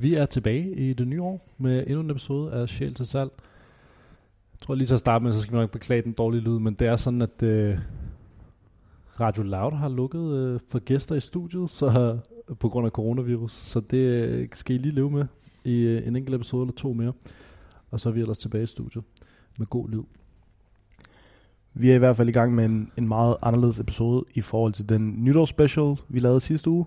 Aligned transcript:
Vi 0.00 0.14
er 0.14 0.26
tilbage 0.26 0.74
i 0.74 0.92
det 0.92 1.08
nye 1.08 1.22
år 1.22 1.48
med 1.58 1.84
endnu 1.86 2.00
en 2.00 2.10
episode 2.10 2.52
af 2.52 2.68
Sjæl 2.68 2.94
til 2.94 3.06
salg. 3.06 3.30
Jeg 4.52 4.60
tror 4.62 4.74
lige 4.74 4.86
til 4.86 4.94
at 4.94 5.00
starte 5.00 5.22
med, 5.24 5.32
så 5.32 5.40
skal 5.40 5.52
vi 5.52 5.58
nok 5.58 5.70
beklage 5.70 6.02
den 6.02 6.12
dårlige 6.12 6.40
lyd, 6.40 6.58
men 6.58 6.74
det 6.74 6.86
er 6.86 6.96
sådan, 6.96 7.22
at 7.22 7.42
øh, 7.42 7.78
Radio 9.20 9.42
Loud 9.42 9.72
har 9.72 9.88
lukket 9.88 10.36
øh, 10.36 10.60
for 10.68 10.78
gæster 10.78 11.14
i 11.14 11.20
studiet 11.20 11.70
så, 11.70 12.18
øh, 12.50 12.56
på 12.56 12.68
grund 12.68 12.86
af 12.86 12.90
coronavirus, 12.90 13.52
så 13.52 13.80
det 13.80 13.98
øh, 13.98 14.48
skal 14.52 14.74
I 14.74 14.78
lige 14.78 14.94
leve 14.94 15.10
med 15.10 15.26
i 15.64 15.80
øh, 15.80 16.06
en 16.06 16.16
enkelt 16.16 16.34
episode 16.34 16.62
eller 16.62 16.74
to 16.74 16.92
mere. 16.92 17.12
Og 17.90 18.00
så 18.00 18.08
er 18.08 18.12
vi 18.12 18.20
ellers 18.20 18.38
tilbage 18.38 18.62
i 18.62 18.66
studiet 18.66 19.04
med 19.58 19.66
god 19.66 19.88
lyd. 19.88 20.02
Vi 21.74 21.90
er 21.90 21.94
i 21.94 21.98
hvert 21.98 22.16
fald 22.16 22.28
i 22.28 22.32
gang 22.32 22.54
med 22.54 22.64
en, 22.64 22.92
en 22.98 23.08
meget 23.08 23.36
anderledes 23.42 23.78
episode 23.78 24.24
i 24.34 24.40
forhold 24.40 24.72
til 24.72 24.88
den 24.88 25.24
nytårsspecial, 25.24 25.96
vi 26.08 26.20
lavede 26.20 26.40
sidste 26.40 26.70
uge. 26.70 26.86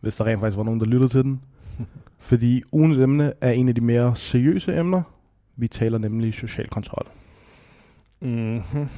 Hvis 0.00 0.16
der 0.16 0.24
rent 0.24 0.40
faktisk 0.40 0.56
var 0.56 0.64
nogen, 0.64 0.80
der 0.80 0.86
lyttede 0.86 1.08
til 1.08 1.24
den. 1.24 1.40
Fordi 2.18 2.62
ugens 2.72 2.98
emne 2.98 3.32
er 3.40 3.50
en 3.50 3.68
af 3.68 3.74
de 3.74 3.80
mere 3.80 4.16
seriøse 4.16 4.76
emner. 4.76 5.02
Vi 5.56 5.68
taler 5.68 5.98
nemlig 5.98 6.34
social 6.34 6.66
kontrol. 6.66 7.06
Mm-hmm. 8.20 8.88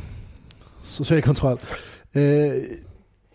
Social 0.82 1.22
kontrol. 1.22 1.60
Øh, 2.14 2.52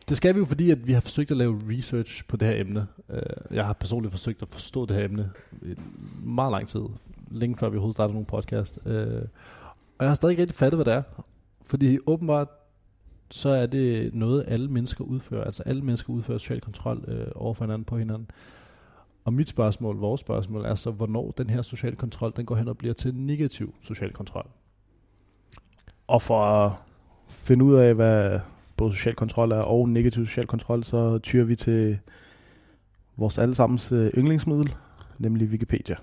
det 0.09 0.17
skal 0.17 0.35
vi 0.35 0.39
jo, 0.39 0.45
fordi 0.45 0.71
at 0.71 0.87
vi 0.87 0.93
har 0.93 1.01
forsøgt 1.01 1.31
at 1.31 1.37
lave 1.37 1.62
research 1.70 2.27
på 2.27 2.37
det 2.37 2.48
her 2.48 2.62
emne. 2.62 2.87
Øh, 3.09 3.21
jeg 3.51 3.65
har 3.65 3.73
personligt 3.73 4.12
forsøgt 4.12 4.41
at 4.41 4.48
forstå 4.48 4.85
det 4.85 4.95
her 4.95 5.05
emne 5.05 5.29
i 5.61 5.76
meget 6.23 6.51
lang 6.51 6.67
tid. 6.67 6.82
Længe 7.32 7.57
før 7.57 7.70
vi 7.70 7.76
overhovedet 7.76 7.95
startede 7.95 8.13
nogen 8.13 8.26
podcast. 8.26 8.79
Øh, 8.85 9.21
og 9.98 10.04
jeg 10.04 10.07
har 10.09 10.15
stadig 10.15 10.32
ikke 10.32 10.41
rigtig 10.41 10.57
fattet, 10.57 10.77
hvad 10.77 10.85
det 10.85 10.93
er. 10.93 11.04
Fordi 11.61 11.98
åbenbart, 12.05 12.48
så 13.32 13.49
er 13.49 13.65
det 13.65 14.13
noget, 14.13 14.45
alle 14.48 14.67
mennesker 14.67 15.04
udfører. 15.04 15.43
Altså 15.43 15.63
alle 15.65 15.82
mennesker 15.82 16.13
udfører 16.13 16.37
social 16.37 16.61
kontrol 16.61 17.05
øh, 17.07 17.27
over 17.35 17.54
for 17.54 17.65
hinanden 17.65 17.85
på 17.85 17.98
hinanden. 17.98 18.27
Og 19.27 19.33
mit 19.33 19.49
spørgsmål, 19.49 19.97
vores 19.97 20.21
spørgsmål, 20.21 20.65
er 20.65 20.75
så, 20.75 20.91
hvornår 20.91 21.31
den 21.37 21.49
her 21.49 21.61
social 21.61 21.95
kontrol, 21.95 22.33
den 22.35 22.45
går 22.45 22.55
hen 22.55 22.67
og 22.67 22.77
bliver 22.77 22.93
til 22.93 23.15
negativ 23.15 23.73
social 23.81 24.13
kontrol. 24.13 24.47
Og 26.07 26.21
for 26.21 26.43
at 26.43 26.71
finde 27.29 27.65
ud 27.65 27.75
af, 27.75 27.95
hvad 27.95 28.39
både 28.77 28.91
social 28.93 29.15
kontrol 29.15 29.51
er 29.51 29.59
og 29.59 29.89
negativ 29.89 30.25
social 30.25 30.48
kontrol, 30.48 30.83
så 30.83 31.20
tyrer 31.20 31.45
vi 31.45 31.55
til 31.55 31.99
vores 33.17 33.37
allesammens 33.37 33.91
øh, 33.91 34.11
yndlingsmiddel, 34.17 34.75
nemlig 35.20 35.48
Wikipedia. 35.48 35.95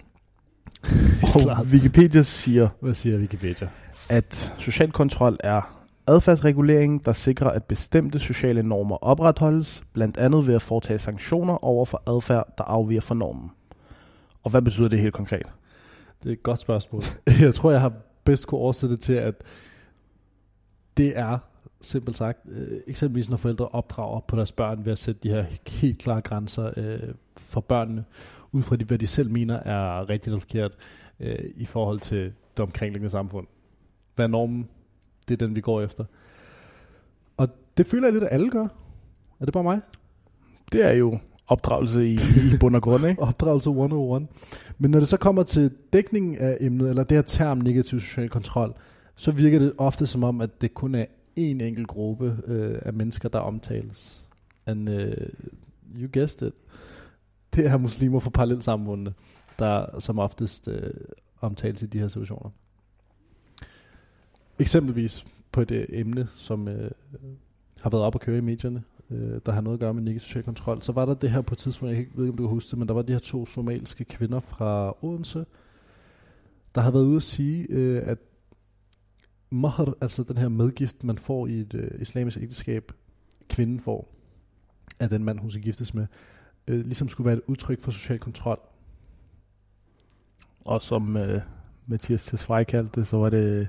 og 1.35 1.67
Wikipedia 1.73 2.23
siger, 2.23 2.69
Hvad 2.81 2.95
siger 2.95 3.19
Wikipedia? 3.19 3.69
at 4.09 4.55
social 4.59 4.93
kontrol 4.93 5.37
er 5.41 5.84
adfærdsregulering, 6.07 7.05
der 7.05 7.13
sikrer, 7.13 7.51
at 7.51 7.65
bestemte 7.65 8.19
sociale 8.19 8.63
normer 8.63 8.97
opretholdes, 8.97 9.83
blandt 9.93 10.17
andet 10.17 10.47
ved 10.47 10.55
at 10.55 10.63
foretage 10.63 10.99
sanktioner 10.99 11.65
over 11.65 11.85
for 11.85 12.03
adfærd, 12.17 12.55
der 12.59 12.65
afviger 12.65 13.01
fra 13.01 13.15
normen. 13.15 13.51
Og 14.43 14.51
hvad 14.51 14.63
betyder 14.63 14.89
det 14.89 15.01
helt 15.01 15.15
konkret? 15.15 15.47
Det 16.23 16.29
er 16.29 16.33
et 16.33 16.43
godt 16.43 16.61
spørgsmål. 16.61 17.03
Jeg 17.41 17.55
tror, 17.55 17.71
jeg 17.71 17.81
har 17.81 17.93
bedst 18.25 18.47
kunne 18.47 18.61
oversætte 18.61 18.97
det 18.97 19.03
til, 19.03 19.13
at 19.13 19.35
det 20.97 21.19
er 21.19 21.39
simpelt 21.81 22.17
sagt, 22.17 22.39
øh, 22.49 22.81
eksempelvis 22.87 23.31
når 23.31 23.37
forældre 23.37 23.69
opdrager 23.69 24.21
på 24.21 24.37
deres 24.37 24.53
børn 24.53 24.85
ved 24.85 24.93
at 24.93 24.99
sætte 24.99 25.21
de 25.23 25.29
her 25.29 25.45
helt 25.69 25.99
klare 25.99 26.21
grænser 26.21 26.71
øh, 26.77 27.15
for 27.37 27.61
børnene, 27.61 28.05
ud 28.53 28.63
fra 28.63 28.77
de, 28.77 28.85
hvad 28.85 28.99
de 28.99 29.07
selv 29.07 29.31
mener 29.31 29.55
er 29.55 30.09
rigtigt 30.09 30.27
eller 30.27 30.41
forkert 30.41 30.73
øh, 31.21 31.39
i 31.57 31.65
forhold 31.65 32.01
til 32.01 32.33
det 32.57 32.61
omkringliggende 32.61 33.11
samfund. 33.11 33.47
Hvad 34.15 34.25
er 34.25 34.29
normen? 34.29 34.69
Det 35.29 35.43
er 35.43 35.47
den, 35.47 35.57
vi 35.57 35.61
går 35.61 35.83
efter. 35.83 36.05
Og 37.37 37.49
det 37.77 37.87
føler 37.87 38.07
jeg 38.07 38.13
lidt, 38.13 38.25
at 38.25 38.33
alle 38.33 38.51
gør. 38.51 38.65
Er 39.41 39.45
det 39.45 39.53
bare 39.53 39.63
mig? 39.63 39.81
Det 40.73 40.85
er 40.85 40.93
jo 40.93 41.19
opdragelse 41.47 42.07
i, 42.07 42.15
i 42.15 42.59
bund 42.61 42.77
og 42.77 42.83
grund, 42.83 43.07
ikke? 43.07 43.23
Opdragelse 43.29 43.71
101. 43.71 44.27
Men 44.79 44.91
når 44.91 44.99
det 44.99 45.09
så 45.09 45.17
kommer 45.17 45.43
til 45.43 45.71
dækningen 45.93 46.39
af 46.39 46.57
emnet, 46.61 46.89
eller 46.89 47.05
det 47.05 47.17
her 47.17 47.23
term 47.23 47.59
negativ 47.59 48.01
social 48.01 48.29
kontrol, 48.29 48.75
så 49.17 49.33
virker 49.33 49.59
det 49.59 49.73
ofte 49.79 50.07
som 50.07 50.25
om, 50.25 50.41
at 50.41 50.61
det 50.61 50.75
kun 50.75 50.95
er 50.95 51.05
en 51.37 51.61
enkelt 51.61 51.89
gruppe 51.89 52.39
øh, 52.47 52.79
af 52.83 52.93
mennesker, 52.93 53.29
der 53.29 53.39
omtales. 53.39 54.27
And 54.67 54.89
uh, 54.89 54.95
you 56.01 56.09
guessed 56.13 56.49
it. 56.49 56.55
Det 57.55 57.67
er 57.67 57.77
muslimer 57.77 58.19
fra 58.19 58.31
parallelsamfundene, 58.31 59.15
der 59.59 60.01
som 60.01 60.19
oftest 60.19 60.69
øh, 60.69 60.91
omtales 61.41 61.83
i 61.83 61.87
de 61.87 61.99
her 61.99 62.09
situationer. 62.09 62.51
Eksempelvis 64.59 65.27
på 65.53 65.61
et 65.61 65.71
øh, 65.71 65.87
emne, 65.89 66.29
som 66.37 66.69
øh, 66.69 66.91
har 67.81 67.91
været 67.91 68.05
op 68.05 68.15
at 68.15 68.21
køre 68.21 68.39
i 68.39 68.41
medierne, 68.41 68.83
øh, 69.11 69.41
der 69.47 69.53
har 69.53 69.61
noget 69.61 69.77
at 69.77 69.81
gøre 69.81 69.95
med 69.95 70.03
negativ 70.03 70.21
social 70.21 70.45
kontrol, 70.45 70.83
så 70.83 70.93
var 70.93 71.07
der 71.07 71.15
det 71.15 71.31
her 71.31 71.41
på 71.41 71.55
et 71.55 71.59
tidspunkt, 71.59 71.95
jeg 71.95 72.07
ved 72.15 72.25
ikke, 72.25 72.33
om 72.33 72.37
du 72.37 72.43
kan 72.43 72.51
huske 72.51 72.71
det, 72.71 72.79
men 72.79 72.89
der 72.89 72.95
var 72.95 73.03
de 73.03 73.13
her 73.13 73.21
to 73.21 73.47
somaliske 73.47 74.05
kvinder 74.05 74.41
fra 74.41 74.97
Odense, 75.05 75.45
der 76.75 76.81
havde 76.81 76.95
været 76.95 77.05
ude 77.05 77.17
at 77.17 77.23
sige, 77.23 77.67
øh, 77.71 78.03
at 78.07 78.19
mahr, 79.51 79.95
altså 80.01 80.23
den 80.23 80.37
her 80.37 80.49
medgift, 80.49 81.05
man 81.05 81.19
får 81.19 81.47
i 81.47 81.55
et 81.55 81.75
øh, 81.75 82.01
islamisk 82.01 82.39
ægteskab, 82.39 82.93
kvinden 83.49 83.81
får, 83.81 84.15
af 85.01 85.09
den 85.09 85.25
mand, 85.25 85.39
hun 85.39 85.51
skal 85.51 85.63
giftes 85.63 85.95
med, 85.95 86.07
øh, 86.69 86.81
ligesom 86.85 87.09
skulle 87.09 87.27
være 87.27 87.37
et 87.37 87.43
udtryk 87.47 87.81
for 87.81 87.91
social 87.91 88.19
kontrol. 88.19 88.61
Og 90.65 90.83
som 90.83 91.17
øh, 91.17 91.43
Mathias 91.87 92.25
Tesfaye 92.25 92.65
kaldte 92.65 93.01
det, 93.01 93.07
så 93.07 93.17
var 93.17 93.31
det 93.31 93.69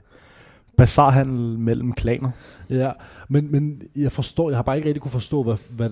bazarhandel 0.77 1.59
mellem 1.59 1.93
klaner. 1.93 2.31
Ja, 2.69 2.91
men, 3.29 3.51
men 3.51 3.81
jeg 3.95 4.11
forstår, 4.11 4.49
jeg 4.49 4.57
har 4.57 4.63
bare 4.63 4.75
ikke 4.75 4.87
rigtig 4.87 5.01
kunne 5.01 5.11
forstå, 5.11 5.43
hvad, 5.43 5.57
hvad, 5.69 5.89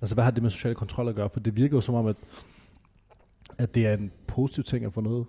altså 0.00 0.14
hvad 0.14 0.24
har 0.24 0.30
det 0.30 0.42
med 0.42 0.50
social 0.50 0.74
kontrol 0.74 1.08
at 1.08 1.14
gøre, 1.14 1.30
for 1.30 1.40
det 1.40 1.56
virker 1.56 1.76
jo 1.76 1.80
som 1.80 1.94
om, 1.94 2.06
at, 2.06 2.16
at 3.58 3.74
det 3.74 3.86
er 3.86 3.92
en 3.92 4.10
positiv 4.26 4.64
ting 4.64 4.84
at 4.84 4.92
få 4.92 5.00
noget. 5.00 5.26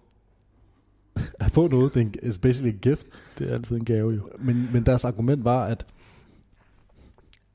at 1.40 1.52
få 1.52 1.68
noget, 1.68 1.94
det 1.94 2.02
er 2.02 2.06
en, 2.06 2.34
basically 2.42 2.74
en 2.74 2.80
gift. 2.80 3.08
Det 3.38 3.50
er 3.50 3.54
altid 3.54 3.76
en 3.76 3.86
gave 3.86 4.14
jo. 4.14 4.30
Men, 4.40 4.70
men 4.74 4.86
deres 4.86 5.06
argument 5.06 5.44
var, 5.44 5.66
at, 5.66 5.86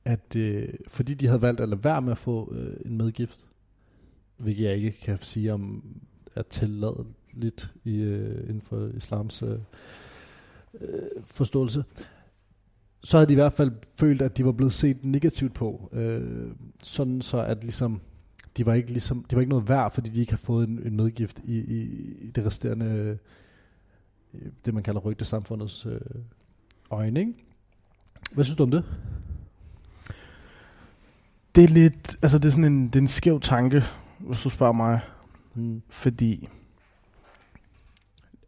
at 0.05 0.37
øh, 0.37 0.69
fordi 0.89 1.15
de 1.15 1.27
havde 1.27 1.43
valgt 1.43 1.61
at 1.61 1.69
lade 1.69 1.85
være 1.85 2.03
med 2.03 2.13
at 2.13 2.19
få 2.19 2.55
øh, 2.55 2.77
en 2.85 2.97
medgift, 2.97 3.39
hvilket 4.37 4.65
jeg 4.65 4.77
ikke 4.77 5.01
kan 5.01 5.19
sige 5.21 5.53
om 5.53 5.85
er 6.35 6.43
tilladet 6.43 7.07
lidt 7.33 7.71
i, 7.85 7.97
øh, 7.97 8.41
inden 8.41 8.61
for 8.61 8.91
islams 8.97 9.43
øh, 9.43 9.59
øh, 10.81 11.23
forståelse, 11.25 11.85
så 13.05 13.17
havde 13.17 13.29
de 13.29 13.33
i 13.33 13.37
hvert 13.37 13.53
fald 13.53 13.73
følt, 13.97 14.23
at 14.23 14.37
de 14.37 14.45
var 14.45 14.53
blevet 14.53 14.73
set 14.73 15.05
negativt 15.05 15.55
på. 15.55 15.89
Øh, 15.93 16.51
sådan 16.83 17.23
så, 17.23 17.39
at 17.39 17.65
ligesom, 17.65 18.01
de 18.57 18.67
var 18.67 18.75
ikke 18.75 18.91
ligesom, 18.91 19.25
de 19.31 19.37
var 19.37 19.41
ikke 19.41 19.51
noget 19.51 19.69
værd, 19.69 19.93
fordi 19.93 20.11
de 20.11 20.21
ikke 20.21 20.33
har 20.33 20.39
fået 20.39 20.69
en, 20.69 20.81
en 20.85 20.97
medgift 20.97 21.41
i, 21.45 21.59
i, 21.59 21.81
i 22.21 22.31
det 22.31 22.47
resterende, 22.47 23.19
øh, 24.35 24.51
det 24.65 24.75
man 24.75 24.83
kalder 24.83 25.01
rygtesamfundets 25.01 25.87
øh, 25.87 26.01
øjne. 26.91 27.21
Ikke? 27.21 27.35
Hvad 28.33 28.45
synes 28.45 28.57
du 28.57 28.63
om 28.63 28.71
det? 28.71 28.85
Det 31.55 31.65
er 31.65 31.69
lidt, 31.69 32.17
altså 32.23 32.39
det 32.39 32.45
er 32.45 32.51
sådan 32.51 32.73
en, 32.73 32.87
det 32.87 32.97
er 32.97 33.01
en 33.01 33.09
skæv 33.09 33.41
tanke, 33.41 33.83
hvis 34.19 34.43
du 34.43 34.51
spørger 34.51 34.73
mig. 34.73 35.01
Mm. 35.55 35.83
Fordi, 35.89 36.49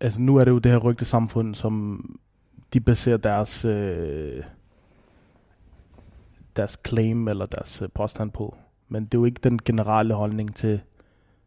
altså 0.00 0.20
nu 0.20 0.36
er 0.36 0.44
det 0.44 0.50
jo 0.50 0.58
det 0.58 0.72
her 0.72 0.78
rygtesamfund, 0.78 1.54
som 1.54 2.04
de 2.72 2.80
baserer 2.80 3.16
deres, 3.16 3.64
øh, 3.64 4.42
deres 6.56 6.78
claim 6.86 7.28
eller 7.28 7.46
deres 7.46 7.82
øh, 7.82 7.88
påstand 7.94 8.30
på. 8.30 8.56
Men 8.88 9.04
det 9.04 9.14
er 9.14 9.18
jo 9.18 9.24
ikke 9.24 9.40
den 9.44 9.58
generelle 9.58 10.14
holdning 10.14 10.54
til, 10.54 10.80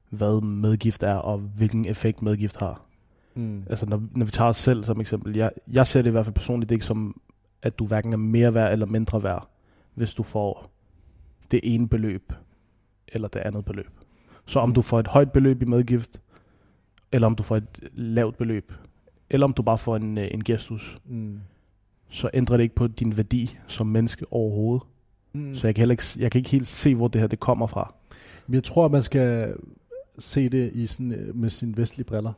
hvad 0.10 0.42
medgift 0.42 1.04
er, 1.04 1.16
og 1.16 1.38
hvilken 1.38 1.86
effekt 1.88 2.22
medgift 2.22 2.60
har. 2.60 2.86
Mm. 3.36 3.64
Altså 3.70 3.86
når, 3.86 4.04
når 4.12 4.26
vi 4.26 4.32
tager 4.32 4.50
os 4.50 4.58
selv 4.58 4.84
som 4.84 5.02
eksempel, 5.02 5.36
jeg, 5.36 5.52
jeg 5.68 5.88
ser 5.88 6.02
det 6.02 6.10
i 6.10 6.12
hvert 6.12 6.26
fald 6.26 6.36
personligt 6.36 6.72
ikke 6.72 6.86
som, 6.86 7.22
at 7.62 7.80
du 7.80 7.86
hverken 7.86 8.14
er 8.14 8.18
mere 8.18 8.54
værd 8.54 8.72
eller 8.72 8.86
mindre 8.86 9.24
værd, 9.24 9.50
hvis 9.94 10.14
du 10.14 10.24
får 10.24 10.72
det 11.52 11.60
ene 11.64 11.88
beløb 11.88 12.34
eller 13.08 13.28
det 13.28 13.40
andet 13.40 13.66
beløb. 13.66 13.92
Så 14.46 14.60
om 14.60 14.74
du 14.74 14.82
får 14.82 15.00
et 15.00 15.08
højt 15.08 15.32
beløb 15.32 15.62
i 15.62 15.66
medgift, 15.66 16.22
eller 17.12 17.26
om 17.28 17.36
du 17.36 17.44
får 17.44 17.58
et 17.58 17.90
lavt 17.94 18.38
beløb, 18.38 18.74
eller 19.30 19.48
om 19.48 19.54
du 19.54 19.62
bare 19.62 19.78
får 19.78 19.96
en, 19.96 20.18
øh, 20.18 20.28
en 20.32 20.44
gestus, 20.44 20.98
Mm. 21.06 21.40
så 22.10 22.30
ændrer 22.34 22.58
det 22.58 22.64
ikke 22.64 22.76
på 22.76 22.88
din 22.88 23.18
værdi 23.18 23.58
som 23.68 23.88
menneske 23.88 24.26
overhovedet. 24.34 24.84
Mm. 25.34 25.56
Så 25.56 25.68
jeg 25.68 25.76
kan, 25.76 25.82
heller 25.82 25.94
ikke, 25.94 26.04
jeg 26.18 26.32
kan 26.32 26.40
ikke 26.40 26.50
helt 26.50 26.68
se, 26.68 26.96
hvor 26.96 27.08
det 27.08 27.22
her 27.22 27.28
det 27.28 27.40
kommer 27.40 27.68
fra. 27.68 27.94
Jeg 28.50 28.64
tror, 28.64 28.86
at 28.86 28.92
man 28.92 29.04
skal 29.04 29.56
se 30.20 30.50
det 30.50 30.72
i 30.74 30.88
sådan, 30.88 31.12
øh, 31.12 31.36
med 31.36 31.50
sine 31.50 31.78
vestlige 31.78 32.06
briller. 32.06 32.34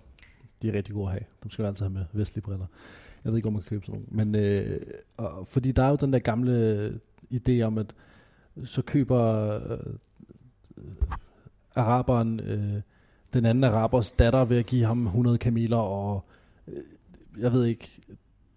De 0.61 0.69
er 0.69 0.73
rigtig 0.73 0.93
gode 0.93 1.05
at 1.05 1.11
have. 1.11 1.23
Dem 1.43 1.51
skal 1.51 1.63
man 1.63 1.67
altid 1.69 1.85
have 1.85 1.93
med, 1.93 2.05
vestlige 2.13 2.43
briller. 2.43 2.65
Jeg 3.23 3.31
ved 3.31 3.37
ikke, 3.37 3.47
om 3.47 3.53
man 3.53 3.61
kan 3.61 3.69
købe 3.69 3.85
sådan 3.85 4.01
nogle. 4.11 4.25
Men, 4.31 4.43
øh, 4.45 4.79
og, 5.17 5.47
fordi 5.47 5.71
der 5.71 5.83
er 5.83 5.89
jo 5.89 5.95
den 6.01 6.13
der 6.13 6.19
gamle 6.19 6.99
idé 7.33 7.61
om, 7.61 7.77
at 7.77 7.93
så 8.65 8.81
køber 8.81 9.21
øh, 9.73 9.93
araberen 11.75 12.39
øh, 12.39 12.81
den 13.33 13.45
anden 13.45 13.63
arabers 13.63 14.11
datter 14.11 14.45
ved 14.45 14.57
at 14.57 14.65
give 14.65 14.85
ham 14.85 15.05
100 15.05 15.37
kameler, 15.37 15.77
og 15.77 16.25
øh, 16.67 16.73
jeg 17.39 17.51
ved 17.51 17.65
ikke, 17.65 18.01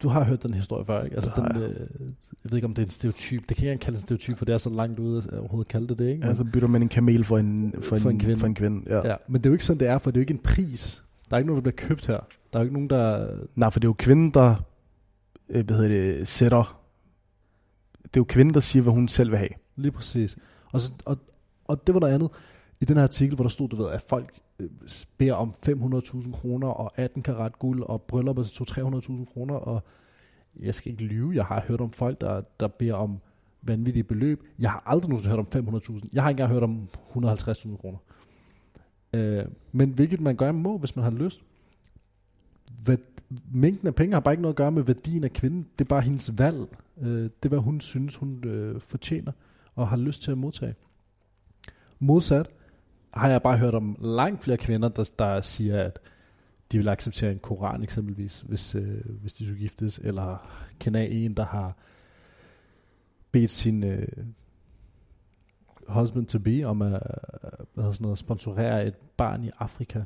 du 0.02 0.08
har 0.08 0.24
hørt 0.24 0.42
den 0.42 0.54
historie 0.54 0.84
før, 0.84 1.04
ikke? 1.04 1.16
Altså, 1.16 1.30
har 1.30 1.48
den, 1.48 1.62
jeg. 1.62 1.70
øh, 1.70 1.80
jeg 2.44 2.50
ved 2.50 2.58
ikke, 2.58 2.66
om 2.66 2.74
det 2.74 2.82
er 2.82 2.86
en 2.86 2.90
stereotyp. 2.90 3.48
Det 3.48 3.56
kan 3.56 3.66
jeg 3.66 3.72
ikke 3.72 3.82
kalde 3.82 3.96
en 3.96 4.00
stereotyp, 4.00 4.38
for 4.38 4.44
det 4.44 4.52
er 4.52 4.58
så 4.58 4.70
langt 4.70 4.98
ude 4.98 5.18
at 5.18 5.38
overhovedet 5.38 5.70
kalde 5.70 5.88
det 5.88 5.98
det, 5.98 6.08
ikke? 6.08 6.26
Ja, 6.26 6.34
så 6.34 6.44
bytter 6.44 6.68
man 6.68 6.82
en 6.82 6.88
kamel 6.88 7.24
for 7.24 7.38
en, 7.38 7.74
for 7.82 7.96
en, 7.96 8.02
For 8.02 8.10
en 8.10 8.18
kvinde. 8.18 8.40
For 8.40 8.46
en 8.46 8.54
kvinde 8.54 8.82
ja. 8.86 9.08
ja. 9.08 9.16
Men 9.28 9.40
det 9.40 9.46
er 9.46 9.50
jo 9.50 9.54
ikke 9.54 9.64
sådan, 9.64 9.80
det 9.80 9.88
er, 9.88 9.98
for 9.98 10.10
det 10.10 10.16
er 10.16 10.20
jo 10.20 10.22
ikke 10.22 10.34
en 10.34 10.38
pris. 10.38 11.02
Der 11.30 11.36
er 11.36 11.38
ikke 11.38 11.46
nogen, 11.46 11.64
der 11.64 11.70
bliver 11.72 11.88
købt 11.88 12.06
her. 12.06 12.18
Der 12.52 12.58
er 12.58 12.62
ikke 12.62 12.74
nogen, 12.74 12.90
der... 12.90 13.28
Nej, 13.54 13.70
for 13.70 13.80
det 13.80 13.86
er 13.86 13.88
jo 13.88 13.94
kvinden, 13.98 14.30
der 14.30 14.54
øh, 15.48 15.66
hvad 15.66 15.76
hedder 15.76 15.88
det, 15.88 16.28
sætter... 16.28 16.82
Det 18.02 18.16
er 18.16 18.20
jo 18.20 18.24
kvinden, 18.24 18.54
der 18.54 18.60
siger, 18.60 18.82
hvad 18.82 18.92
hun 18.92 19.08
selv 19.08 19.30
vil 19.30 19.38
have. 19.38 19.50
Lige 19.76 19.92
præcis. 19.92 20.36
Og, 20.72 20.80
så, 20.80 20.92
og, 21.04 21.18
og 21.64 21.86
det 21.86 21.94
var 21.94 22.00
noget 22.00 22.14
andet 22.14 22.30
i 22.80 22.84
den 22.84 22.96
her 22.96 23.02
artikel, 23.02 23.34
hvor 23.34 23.44
der 23.44 23.48
stod, 23.48 23.68
du 23.68 23.82
ved, 23.82 23.90
at 23.90 24.04
folk 24.08 24.28
Øh, 24.62 24.70
beder 25.18 25.34
om 25.34 25.54
500.000 25.66 26.32
kroner 26.32 26.68
og 26.68 26.92
18 26.96 27.22
karat 27.22 27.58
guld 27.58 27.82
og 27.82 28.02
bryllupper 28.02 28.42
til 28.42 28.62
300.000 28.62 29.24
kroner. 29.32 29.54
Og 29.54 29.82
jeg 30.60 30.74
skal 30.74 30.92
ikke 30.92 31.04
lyve, 31.04 31.34
jeg 31.34 31.44
har 31.44 31.64
hørt 31.68 31.80
om 31.80 31.90
folk, 31.90 32.20
der, 32.20 32.40
der 32.60 32.68
beder 32.68 32.94
om 32.94 33.18
vanvittige 33.62 34.04
beløb. 34.04 34.42
Jeg 34.58 34.70
har 34.70 34.82
aldrig 34.86 35.08
nogensinde 35.08 35.36
hørt 35.36 35.54
om 35.56 35.74
500.000. 35.76 36.08
Jeg 36.12 36.22
har 36.22 36.30
ikke 36.30 36.42
engang 36.42 36.52
hørt 36.52 36.62
om 36.62 36.88
150.000 37.16 37.76
kroner. 37.76 37.98
Øh, 39.12 39.44
men 39.72 39.90
hvilket 39.90 40.20
man 40.20 40.36
gør 40.36 40.52
må, 40.52 40.78
hvis 40.78 40.96
man 40.96 41.02
har 41.02 41.10
lyst. 41.10 41.42
Hvad, 42.82 42.96
mængden 43.52 43.88
af 43.88 43.94
penge 43.94 44.12
har 44.12 44.20
bare 44.20 44.34
ikke 44.34 44.42
noget 44.42 44.52
at 44.52 44.56
gøre 44.56 44.72
med 44.72 44.82
værdien 44.82 45.24
af 45.24 45.32
kvinden. 45.32 45.66
Det 45.78 45.84
er 45.84 45.88
bare 45.88 46.00
hendes 46.00 46.38
valg. 46.38 46.76
Øh, 47.00 47.22
det 47.22 47.44
er, 47.44 47.48
hvad 47.48 47.58
hun 47.58 47.80
synes, 47.80 48.16
hun 48.16 48.44
øh, 48.44 48.80
fortjener 48.80 49.32
og 49.74 49.88
har 49.88 49.96
lyst 49.96 50.22
til 50.22 50.30
at 50.30 50.38
modtage. 50.38 50.74
Modsat 51.98 52.50
har 53.14 53.28
jeg 53.28 53.42
bare 53.42 53.58
hørt 53.58 53.74
om 53.74 53.96
langt 54.00 54.44
flere 54.44 54.56
kvinder, 54.56 54.88
der, 54.88 55.10
der 55.18 55.40
siger, 55.40 55.82
at 55.82 55.98
de 56.72 56.78
vil 56.78 56.88
acceptere 56.88 57.32
en 57.32 57.38
koran 57.38 57.82
eksempelvis, 57.82 58.40
hvis, 58.40 58.74
øh, 58.74 59.04
hvis 59.20 59.32
de 59.32 59.44
skulle 59.44 59.60
giftes, 59.60 59.98
eller 59.98 60.48
kender 60.80 61.00
en, 61.00 61.34
der 61.34 61.44
har 61.44 61.76
bedt 63.32 63.50
sin 63.50 63.84
øh, 63.84 64.08
husband 65.88 66.26
to 66.26 66.38
be 66.38 66.64
om 66.64 66.82
at 66.82 67.02
hvad 67.74 67.84
sådan 67.84 68.04
noget, 68.04 68.18
sponsorere 68.18 68.86
et 68.86 68.94
barn 69.16 69.44
i 69.44 69.50
Afrika. 69.58 70.04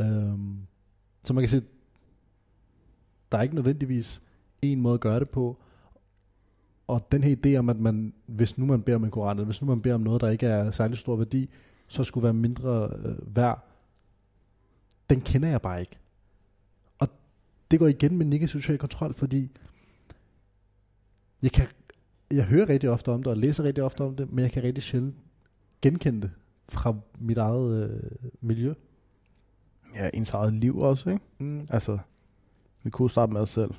Øhm, 0.00 0.66
så 1.22 1.32
man 1.32 1.42
kan 1.42 1.48
sige, 1.48 1.62
der 3.32 3.38
er 3.38 3.42
ikke 3.42 3.54
nødvendigvis 3.54 4.22
en 4.62 4.80
måde 4.80 4.94
at 4.94 5.00
gøre 5.00 5.20
det 5.20 5.28
på, 5.28 5.62
og 6.86 7.12
den 7.12 7.24
her 7.24 7.36
idé 7.36 7.56
om, 7.56 7.70
at 7.70 7.80
man, 7.80 8.14
hvis 8.26 8.58
nu 8.58 8.66
man 8.66 8.82
beder 8.82 8.96
om 8.96 9.04
en 9.04 9.10
koran, 9.10 9.36
eller 9.36 9.44
hvis 9.44 9.62
nu 9.62 9.68
man 9.68 9.82
beder 9.82 9.94
om 9.94 10.00
noget, 10.00 10.20
der 10.20 10.28
ikke 10.28 10.46
er 10.46 10.70
særlig 10.70 10.98
stor 10.98 11.16
værdi, 11.16 11.50
så 11.88 12.04
skulle 12.04 12.24
være 12.24 12.32
mindre 12.32 12.90
øh, 13.04 13.36
værd, 13.36 13.68
den 15.10 15.20
kender 15.20 15.48
jeg 15.48 15.62
bare 15.62 15.80
ikke. 15.80 15.98
Og 16.98 17.08
det 17.70 17.78
går 17.78 17.86
igen 17.86 18.18
med 18.18 18.26
negativ 18.26 18.60
social 18.60 18.78
kontrol, 18.78 19.14
fordi 19.14 19.50
jeg 21.42 21.52
kan 21.52 21.66
jeg 22.30 22.44
hører 22.44 22.68
rigtig 22.68 22.90
ofte 22.90 23.08
om 23.12 23.22
det, 23.22 23.26
og 23.30 23.36
læser 23.36 23.64
rigtig 23.64 23.84
ofte 23.84 24.00
om 24.04 24.16
det, 24.16 24.32
men 24.32 24.42
jeg 24.42 24.52
kan 24.52 24.62
rigtig 24.62 24.82
sjældent 24.82 25.14
genkende 25.82 26.22
det 26.22 26.30
fra 26.68 26.94
mit 27.18 27.38
eget 27.38 27.90
øh, 27.90 28.28
miljø. 28.40 28.74
Ja, 29.94 30.10
ens 30.14 30.30
eget 30.30 30.52
liv 30.52 30.78
også, 30.78 31.10
ikke? 31.10 31.24
Mm. 31.38 31.66
Altså, 31.70 31.98
vi 32.82 32.90
kunne 32.90 33.10
starte 33.10 33.32
med 33.32 33.40
os 33.40 33.50
selv. 33.50 33.70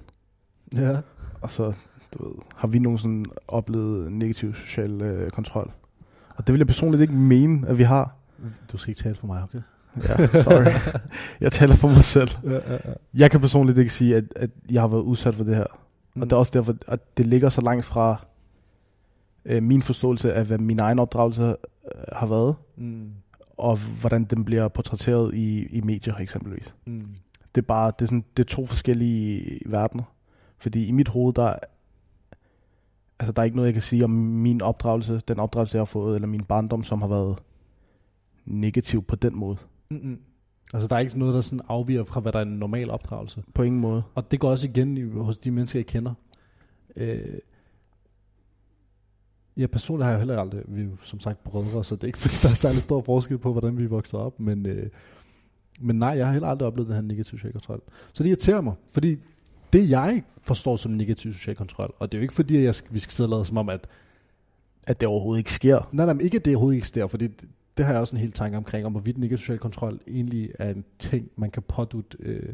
Ja. 0.77 1.01
Og 1.41 1.51
så, 1.51 1.73
du 2.17 2.23
ved, 2.27 2.35
har 2.55 2.67
vi 2.67 2.79
nogensinde 2.79 3.29
oplevet 3.47 4.11
negativ 4.11 4.53
social 4.53 5.01
øh, 5.01 5.31
kontrol? 5.31 5.71
Og 6.35 6.47
det 6.47 6.53
vil 6.53 6.59
jeg 6.59 6.67
personligt 6.67 7.01
ikke 7.01 7.13
mene, 7.13 7.67
at 7.67 7.77
vi 7.77 7.83
har. 7.83 8.15
Du 8.71 8.77
skal 8.77 8.91
ikke 8.91 9.01
tale 9.03 9.15
for 9.15 9.27
mig, 9.27 9.43
okay? 9.43 9.59
Ja, 10.03 10.27
sorry. 10.41 10.65
jeg 11.41 11.51
taler 11.51 11.75
for 11.75 11.87
mig 11.87 12.03
selv. 12.03 12.29
Ja, 12.43 12.51
ja, 12.51 12.59
ja. 12.71 12.77
Jeg 13.13 13.31
kan 13.31 13.39
personligt 13.39 13.77
ikke 13.77 13.93
sige, 13.93 14.15
at, 14.15 14.23
at 14.35 14.49
jeg 14.71 14.81
har 14.81 14.87
været 14.87 15.01
udsat 15.01 15.35
for 15.35 15.43
det 15.43 15.55
her. 15.55 15.65
Mm. 16.13 16.21
Og 16.21 16.29
det 16.29 16.33
er 16.33 16.37
også 16.37 16.51
derfor, 16.55 16.75
at 16.87 17.17
det 17.17 17.25
ligger 17.25 17.49
så 17.49 17.61
langt 17.61 17.85
fra 17.85 18.25
øh, 19.45 19.63
min 19.63 19.81
forståelse 19.81 20.33
af, 20.33 20.45
hvad 20.45 20.57
min 20.57 20.79
egen 20.79 20.99
opdragelse 20.99 21.41
øh, 21.41 21.55
har 22.13 22.27
været, 22.27 22.55
Mm. 22.77 23.09
og 23.57 23.77
hvordan 23.77 24.23
den 24.23 24.45
bliver 24.45 24.67
portrætteret 24.67 25.33
i, 25.33 25.65
i 25.65 25.81
medier 25.81 26.15
eksempelvis. 26.15 26.73
Mm. 26.85 27.07
Det 27.55 27.61
er 27.61 27.65
bare 27.65 27.91
det 27.99 28.05
er, 28.05 28.07
sådan, 28.07 28.25
det 28.37 28.43
er 28.43 28.47
to 28.55 28.65
forskellige 28.65 29.59
verdener. 29.65 30.03
Fordi 30.59 30.85
i 30.85 30.91
mit 30.91 31.07
hoved, 31.07 31.33
der, 31.33 31.53
altså, 33.19 33.31
der 33.31 33.41
er 33.41 33.43
ikke 33.43 33.55
noget, 33.55 33.67
jeg 33.67 33.73
kan 33.73 33.81
sige 33.81 34.03
om 34.03 34.09
min 34.09 34.61
opdragelse, 34.61 35.21
den 35.27 35.39
opdragelse, 35.39 35.75
jeg 35.75 35.79
har 35.79 35.85
fået, 35.85 36.15
eller 36.15 36.27
min 36.27 36.43
barndom, 36.43 36.83
som 36.83 37.01
har 37.01 37.07
været 37.07 37.37
negativ 38.45 39.03
på 39.03 39.15
den 39.15 39.35
måde. 39.35 39.57
Mm-mm. 39.89 40.19
Altså, 40.73 40.87
der 40.87 40.95
er 40.95 40.99
ikke 40.99 41.19
noget, 41.19 41.33
der 41.33 41.41
sådan 41.41 41.65
afviger 41.67 42.03
fra, 42.03 42.19
hvad 42.19 42.31
der 42.31 42.39
er 42.39 42.43
en 42.43 42.59
normal 42.59 42.89
opdragelse. 42.89 43.43
På 43.53 43.63
ingen 43.63 43.81
måde. 43.81 44.03
Og 44.15 44.31
det 44.31 44.39
går 44.39 44.49
også 44.49 44.67
igen 44.67 44.97
i, 44.97 45.03
hos 45.03 45.37
de 45.37 45.51
mennesker, 45.51 45.79
jeg 45.79 45.85
kender. 45.85 46.13
Øh, 46.95 47.19
ja, 49.57 49.67
personligt 49.67 50.03
har 50.05 50.11
jeg 50.11 50.19
heller 50.19 50.39
aldrig, 50.39 50.61
vi 50.67 50.81
er 50.81 50.85
jo 50.85 50.97
som 51.01 51.19
sagt 51.19 51.43
brødre, 51.43 51.83
så 51.83 51.95
det 51.95 52.03
er 52.03 52.07
ikke 52.07 52.19
fordi, 52.25 52.35
der 52.43 52.49
er 52.49 52.53
særlig 52.53 52.81
stor 52.81 53.01
forskel 53.01 53.37
på, 53.37 53.51
hvordan 53.51 53.77
vi 53.77 53.85
vokset 53.85 54.19
op, 54.19 54.39
men, 54.39 54.65
øh, 54.65 54.89
men 55.79 55.95
nej, 55.95 56.09
jeg 56.09 56.25
har 56.25 56.33
heller 56.33 56.47
aldrig 56.47 56.67
oplevet 56.67 56.87
den 56.87 56.95
her 56.95 57.01
negativ 57.01 57.37
social 57.37 57.53
kontrol. 57.53 57.81
Så 58.13 58.23
det 58.23 58.29
irriterer 58.29 58.61
mig, 58.61 58.73
fordi 58.89 59.17
det 59.75 59.89
jeg 59.89 60.23
forstår 60.41 60.75
som 60.75 60.91
negativ 60.91 61.33
social 61.33 61.55
kontrol, 61.55 61.93
og 61.99 62.11
det 62.11 62.17
er 62.17 62.19
jo 62.19 62.21
ikke 62.21 62.33
fordi, 62.33 62.57
at 62.57 62.63
jeg 62.63 62.75
vi 62.89 62.99
skal 62.99 63.13
sidde 63.13 63.27
og 63.27 63.31
lade 63.31 63.45
som 63.45 63.57
om, 63.57 63.69
at 63.69 63.87
At 64.87 64.99
det 64.99 65.07
overhovedet 65.07 65.39
ikke 65.39 65.53
sker. 65.53 65.89
Nej, 65.91 66.05
nej, 66.05 66.13
men 66.13 66.25
ikke 66.25 66.37
at 66.37 66.45
det 66.45 66.55
overhovedet 66.55 66.75
ikke 66.75 66.87
sker, 66.87 67.07
for 67.07 67.17
det, 67.17 67.31
det 67.77 67.85
har 67.85 67.93
jeg 67.93 68.01
også 68.01 68.15
en 68.15 68.21
hel 68.21 68.31
tanke 68.31 68.57
omkring, 68.57 68.85
om 68.85 68.91
hvorvidt 68.91 69.17
negativ 69.17 69.37
social 69.37 69.59
kontrol 69.59 69.99
egentlig 70.07 70.51
er 70.59 70.69
en 70.69 70.85
ting, 70.99 71.29
man 71.35 71.51
kan 71.51 71.63
pådute 71.63 72.17
øh, 72.19 72.53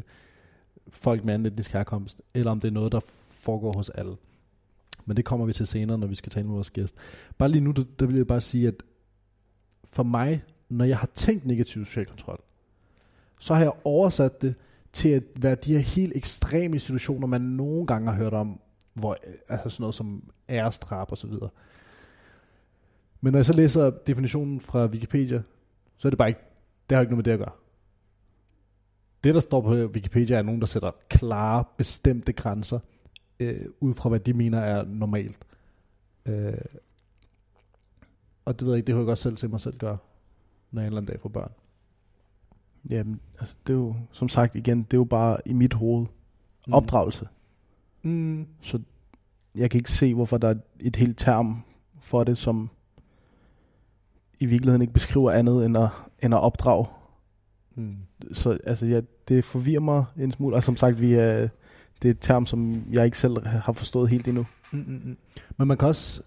folk 0.88 1.24
med 1.24 1.34
anden 1.34 1.46
etnisk 1.46 1.72
herkomst, 1.72 2.20
eller 2.34 2.50
om 2.50 2.60
det 2.60 2.68
er 2.68 2.72
noget, 2.72 2.92
der 2.92 3.00
foregår 3.30 3.72
hos 3.76 3.90
alle. 3.90 4.16
Men 5.04 5.16
det 5.16 5.24
kommer 5.24 5.46
vi 5.46 5.52
til 5.52 5.66
senere, 5.66 5.98
når 5.98 6.06
vi 6.06 6.14
skal 6.14 6.32
tale 6.32 6.46
med 6.46 6.54
vores 6.54 6.70
gæst. 6.70 6.96
Bare 7.38 7.48
lige 7.48 7.60
nu, 7.60 7.70
der, 7.70 7.84
der 7.98 8.06
vil 8.06 8.16
jeg 8.16 8.26
bare 8.26 8.40
sige, 8.40 8.68
at 8.68 8.74
for 9.84 10.02
mig, 10.02 10.42
når 10.68 10.84
jeg 10.84 10.98
har 10.98 11.10
tænkt 11.14 11.46
negativ 11.46 11.84
social 11.84 12.06
kontrol, 12.06 12.40
så 13.40 13.54
har 13.54 13.62
jeg 13.62 13.72
oversat 13.84 14.42
det 14.42 14.54
til 14.92 15.08
at 15.08 15.22
være 15.36 15.54
de 15.54 15.72
her 15.72 15.80
helt 15.80 16.12
ekstreme 16.16 16.78
situationer, 16.78 17.26
man 17.26 17.40
nogle 17.40 17.86
gange 17.86 18.10
har 18.10 18.18
hørt 18.18 18.34
om, 18.34 18.60
hvor, 18.94 19.16
altså 19.48 19.70
sådan 19.70 19.82
noget 19.82 19.94
som 19.94 20.30
ærestrap 20.48 21.12
og 21.12 21.18
så 21.18 21.26
videre. 21.26 21.50
Men 23.20 23.32
når 23.32 23.38
jeg 23.38 23.46
så 23.46 23.52
læser 23.52 23.90
definitionen 23.90 24.60
fra 24.60 24.86
Wikipedia, 24.86 25.42
så 25.96 26.08
er 26.08 26.10
det 26.10 26.18
bare 26.18 26.28
ikke, 26.28 26.40
det 26.88 26.96
har 26.96 27.02
ikke 27.02 27.12
noget 27.12 27.26
med 27.26 27.32
det 27.32 27.40
at 27.40 27.46
gøre. 27.46 27.56
Det, 29.24 29.34
der 29.34 29.40
står 29.40 29.60
på 29.60 29.68
Wikipedia, 29.70 30.36
er 30.36 30.42
nogen, 30.42 30.60
der 30.60 30.66
sætter 30.66 30.90
klare, 31.08 31.64
bestemte 31.76 32.32
grænser, 32.32 32.78
øh, 33.40 33.66
ud 33.80 33.94
fra 33.94 34.08
hvad 34.08 34.20
de 34.20 34.32
mener 34.32 34.58
er 34.58 34.84
normalt. 34.84 35.46
Øh, 36.26 36.54
og 38.44 38.58
det 38.58 38.66
ved 38.66 38.72
jeg 38.72 38.76
ikke, 38.76 38.86
det 38.86 38.92
kunne 38.92 39.00
jeg 39.00 39.06
godt 39.06 39.18
selv 39.18 39.36
se 39.36 39.48
mig 39.48 39.60
selv 39.60 39.78
gøre, 39.78 39.98
når 40.70 40.80
jeg 40.80 40.86
en 40.86 40.92
eller 40.92 41.00
anden 41.00 41.12
dag 41.12 41.20
får 41.20 41.28
børn. 41.28 41.52
Jamen, 42.90 43.20
altså, 43.40 43.56
det 43.66 43.72
er 43.72 43.76
jo, 43.76 43.94
som 44.12 44.28
sagt 44.28 44.54
igen, 44.54 44.78
det 44.82 44.92
er 44.94 44.98
jo 44.98 45.04
bare 45.04 45.36
i 45.46 45.52
mit 45.52 45.74
hoved 45.74 46.06
Mm. 46.66 46.72
opdragelse. 46.72 47.28
Mm. 48.02 48.46
Så 48.60 48.80
jeg 49.54 49.70
kan 49.70 49.78
ikke 49.78 49.92
se, 49.92 50.14
hvorfor 50.14 50.38
der 50.38 50.48
er 50.48 50.54
et 50.80 50.96
helt 50.96 51.18
term 51.18 51.62
for 52.00 52.24
det, 52.24 52.38
som 52.38 52.70
i 54.40 54.46
virkeligheden 54.46 54.82
ikke 54.82 54.94
beskriver 54.94 55.30
andet 55.30 55.66
end 55.66 55.76
at, 55.78 55.88
end 56.22 56.34
at 56.34 56.40
opdrage. 56.40 56.86
Mm. 57.74 57.96
Så 58.32 58.58
altså, 58.66 58.86
ja, 58.86 59.00
det 59.28 59.44
forvirrer 59.44 59.80
mig 59.80 60.04
en 60.18 60.32
smule. 60.32 60.56
Og 60.56 60.62
som 60.62 60.76
sagt, 60.76 61.00
vi 61.00 61.14
er, 61.14 61.48
det 62.02 62.08
er 62.08 62.10
et 62.10 62.20
term, 62.20 62.46
som 62.46 62.84
jeg 62.92 63.04
ikke 63.04 63.18
selv 63.18 63.46
har 63.46 63.72
forstået 63.72 64.10
helt 64.10 64.28
endnu. 64.28 64.46
Mm, 64.72 64.78
mm, 64.78 65.00
mm. 65.04 65.16
Men 65.56 65.68
man 65.68 65.76
kan 65.76 65.88
også, 65.88 66.22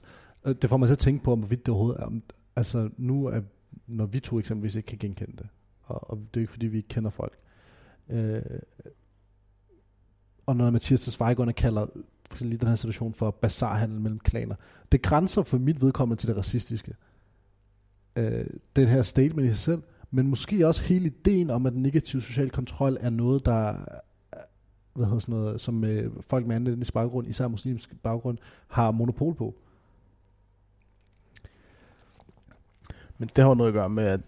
øh, 0.45 0.55
det 0.61 0.69
får 0.69 0.77
mig 0.77 0.87
til 0.87 0.93
at 0.95 0.99
tænke 0.99 1.23
på, 1.23 1.31
om 1.31 1.39
hvorvidt 1.39 1.65
det 1.65 1.69
overhovedet 1.73 2.01
er, 2.01 2.09
altså 2.55 2.89
nu 2.97 3.25
er, 3.25 3.41
når 3.87 4.05
vi 4.05 4.19
to 4.19 4.39
eksempelvis 4.39 4.75
ikke 4.75 4.87
kan 4.87 4.97
genkende 4.97 5.37
det, 5.37 5.47
og, 5.85 6.09
og 6.09 6.17
det 6.17 6.39
er 6.39 6.41
ikke 6.41 6.51
fordi, 6.51 6.67
vi 6.67 6.77
ikke 6.77 6.89
kender 6.89 7.09
folk. 7.09 7.37
Øh, 8.09 8.41
og 10.45 10.55
når 10.55 10.69
Mathias 10.69 10.99
Tesfaye 10.99 11.53
kalder 11.53 11.85
for 12.29 12.43
lige 12.45 12.57
den 12.57 12.67
her 12.67 12.75
situation 12.75 13.13
for 13.13 13.31
bazarhandel 13.31 14.01
mellem 14.01 14.19
klaner, 14.19 14.55
det 14.91 15.01
grænser 15.01 15.43
for 15.43 15.57
mit 15.57 15.81
vedkommende 15.81 16.21
til 16.21 16.29
det 16.29 16.37
racistiske. 16.37 16.95
Øh, 18.15 18.45
den 18.75 18.87
her 18.87 19.01
statement 19.01 19.47
i 19.47 19.49
sig 19.49 19.59
selv, 19.59 19.81
men 20.11 20.27
måske 20.27 20.67
også 20.67 20.83
hele 20.83 21.05
ideen 21.05 21.49
om, 21.49 21.65
at 21.65 21.75
negativ 21.75 22.21
social 22.21 22.49
kontrol 22.49 22.97
er 22.99 23.09
noget, 23.09 23.45
der 23.45 23.75
hvad 24.95 25.05
hedder 25.05 25.19
sådan 25.19 25.35
noget, 25.35 25.61
som 25.61 25.83
øh, 25.83 26.11
folk 26.21 26.47
med 26.47 26.55
anden 26.55 26.73
etnisk 26.73 26.93
baggrund, 26.93 27.27
især 27.27 27.47
muslimsk 27.47 27.95
baggrund, 28.03 28.37
har 28.67 28.91
monopol 28.91 29.35
på. 29.35 29.55
Men 33.17 33.29
det 33.35 33.43
har 33.43 33.49
jo 33.49 33.55
noget 33.55 33.69
at 33.69 33.73
gøre 33.73 33.89
med, 33.89 34.03
at 34.03 34.21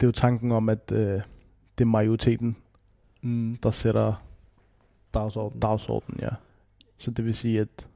det 0.00 0.06
er 0.06 0.08
jo 0.08 0.12
tanken 0.12 0.52
om, 0.52 0.68
at 0.68 0.92
øh, 0.92 0.98
det 1.78 1.84
er 1.84 1.84
majoriteten, 1.84 2.56
Mm. 3.22 3.56
der 3.62 3.70
sætter 3.70 4.22
Dagsorden. 5.14 5.60
dagsordenen, 5.60 6.20
ja. 6.22 6.28
Så 6.98 7.10
det 7.10 7.24
vil 7.24 7.34
sige, 7.34 7.60
at 7.60 7.88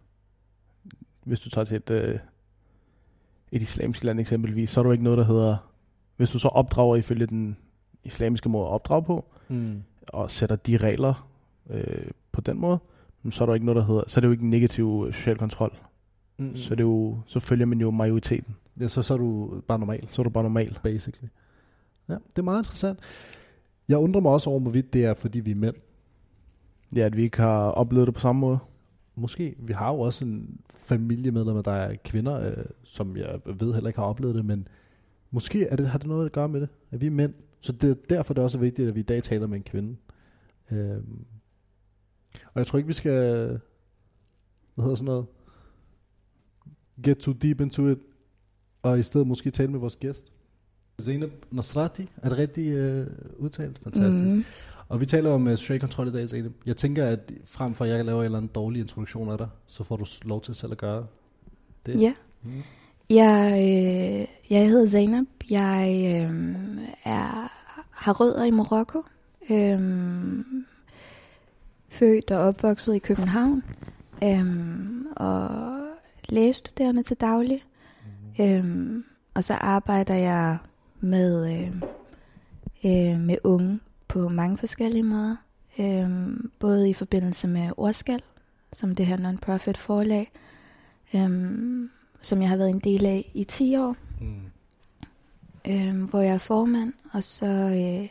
hvis 1.24 1.40
du 1.40 1.50
tager 1.50 1.64
til 1.64 1.76
et, 1.76 1.90
øh, 1.90 2.18
et 3.52 3.62
islamisk 3.62 4.04
land 4.04 4.20
eksempelvis, 4.20 4.70
så 4.70 4.80
er 4.80 4.84
jo 4.84 4.92
ikke 4.92 5.04
noget, 5.04 5.18
der 5.18 5.24
hedder, 5.24 5.56
hvis 6.16 6.30
du 6.30 6.38
så 6.38 6.48
opdrager 6.48 6.96
ifølge 6.96 7.26
den 7.26 7.56
islamiske 8.04 8.48
måde 8.48 8.66
at 8.66 8.70
opdrage 8.70 9.02
på, 9.02 9.24
Mm. 9.48 9.82
og 10.08 10.30
sætter 10.30 10.56
de 10.56 10.76
regler 10.76 11.28
øh, 11.70 12.10
på 12.32 12.40
den 12.40 12.58
måde, 12.60 12.78
så 13.30 13.44
er 13.44 13.46
der 13.46 13.54
ikke 13.54 13.66
noget, 13.66 13.76
der 13.76 13.86
hedder, 13.86 14.02
så 14.06 14.18
er 14.18 14.20
det 14.20 14.28
jo 14.28 14.32
ikke 14.32 14.48
negativ 14.48 15.04
øh, 15.06 15.14
social 15.14 15.36
kontrol. 15.36 15.76
Mm. 16.38 16.56
Så, 16.56 16.74
er 16.74 16.76
det 16.76 16.82
jo, 16.84 17.18
så 17.26 17.40
følger 17.40 17.66
man 17.66 17.80
jo 17.80 17.90
majoriteten. 17.90 18.56
Ja, 18.80 18.88
så, 18.88 19.02
så 19.02 19.14
er 19.14 19.18
du 19.18 19.60
bare 19.68 19.78
normal. 19.78 20.06
Så 20.10 20.22
er 20.22 20.24
du 20.24 20.30
bare 20.30 20.44
normal. 20.44 20.78
Basically. 20.82 21.28
Ja, 22.10 22.14
det 22.14 22.38
er 22.38 22.42
meget 22.42 22.60
interessant. 22.60 22.98
Jeg 23.88 23.98
undrer 23.98 24.20
mig 24.20 24.32
også 24.32 24.50
over, 24.50 24.60
hvorvidt 24.60 24.92
det 24.92 25.04
er, 25.04 25.14
fordi 25.14 25.40
vi 25.40 25.50
er 25.50 25.54
mænd. 25.54 25.74
Ja, 26.96 27.00
at 27.00 27.16
vi 27.16 27.22
ikke 27.22 27.38
har 27.38 27.70
oplevet 27.70 28.06
det 28.06 28.14
på 28.14 28.20
samme 28.20 28.40
måde. 28.40 28.58
Måske. 29.14 29.54
Vi 29.58 29.72
har 29.72 29.92
jo 29.92 30.00
også 30.00 30.24
en 30.24 30.60
familiemedlemmer, 30.74 31.62
der 31.62 31.72
er 31.72 31.96
kvinder, 32.04 32.50
øh, 32.50 32.64
som 32.82 33.16
jeg 33.16 33.40
ved 33.44 33.74
heller 33.74 33.88
ikke 33.88 34.00
har 34.00 34.06
oplevet 34.06 34.34
det, 34.34 34.44
men 34.44 34.68
måske 35.30 35.66
er 35.66 35.76
det, 35.76 35.88
har 35.88 35.98
det 35.98 36.08
noget 36.08 36.26
at 36.26 36.32
gøre 36.32 36.48
med 36.48 36.60
det, 36.60 36.68
at 36.90 37.00
vi 37.00 37.06
er 37.06 37.10
mænd. 37.10 37.34
Så 37.60 37.72
det 37.72 37.90
er 37.90 37.94
derfor 38.10 38.34
det 38.34 38.40
er 38.40 38.44
også 38.44 38.58
vigtigt, 38.58 38.88
at 38.88 38.94
vi 38.94 39.00
i 39.00 39.02
dag 39.02 39.22
taler 39.22 39.46
med 39.46 39.56
en 39.56 39.62
kvinde. 39.62 39.96
Øhm. 40.70 41.24
Og 42.44 42.58
jeg 42.58 42.66
tror 42.66 42.76
ikke, 42.76 42.86
vi 42.86 42.92
skal, 42.92 43.46
hvad 44.74 44.84
hedder 44.84 44.94
sådan 44.94 45.04
noget, 45.04 45.26
get 47.04 47.18
too 47.18 47.34
deep 47.34 47.60
into 47.60 47.88
it, 47.88 47.98
og 48.82 48.98
i 48.98 49.02
stedet 49.02 49.26
måske 49.26 49.50
tale 49.50 49.70
med 49.70 49.78
vores 49.78 49.96
gæst. 49.96 50.32
Zainab 51.00 51.30
Nasrati, 51.50 52.08
er 52.22 52.28
det 52.28 52.38
rigtigt 52.38 52.76
øh, 52.76 53.06
udtalt? 53.38 53.80
Fantastisk. 53.84 54.34
Mm. 54.34 54.44
Og 54.88 55.00
vi 55.00 55.06
taler 55.06 55.30
om 55.30 55.46
uh, 55.46 55.50
social 55.50 55.80
kontrol 55.80 56.08
i 56.08 56.12
dag, 56.12 56.28
Zainab. 56.28 56.52
Jeg 56.66 56.76
tænker, 56.76 57.06
at 57.06 57.32
frem 57.44 57.74
for 57.74 57.84
at 57.84 57.90
jeg 57.90 58.04
laver 58.04 58.20
en 58.20 58.24
eller 58.24 58.38
anden 58.38 58.50
dårlig 58.54 58.80
introduktion 58.80 59.30
af 59.30 59.38
dig, 59.38 59.48
så 59.66 59.84
får 59.84 59.96
du 59.96 60.06
lov 60.22 60.40
til 60.40 60.54
selv 60.54 60.72
at 60.72 60.78
gøre 60.78 61.06
det. 61.86 62.00
Ja. 62.00 62.12
Mm. 62.42 62.52
Jeg, 63.10 63.52
øh, 63.52 64.26
jeg 64.50 64.68
hedder 64.68 64.86
Zainab. 64.86 65.26
Jeg 65.50 65.88
øh, 66.06 66.56
er, 67.04 67.52
har 67.90 68.12
rødder 68.12 68.44
i 68.44 68.50
Marokko. 68.50 69.02
Øh, 69.50 69.80
født 71.88 72.30
og 72.30 72.38
opvokset 72.38 72.94
i 72.94 72.98
København. 72.98 73.62
Øh, 74.24 74.46
og 75.16 75.50
lægestuderende 76.28 77.02
til 77.02 77.16
daglig. 77.16 77.64
Mm. 78.38 78.44
Øh, 78.44 79.02
og 79.34 79.44
så 79.44 79.54
arbejder 79.54 80.14
jeg 80.14 80.58
med, 81.00 81.52
øh, 81.52 81.82
øh, 82.84 83.20
med 83.20 83.36
unge 83.44 83.80
på 84.08 84.28
mange 84.28 84.58
forskellige 84.58 85.02
måder. 85.02 85.36
Øhm, 85.78 86.50
både 86.58 86.90
i 86.90 86.92
forbindelse 86.92 87.48
med 87.48 87.70
Ordskal, 87.76 88.22
som 88.72 88.94
det 88.94 89.06
her 89.06 89.16
non-profit 89.16 89.76
forlag, 89.76 90.32
øhm, 91.14 91.90
som 92.22 92.40
jeg 92.42 92.48
har 92.48 92.56
været 92.56 92.70
en 92.70 92.78
del 92.78 93.06
af 93.06 93.30
i 93.34 93.44
10 93.44 93.76
år, 93.76 93.96
mm. 94.20 94.42
øhm, 95.70 96.04
hvor 96.04 96.20
jeg 96.20 96.34
er 96.34 96.38
formand, 96.38 96.92
og 97.12 97.24
så 97.24 97.46
øh, 97.46 98.08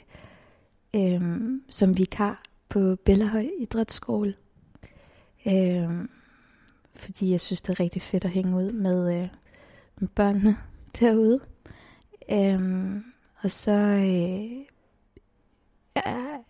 øhm, 0.96 1.64
som 1.70 1.98
vikar 1.98 2.42
på 2.70 2.96
Bellerhøj 3.06 3.48
Idrætsskole. 3.60 4.34
Øhm, 5.48 6.10
fordi 6.96 7.32
jeg 7.32 7.40
synes, 7.40 7.62
det 7.62 7.70
er 7.70 7.80
rigtig 7.80 8.02
fedt 8.02 8.26
at 8.26 8.32
hænge 8.32 8.58
ud 8.58 8.72
med, 8.72 9.20
øh, 9.20 9.28
med 9.98 10.08
børnene 10.08 10.58
derude. 11.00 11.40
Øhm, 12.32 13.04
og 13.42 13.52
så 13.52 13.72
øh, 13.72 14.66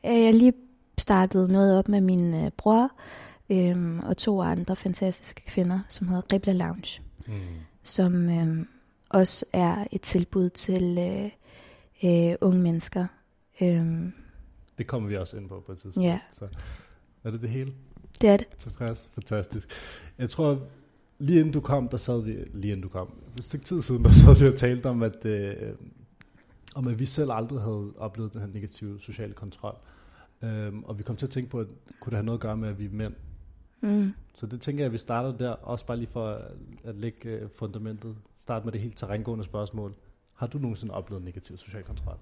er 0.04 0.18
jeg 0.18 0.34
lige 0.34 0.54
startet 0.98 1.50
noget 1.50 1.78
op 1.78 1.88
med 1.88 2.02
min 2.02 2.46
øh, 2.46 2.52
bror 2.58 2.92
øhm, 3.50 4.00
og 4.00 4.18
to 4.18 4.42
andre 4.42 4.76
fantastiske 4.76 5.42
kvinder, 5.48 5.80
som 5.90 6.08
hedder 6.08 6.34
Ribla 6.34 6.54
Lounge, 6.54 7.02
mm. 7.28 7.34
som 7.84 8.30
øhm, 8.30 8.68
også 9.10 9.46
er 9.54 9.86
et 9.92 10.02
tilbud 10.02 10.50
til 10.50 10.98
øh, 11.00 11.32
øh, 12.04 12.36
unge 12.42 12.60
mennesker. 12.60 13.08
Øhm, 13.62 14.14
det 14.78 14.88
kommer 14.88 15.10
vi 15.10 15.18
også 15.18 15.38
ind 15.38 15.50
på 15.50 15.64
på 15.66 15.72
et 15.72 15.78
tidspunkt. 15.78 16.08
Ja. 16.08 16.20
Så 16.32 16.48
er 17.24 17.32
det 17.32 17.42
det 17.42 17.50
hele? 17.50 17.74
Det 18.22 18.30
er 18.30 18.38
det. 18.38 18.48
Tilfreds. 18.58 19.10
Fantastisk. 19.14 19.70
Jeg 20.18 20.30
tror, 20.30 20.60
lige 21.20 21.40
inden 21.40 21.54
du 21.54 21.60
kom, 21.60 21.88
der 21.88 21.98
sad 21.98 22.24
vi, 22.24 22.36
lige 22.54 22.72
inden 22.72 22.84
du 22.84 22.90
kom, 22.90 23.14
et 23.38 23.44
stykke 23.44 23.66
tid 23.66 23.82
siden, 23.82 24.04
der 24.04 24.10
sad 24.10 24.40
vi 24.40 24.48
og 24.48 24.56
talte 24.56 24.90
om, 24.90 25.04
at 25.04 25.26
øh, 25.26 25.54
om 26.76 26.88
at 26.88 27.00
vi 27.00 27.06
selv 27.06 27.32
aldrig 27.32 27.62
havde 27.62 27.94
oplevet 27.98 28.34
den 28.34 28.42
her 28.42 28.48
negative 28.48 29.00
sociale 29.00 29.34
kontrol. 29.34 29.76
Øhm, 30.44 30.84
og 30.84 30.98
vi 30.98 31.04
kom 31.04 31.16
til 31.16 31.26
at 31.26 31.30
tænke 31.30 31.50
på, 31.50 31.60
at 31.60 31.68
kunne 32.00 32.12
det 32.12 32.18
have 32.18 32.26
noget 32.26 32.38
at 32.38 32.42
gøre 32.42 32.58
med, 32.58 32.70
at 32.70 32.80
vi 32.80 32.86
er 32.86 32.90
mænd? 32.92 33.14
Mm. 33.82 34.14
Så 34.36 34.46
det 34.46 34.62
tænker 34.62 34.84
jeg, 34.84 34.86
at 34.86 34.94
vi 34.94 34.98
starter 34.98 35.38
der, 35.38 35.50
også 35.50 35.86
bare 35.86 35.98
lige 35.98 36.10
for 36.12 36.42
at, 36.84 36.96
lægge 36.96 37.30
øh, 37.30 37.50
fundamentet. 37.56 38.16
Start 38.38 38.66
med 38.66 38.72
det 38.72 38.82
helt 38.82 38.98
terrængående 38.98 39.44
spørgsmål. 39.44 39.94
Har 40.34 40.48
du 40.48 40.58
nogensinde 40.58 40.94
oplevet 40.94 41.24
negativ 41.24 41.58
social 41.58 41.84
kontrol? 41.84 42.18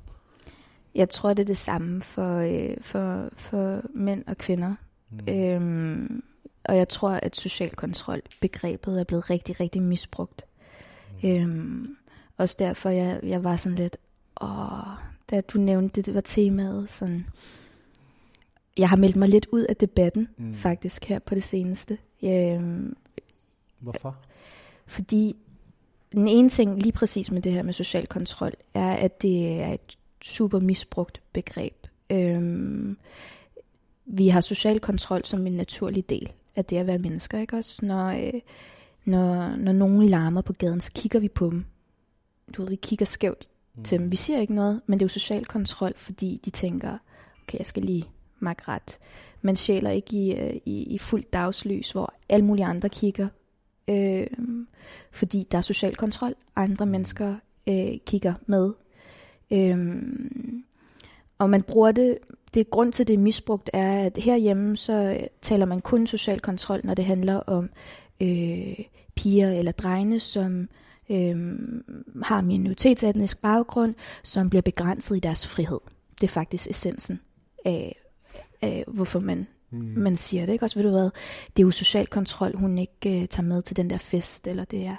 Jeg 0.95 1.09
tror, 1.09 1.29
det 1.29 1.39
er 1.39 1.47
det 1.47 1.57
samme 1.57 2.01
for, 2.01 2.37
øh, 2.37 2.77
for, 2.81 3.29
for 3.35 3.81
mænd 3.93 4.23
og 4.27 4.37
kvinder. 4.37 4.75
Mm. 5.09 5.33
Øhm, 5.33 6.23
og 6.67 6.77
jeg 6.77 6.89
tror, 6.89 7.09
at 7.09 7.35
social 7.35 7.71
kontrol, 7.75 8.21
begrebet 8.41 8.99
er 8.99 9.03
blevet 9.03 9.29
rigtig, 9.29 9.59
rigtig 9.59 9.81
misbrugt. 9.81 10.45
Mm. 11.23 11.29
Øhm, 11.29 11.97
også 12.37 12.55
derfor, 12.59 12.89
jeg, 12.89 13.19
jeg 13.23 13.43
var 13.43 13.55
sådan 13.55 13.77
lidt, 13.77 13.97
og 14.35 14.81
da 15.29 15.41
du 15.41 15.57
nævnte 15.57 15.95
det, 15.95 16.05
det 16.05 16.13
var 16.13 16.21
temaet, 16.21 16.89
sådan, 16.89 17.25
jeg 18.77 18.89
har 18.89 18.97
meldt 18.97 19.15
mig 19.15 19.29
lidt 19.29 19.47
ud 19.51 19.61
af 19.61 19.75
debatten, 19.75 20.27
mm. 20.37 20.55
faktisk, 20.55 21.05
her 21.05 21.19
på 21.19 21.35
det 21.35 21.43
seneste. 21.43 21.97
Øhm, 22.23 22.95
Hvorfor? 23.79 24.17
Fordi 24.85 25.35
den 26.11 26.27
ene 26.27 26.49
ting 26.49 26.79
lige 26.81 26.91
præcis 26.91 27.31
med 27.31 27.41
det 27.41 27.51
her 27.51 27.63
med 27.63 27.73
social 27.73 28.07
kontrol, 28.07 28.53
er, 28.73 28.93
at 28.93 29.21
det 29.21 29.61
er 29.61 29.73
et 29.73 29.97
super 30.21 30.59
misbrugt 30.59 31.21
begreb. 31.33 31.87
Øhm, 32.09 32.97
vi 34.05 34.27
har 34.27 34.41
social 34.41 34.79
kontrol 34.79 35.25
som 35.25 35.47
en 35.47 35.53
naturlig 35.53 36.09
del 36.09 36.33
af 36.57 36.65
det 36.65 36.77
at 36.77 36.87
være 36.87 36.97
mennesker, 36.97 37.39
ikke 37.39 37.57
også? 37.57 37.85
Når, 37.85 38.07
øh, 38.07 38.41
når, 39.05 39.55
når 39.55 39.71
nogen 39.71 40.09
larmer 40.09 40.41
på 40.41 40.53
gaden, 40.53 40.81
så 40.81 40.91
kigger 40.95 41.19
vi 41.19 41.27
på 41.27 41.49
dem. 41.49 41.65
Du 42.53 42.61
ved, 42.61 42.69
vi 42.69 42.75
kigger 42.75 43.05
skævt 43.05 43.49
mm. 43.75 43.83
til 43.83 43.99
dem. 43.99 44.11
Vi 44.11 44.15
siger 44.15 44.39
ikke 44.39 44.53
noget, 44.53 44.81
men 44.85 44.99
det 44.99 45.03
er 45.03 45.05
jo 45.05 45.19
social 45.19 45.45
kontrol, 45.45 45.93
fordi 45.95 46.41
de 46.45 46.49
tænker, 46.49 46.97
okay, 47.43 47.57
jeg 47.57 47.65
skal 47.65 47.83
lige 47.83 48.05
makke 48.39 48.63
ret. 48.67 48.99
Man 49.41 49.55
sjæler 49.55 49.89
ikke 49.89 50.17
i, 50.17 50.35
øh, 50.35 50.55
i, 50.65 50.83
i 50.83 50.97
fuldt 50.97 51.33
dagslys, 51.33 51.91
hvor 51.91 52.13
alle 52.29 52.45
mulige 52.45 52.65
andre 52.65 52.89
kigger, 52.89 53.27
øh, 53.87 54.27
fordi 55.11 55.47
der 55.51 55.57
er 55.57 55.61
social 55.61 55.95
kontrol. 55.95 56.35
Andre 56.55 56.85
mm. 56.85 56.91
mennesker 56.91 57.35
øh, 57.69 57.97
kigger 58.05 58.33
med. 58.45 58.71
Øh, 59.51 60.03
og 61.37 61.49
man 61.49 61.61
bruger 61.61 61.91
det, 61.91 62.17
det 62.53 62.69
grund 62.69 62.93
til 62.93 63.07
det 63.07 63.13
er 63.13 63.17
misbrugt 63.17 63.69
er, 63.73 64.05
at 64.05 64.17
herhjemme 64.17 64.77
så 64.77 65.27
taler 65.41 65.65
man 65.65 65.79
kun 65.79 66.07
social 66.07 66.39
kontrol, 66.39 66.81
når 66.83 66.93
det 66.93 67.05
handler 67.05 67.35
om 67.35 67.69
øh, 68.21 68.79
piger 69.15 69.49
eller 69.49 69.71
drenge, 69.71 70.19
som 70.19 70.69
øh, 71.09 71.59
har 72.23 72.41
minoritetsetnisk 72.41 73.41
baggrund, 73.41 73.93
som 74.23 74.49
bliver 74.49 74.61
begrænset 74.61 75.17
i 75.17 75.19
deres 75.19 75.47
frihed. 75.47 75.79
Det 76.21 76.27
er 76.27 76.31
faktisk 76.31 76.69
essensen 76.69 77.19
af, 77.65 77.95
af 78.61 78.83
hvorfor 78.87 79.19
man, 79.19 79.47
mm. 79.71 79.79
man 79.79 80.17
siger 80.17 80.45
det. 80.45 80.53
Ikke? 80.53 80.65
Også 80.65 80.79
ved 80.79 80.83
du 80.83 80.89
hvad, 80.89 81.09
det 81.57 81.63
er 81.63 81.65
jo 81.65 81.71
social 81.71 82.07
kontrol, 82.07 82.55
hun 82.55 82.77
ikke 82.77 83.21
øh, 83.21 83.27
tager 83.27 83.47
med 83.47 83.61
til 83.61 83.77
den 83.77 83.89
der 83.89 83.97
fest, 83.97 84.47
eller 84.47 84.63
det 84.63 84.85
er. 84.85 84.95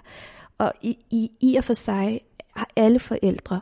Og 0.58 0.72
i, 0.82 0.96
i, 1.10 1.30
i 1.40 1.56
og 1.56 1.64
for 1.64 1.72
sig 1.72 2.20
har 2.56 2.68
alle 2.76 2.98
forældre 2.98 3.60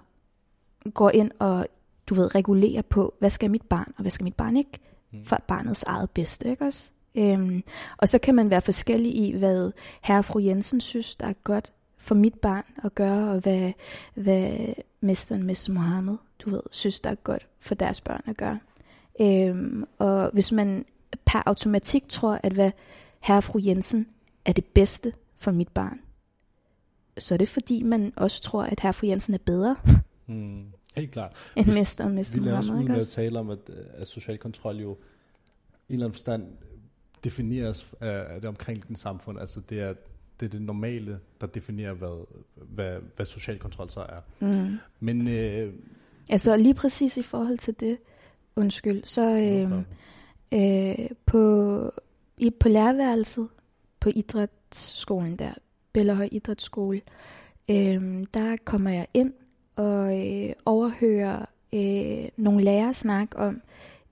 går 0.94 1.10
ind 1.10 1.30
og 1.38 1.66
du 2.06 2.14
ved, 2.14 2.34
regulerer 2.34 2.82
på, 2.82 3.14
hvad 3.18 3.30
skal 3.30 3.50
mit 3.50 3.62
barn, 3.62 3.92
og 3.96 4.00
hvad 4.00 4.10
skal 4.10 4.24
mit 4.24 4.34
barn 4.34 4.56
ikke, 4.56 4.78
mm. 5.12 5.24
for 5.24 5.42
barnets 5.48 5.82
eget 5.82 6.10
bedste, 6.10 6.50
ikke 6.50 6.64
også? 6.64 6.90
Øhm, 7.14 7.64
og 7.96 8.08
så 8.08 8.18
kan 8.18 8.34
man 8.34 8.50
være 8.50 8.60
forskellig 8.60 9.16
i, 9.16 9.32
hvad 9.36 9.72
herre 10.02 10.18
og 10.18 10.24
fru 10.24 10.38
Jensen 10.38 10.80
synes, 10.80 11.16
der 11.16 11.26
er 11.26 11.32
godt 11.32 11.72
for 11.98 12.14
mit 12.14 12.34
barn 12.34 12.64
at 12.84 12.94
gøre, 12.94 13.30
og 13.30 13.40
hvad, 13.40 13.72
hvad 14.14 14.74
mesteren 15.00 15.46
Mr. 15.46 15.72
Mohammed, 15.72 16.16
du 16.44 16.50
ved, 16.50 16.62
synes, 16.70 17.00
der 17.00 17.10
er 17.10 17.14
godt 17.14 17.48
for 17.60 17.74
deres 17.74 18.00
børn 18.00 18.22
at 18.26 18.36
gøre. 18.36 18.58
Øhm, 19.20 19.84
og 19.98 20.30
hvis 20.32 20.52
man 20.52 20.84
per 21.24 21.42
automatik 21.46 22.04
tror, 22.08 22.40
at 22.42 22.52
hvad 22.52 22.70
herre 23.20 23.38
og 23.38 23.44
fru 23.44 23.60
Jensen 23.62 24.06
er 24.44 24.52
det 24.52 24.64
bedste 24.64 25.12
for 25.36 25.50
mit 25.50 25.68
barn, 25.68 26.00
så 27.18 27.34
er 27.34 27.38
det 27.38 27.48
fordi, 27.48 27.82
man 27.82 28.12
også 28.16 28.42
tror, 28.42 28.62
at 28.62 28.80
herre 28.80 28.90
og 28.90 28.94
fru 28.94 29.06
Jensen 29.06 29.34
er 29.34 29.38
bedre. 29.38 29.76
Mm, 30.26 30.64
helt 30.96 31.12
klart. 31.12 31.32
En 31.56 31.66
mester 31.66 32.04
og 32.04 32.10
mester 32.10 32.38
Vi 32.38 32.44
lader 32.44 32.56
også 32.56 32.72
ud 32.72 32.82
med 32.82 33.00
at 33.00 33.08
tale 33.08 33.38
om, 33.38 33.50
at, 33.50 33.58
at 33.94 34.08
social 34.08 34.38
kontrol 34.38 34.76
jo 34.76 34.92
i 34.92 34.94
en 34.94 34.98
eller 35.88 36.06
anden 36.06 36.12
forstand 36.12 36.46
defineres 37.24 37.94
af, 38.00 38.40
det 38.40 38.48
omkringliggende 38.48 39.00
samfund. 39.00 39.40
Altså 39.40 39.60
det 39.60 39.80
er 39.80 39.94
det 40.40 40.46
er 40.46 40.50
det 40.50 40.62
normale, 40.62 41.20
der 41.40 41.46
definerer, 41.46 41.92
hvad, 41.92 42.26
hvad, 42.54 42.98
hvad 43.16 43.26
social 43.26 43.58
kontrol 43.58 43.90
så 43.90 44.00
er. 44.00 44.20
Mm. 44.40 44.76
Men... 45.00 45.28
Øh, 45.28 45.72
altså 46.28 46.56
lige 46.56 46.74
præcis 46.74 47.16
i 47.16 47.22
forhold 47.22 47.58
til 47.58 47.80
det, 47.80 47.98
undskyld, 48.56 49.04
så 49.04 49.22
øh, 49.30 49.72
øh, 50.52 51.08
på, 51.26 51.92
i, 52.38 52.50
på 52.50 52.68
lærerværelset 52.68 53.48
på 54.00 54.10
idrætsskolen 54.14 55.36
der, 55.36 55.52
Bellerhøj 55.92 56.28
Idrætsskole, 56.32 57.00
øh, 57.70 58.26
der 58.34 58.56
kommer 58.64 58.90
jeg 58.90 59.06
ind 59.14 59.32
og 59.76 60.26
øh, 60.26 60.52
overhører 60.64 61.44
øh, 61.74 62.28
nogle 62.36 62.64
lærere 62.64 62.94
snak 62.94 63.28
om, 63.34 63.62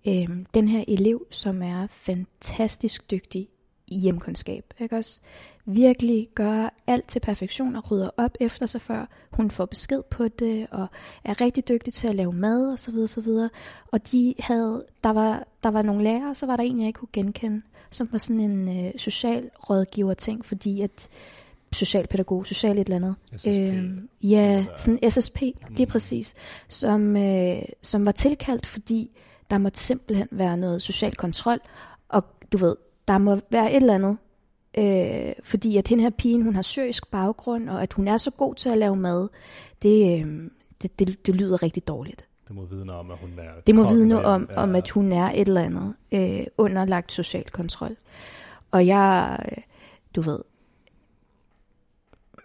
øh, 0.08 0.28
den 0.54 0.68
her 0.68 0.84
elev, 0.88 1.26
som 1.30 1.62
er 1.62 1.86
fantastisk 1.90 3.10
dygtig 3.10 3.48
i 3.88 3.98
hjemkundskab, 3.98 4.74
ikke 4.78 4.96
også? 4.96 5.20
Virkelig 5.66 6.28
gør 6.34 6.74
alt 6.86 7.08
til 7.08 7.20
perfektion 7.20 7.76
og 7.76 7.90
rydder 7.90 8.10
op 8.16 8.36
efter 8.40 8.66
sig 8.66 8.80
før. 8.80 9.06
Hun 9.30 9.50
får 9.50 9.64
besked 9.64 10.02
på 10.10 10.28
det 10.28 10.66
og 10.70 10.86
er 11.24 11.40
rigtig 11.40 11.68
dygtig 11.68 11.92
til 11.92 12.08
at 12.08 12.14
lave 12.14 12.32
mad 12.32 12.72
og 12.72 12.78
så 12.78 12.90
videre, 12.90 13.08
så 13.08 13.20
videre. 13.20 13.50
Og 13.92 14.12
de 14.12 14.34
havde, 14.38 14.84
der 15.04 15.10
var, 15.10 15.46
der 15.62 15.68
var 15.68 15.82
nogle 15.82 16.04
lærere, 16.04 16.30
og 16.30 16.36
så 16.36 16.46
var 16.46 16.56
der 16.56 16.64
en, 16.64 16.78
jeg 16.78 16.86
ikke 16.86 16.98
kunne 16.98 17.08
genkende, 17.12 17.62
som 17.90 18.08
var 18.12 18.18
sådan 18.18 18.50
en 18.50 18.86
øh, 18.86 18.92
social 18.96 19.50
rådgiver 19.70 20.14
ting, 20.14 20.44
fordi 20.44 20.80
at 20.80 21.08
socialpædagog, 21.74 22.46
social 22.46 22.78
et 22.78 22.88
eller 22.88 22.96
andet. 22.96 23.14
SSP. 23.36 23.46
Øhm, 23.48 24.08
ja, 24.22 24.64
sådan 24.76 25.10
SSP, 25.10 25.42
lige 25.70 25.86
præcis, 25.86 26.34
som, 26.68 27.16
øh, 27.16 27.62
som 27.82 28.06
var 28.06 28.12
tilkaldt, 28.12 28.66
fordi 28.66 29.10
der 29.50 29.58
måtte 29.58 29.78
simpelthen 29.78 30.28
være 30.30 30.56
noget 30.56 30.82
social 30.82 31.14
kontrol, 31.16 31.58
og 32.08 32.24
du 32.52 32.58
ved, 32.58 32.76
der 33.08 33.18
må 33.18 33.40
være 33.50 33.70
et 33.70 33.76
eller 33.76 33.94
andet, 33.94 34.16
øh, 34.78 35.32
fordi 35.42 35.76
at 35.76 35.88
den 35.88 36.00
her 36.00 36.10
pige, 36.10 36.42
hun 36.42 36.54
har 36.54 36.62
syrisk 36.62 37.10
baggrund, 37.10 37.68
og 37.70 37.82
at 37.82 37.92
hun 37.92 38.08
er 38.08 38.16
så 38.16 38.30
god 38.30 38.54
til 38.54 38.68
at 38.68 38.78
lave 38.78 38.96
mad, 38.96 39.28
det, 39.82 40.24
øh, 40.26 40.50
det, 40.82 40.98
det, 40.98 41.26
det 41.26 41.34
lyder 41.34 41.62
rigtig 41.62 41.88
dårligt. 41.88 42.26
Det 42.48 42.56
må 42.56 42.64
vidne 42.64 42.92
om, 42.92 43.10
at 43.10 43.18
hun 43.18 43.30
er... 43.38 43.60
Det 43.66 43.74
må 43.74 43.88
vidne 43.88 44.24
om, 44.24 44.48
Ja, 44.50 44.62
om, 44.62 44.74
at 44.74 44.90
hun 44.90 45.12
er 45.12 45.30
et 45.30 45.48
eller 45.48 45.62
andet 45.62 45.94
øh, 46.12 46.46
underlagt 46.58 47.12
social 47.12 47.44
kontrol. 47.50 47.96
Og 48.70 48.86
jeg, 48.86 49.38
øh, 49.50 49.62
du 50.16 50.20
ved, 50.20 50.38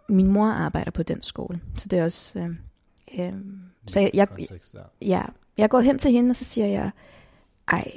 min 0.10 0.28
mor 0.28 0.48
arbejder 0.48 0.92
på 0.92 1.04
den 1.04 1.24
skole, 1.24 1.62
så 1.78 1.88
det 1.88 2.00
er 2.00 2.04
også... 2.04 2.40
Øh, 2.40 2.50
øh, 3.20 3.34
så 3.88 4.00
jeg, 4.00 4.12
jeg, 4.14 4.28
ja, 5.02 5.22
jeg 5.58 5.70
går 5.70 5.80
hen 5.80 6.00
til 6.00 6.12
hende, 6.12 6.30
og 6.30 6.36
så 6.36 6.44
siger 6.44 6.68
jeg, 6.68 6.92
ej, 7.68 7.92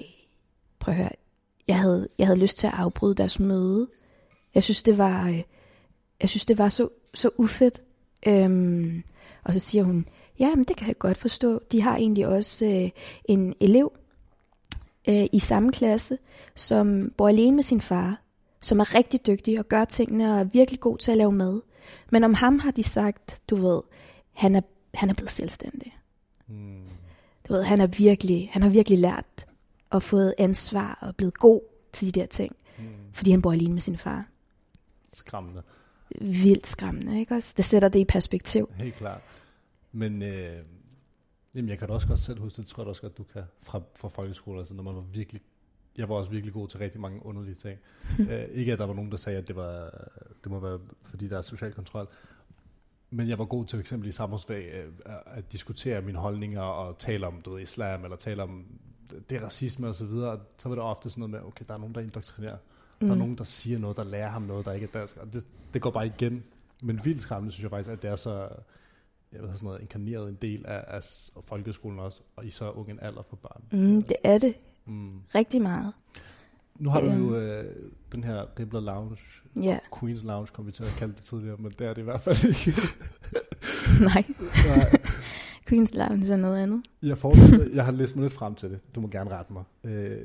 prøv 0.78 0.92
at 0.92 0.98
høre, 0.98 1.10
jeg 1.68 1.78
havde, 1.78 2.08
jeg 2.18 2.26
havde 2.26 2.40
lyst 2.40 2.58
til 2.58 2.66
at 2.66 2.72
afbryde 2.76 3.14
deres 3.14 3.40
møde. 3.40 3.88
Jeg 4.54 4.62
synes, 4.62 4.82
det 4.82 4.98
var, 4.98 5.28
øh, 5.28 5.42
jeg 6.20 6.28
synes, 6.28 6.46
det 6.46 6.58
var 6.58 6.68
så, 6.68 6.88
så 7.14 7.30
ufedt. 7.36 7.82
Øhm, 8.26 9.02
og 9.44 9.54
så 9.54 9.60
siger 9.60 9.84
hun, 9.84 10.06
ja, 10.38 10.54
men 10.54 10.64
det 10.64 10.76
kan 10.76 10.88
jeg 10.88 10.98
godt 10.98 11.18
forstå. 11.18 11.60
De 11.72 11.82
har 11.82 11.96
egentlig 11.96 12.26
også 12.26 12.66
øh, 12.66 12.90
en 13.24 13.54
elev 13.60 13.92
øh, 15.08 15.26
i 15.32 15.38
samme 15.38 15.72
klasse, 15.72 16.18
som 16.54 17.12
bor 17.16 17.28
alene 17.28 17.56
med 17.56 17.62
sin 17.62 17.80
far, 17.80 18.22
som 18.60 18.80
er 18.80 18.94
rigtig 18.94 19.26
dygtig 19.26 19.58
og 19.58 19.68
gør 19.68 19.84
tingene 19.84 20.34
og 20.34 20.40
er 20.40 20.44
virkelig 20.44 20.80
god 20.80 20.98
til 20.98 21.10
at 21.10 21.18
lave 21.18 21.32
mad. 21.32 21.60
Men 22.10 22.24
om 22.24 22.34
ham 22.34 22.58
har 22.58 22.70
de 22.70 22.82
sagt, 22.82 23.40
du 23.50 23.56
ved, 23.56 23.80
han 24.32 24.56
er, 24.56 24.60
han 24.94 25.10
er 25.10 25.14
blevet 25.14 25.30
selvstændig. 25.30 25.96
Mm. 26.48 26.82
Du 27.48 27.52
ved, 27.52 27.62
han 27.62 27.80
er 27.80 27.86
virkelig, 27.86 28.48
han 28.52 28.62
har 28.62 28.70
virkelig 28.70 28.98
lært 28.98 29.46
og 29.90 30.02
fået 30.02 30.34
ansvar 30.38 30.98
og 31.00 31.16
blevet 31.16 31.38
god 31.38 31.60
til 31.92 32.06
de 32.14 32.20
der 32.20 32.26
ting, 32.26 32.56
Mm. 32.78 32.84
fordi 33.12 33.30
han 33.30 33.42
bor 33.42 33.52
alene 33.52 33.72
med 33.72 33.80
sin 33.80 33.96
far. 33.96 34.26
Skræmmende. 35.08 35.62
Vildt 36.20 36.66
skræmmende, 36.66 37.20
ikke 37.20 37.34
også? 37.34 37.54
Det 37.56 37.64
sætter 37.64 37.88
det 37.88 37.98
i 38.00 38.04
perspektiv. 38.04 38.70
Helt 38.74 38.94
klart. 38.94 39.20
Men 39.92 40.22
øh, 40.22 40.64
jamen, 41.56 41.68
jeg 41.68 41.78
kan 41.78 41.88
da 41.88 41.94
også 41.94 42.08
godt 42.08 42.18
selv 42.18 42.40
huske, 42.40 42.62
det 42.62 42.66
tror 42.68 42.82
jeg 42.82 42.88
også 42.88 43.02
godt, 43.02 43.18
du 43.18 43.22
kan, 43.22 43.42
fra, 43.62 43.80
fra 43.96 44.08
folkeskole, 44.08 44.58
altså 44.58 44.74
når 44.74 44.82
man 44.82 44.94
var 44.94 45.00
virkelig, 45.00 45.42
jeg 45.96 46.08
var 46.08 46.14
også 46.14 46.30
virkelig 46.30 46.52
god 46.54 46.68
til 46.68 46.78
rigtig 46.78 47.00
mange 47.00 47.26
underlige 47.26 47.54
ting. 47.54 47.78
øh, 48.30 48.44
ikke 48.52 48.72
at 48.72 48.78
der 48.78 48.86
var 48.86 48.94
nogen, 48.94 49.10
der 49.10 49.16
sagde, 49.16 49.38
at 49.38 49.48
det, 49.48 49.56
var, 49.56 49.90
det 50.44 50.52
må 50.52 50.60
være, 50.60 50.78
fordi 51.04 51.28
der 51.28 51.38
er 51.38 51.42
social 51.42 51.72
kontrol. 51.72 52.08
Men 53.10 53.28
jeg 53.28 53.38
var 53.38 53.44
god 53.44 53.66
til 53.66 53.76
for 53.76 53.80
eksempel 53.80 54.08
i 54.08 54.12
samfundsfag 54.12 54.72
øh, 54.74 54.92
at- 55.26 55.52
diskutere 55.52 56.02
mine 56.02 56.18
holdninger 56.18 56.60
og 56.60 56.98
tale 56.98 57.26
om 57.26 57.40
du 57.40 57.50
ved, 57.50 57.60
islam, 57.60 58.04
eller 58.04 58.16
tale 58.16 58.42
om 58.42 58.66
det 59.30 59.36
er 59.38 59.44
racisme 59.44 59.88
og 59.88 59.94
så 59.94 60.06
videre. 60.06 60.40
Så 60.58 60.68
var 60.68 60.74
det 60.76 60.84
ofte 60.84 61.10
sådan 61.10 61.20
noget 61.20 61.30
med, 61.30 61.40
okay, 61.40 61.64
der 61.68 61.74
er 61.74 61.78
nogen, 61.78 61.94
der 61.94 62.00
indoktrinerer. 62.00 62.56
Mm. 63.00 63.06
Der 63.06 63.14
er 63.14 63.18
nogen, 63.18 63.38
der 63.38 63.44
siger 63.44 63.78
noget, 63.78 63.96
der 63.96 64.04
lærer 64.04 64.28
ham 64.30 64.42
noget, 64.42 64.66
der 64.66 64.72
ikke 64.72 64.86
er 64.86 64.98
dansk. 64.98 65.16
Og 65.16 65.32
det, 65.32 65.46
det 65.74 65.82
går 65.82 65.90
bare 65.90 66.06
igen. 66.06 66.44
Men 66.82 67.00
vildt 67.04 67.20
skræmmende, 67.20 67.52
synes 67.52 67.62
jeg 67.62 67.70
faktisk, 67.70 67.90
at 67.90 68.02
det 68.02 68.10
er 68.10 68.16
så 68.16 68.48
jeg 69.32 69.42
ved, 69.42 69.48
sådan 69.52 69.66
noget, 69.66 69.80
inkarneret 69.80 70.28
en 70.28 70.38
del 70.42 70.66
af, 70.66 70.84
af 70.88 71.02
folkeskolen 71.44 71.98
også, 71.98 72.20
og 72.36 72.46
i 72.46 72.50
så 72.50 72.70
ung 72.70 72.90
en 72.90 72.98
alder 73.02 73.22
for 73.22 73.36
børn. 73.36 73.62
Mm, 73.72 74.02
det 74.02 74.16
er 74.24 74.38
det 74.38 74.54
Mm. 74.86 75.10
rigtig 75.34 75.62
meget. 75.62 75.92
Nu 76.78 76.90
har 76.90 77.00
du 77.00 77.06
Øhm. 77.06 77.28
jo 77.28 77.36
øh, 77.36 77.76
den 78.12 78.24
her 78.24 78.44
Ribler 78.58 78.80
Lounge, 78.80 79.18
Ja, 79.62 79.78
Queens 80.00 80.22
Lounge, 80.24 80.46
kom 80.52 80.66
vi 80.66 80.72
til 80.72 80.82
at 80.84 80.94
kalde 80.98 81.14
det 81.14 81.22
tidligere, 81.22 81.56
men 81.56 81.72
det 81.78 81.86
er 81.86 81.94
det 81.94 82.00
i 82.00 82.04
hvert 82.04 82.20
fald 82.20 82.44
ikke. 82.48 82.80
nej. 84.14 84.24
Nej. 84.76 84.90
Queens 85.68 85.94
Lounge 85.94 86.32
er 86.32 86.36
noget 86.36 86.56
andet. 86.56 86.82
Jeg, 87.02 87.16
jeg 87.74 87.84
har 87.84 87.92
læst 87.92 88.16
mig 88.16 88.22
lidt 88.22 88.32
frem 88.32 88.54
til 88.54 88.70
det. 88.70 88.94
Du 88.94 89.00
må 89.00 89.08
gerne 89.08 89.30
rette 89.30 89.52
mig. 89.52 89.64
Øh, 89.84 90.22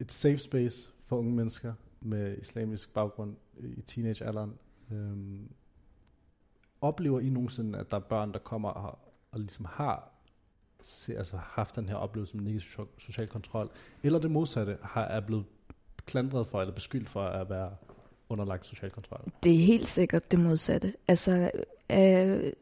et 0.00 0.12
safe 0.12 0.38
space 0.38 0.90
for 1.04 1.16
unge 1.18 1.34
mennesker 1.34 1.72
med 2.00 2.38
islamisk 2.38 2.94
baggrund 2.94 3.34
i 3.60 3.80
teenagealderen. 3.80 4.52
Øh, 4.92 5.16
oplever 6.80 7.20
I 7.20 7.28
nogensinde, 7.28 7.78
at 7.78 7.90
der 7.90 7.96
er 7.96 8.00
børn, 8.00 8.32
der 8.32 8.38
kommer 8.38 8.68
og, 8.68 8.98
og 9.32 9.40
ligesom 9.40 9.66
har 9.70 10.12
se, 10.86 11.18
altså 11.18 11.36
haft 11.42 11.76
den 11.76 11.88
her 11.88 11.96
oplevelse 11.96 12.36
med 12.36 12.44
negativ 12.44 12.88
social, 12.98 13.28
kontrol, 13.28 13.70
eller 14.02 14.18
det 14.18 14.30
modsatte, 14.30 14.76
har 14.82 15.02
er 15.02 15.20
blevet 15.20 15.44
klandret 16.06 16.46
for 16.46 16.60
eller 16.60 16.74
beskyldt 16.74 17.08
for 17.08 17.22
at 17.22 17.50
være 17.50 17.70
underlagt 18.28 18.66
social 18.66 18.90
kontrol? 18.90 19.32
Det 19.42 19.54
er 19.54 19.58
helt 19.58 19.88
sikkert 19.88 20.30
det 20.30 20.38
modsatte. 20.40 20.94
Altså, 21.08 21.50
øh, 21.92 22.52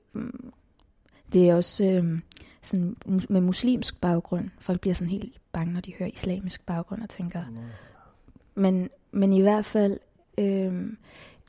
det 1.32 1.48
er 1.48 1.54
også 1.54 1.84
øh, 1.84 2.20
sådan, 2.62 2.96
med 3.28 3.40
muslimsk 3.40 4.00
baggrund. 4.00 4.50
Folk 4.58 4.80
bliver 4.80 4.94
sådan 4.94 5.10
helt 5.10 5.34
bange, 5.52 5.72
når 5.72 5.80
de 5.80 5.94
hører 5.98 6.10
islamisk 6.12 6.66
baggrund 6.66 7.02
og 7.02 7.08
tænker, 7.08 7.44
Men, 8.54 8.90
men 9.12 9.32
i 9.32 9.40
hvert 9.40 9.64
fald 9.64 10.00
øh, 10.38 10.92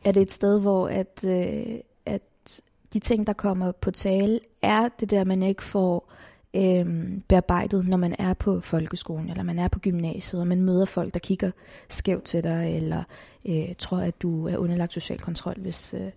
er 0.05 0.11
det 0.11 0.21
et 0.21 0.31
sted, 0.31 0.59
hvor 0.59 0.87
at, 0.87 1.23
øh, 1.23 1.79
at 2.05 2.61
de 2.93 2.99
ting, 2.99 3.27
der 3.27 3.33
kommer 3.33 3.71
på 3.71 3.91
tale, 3.91 4.39
er 4.61 4.89
det 4.99 5.09
der, 5.09 5.23
man 5.23 5.43
ikke 5.43 5.63
får 5.63 6.11
øh, 6.55 7.07
bearbejdet, 7.27 7.87
når 7.87 7.97
man 7.97 8.15
er 8.19 8.33
på 8.33 8.61
folkeskolen, 8.61 9.29
eller 9.29 9.43
man 9.43 9.59
er 9.59 9.67
på 9.67 9.79
gymnasiet, 9.79 10.41
og 10.41 10.47
man 10.47 10.61
møder 10.61 10.85
folk, 10.85 11.13
der 11.13 11.19
kigger 11.19 11.51
skævt 11.89 12.23
til 12.23 12.43
dig, 12.43 12.75
eller 12.75 13.03
øh, 13.45 13.75
tror, 13.79 13.97
at 13.97 14.21
du 14.21 14.47
er 14.47 14.57
underlagt 14.57 14.93
social 14.93 15.19
kontrol, 15.19 15.55
hvis, 15.57 15.93
øh, 15.93 16.11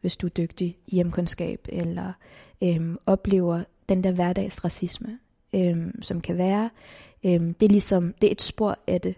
hvis 0.00 0.16
du 0.16 0.26
er 0.26 0.30
dygtig 0.30 0.76
i 0.86 0.94
hjemkundskab, 0.94 1.66
eller 1.68 2.12
øh, 2.62 2.96
oplever 3.06 3.64
den 3.88 4.04
der 4.04 4.10
hverdagsracisme, 4.10 5.18
øh, 5.54 5.76
som 6.02 6.20
kan 6.20 6.38
være. 6.38 6.70
Øh, 7.24 7.40
det 7.40 7.62
er 7.62 7.68
ligesom, 7.68 8.14
det 8.20 8.26
er 8.26 8.32
et 8.32 8.42
spor 8.42 8.78
af 8.86 9.00
det, 9.00 9.14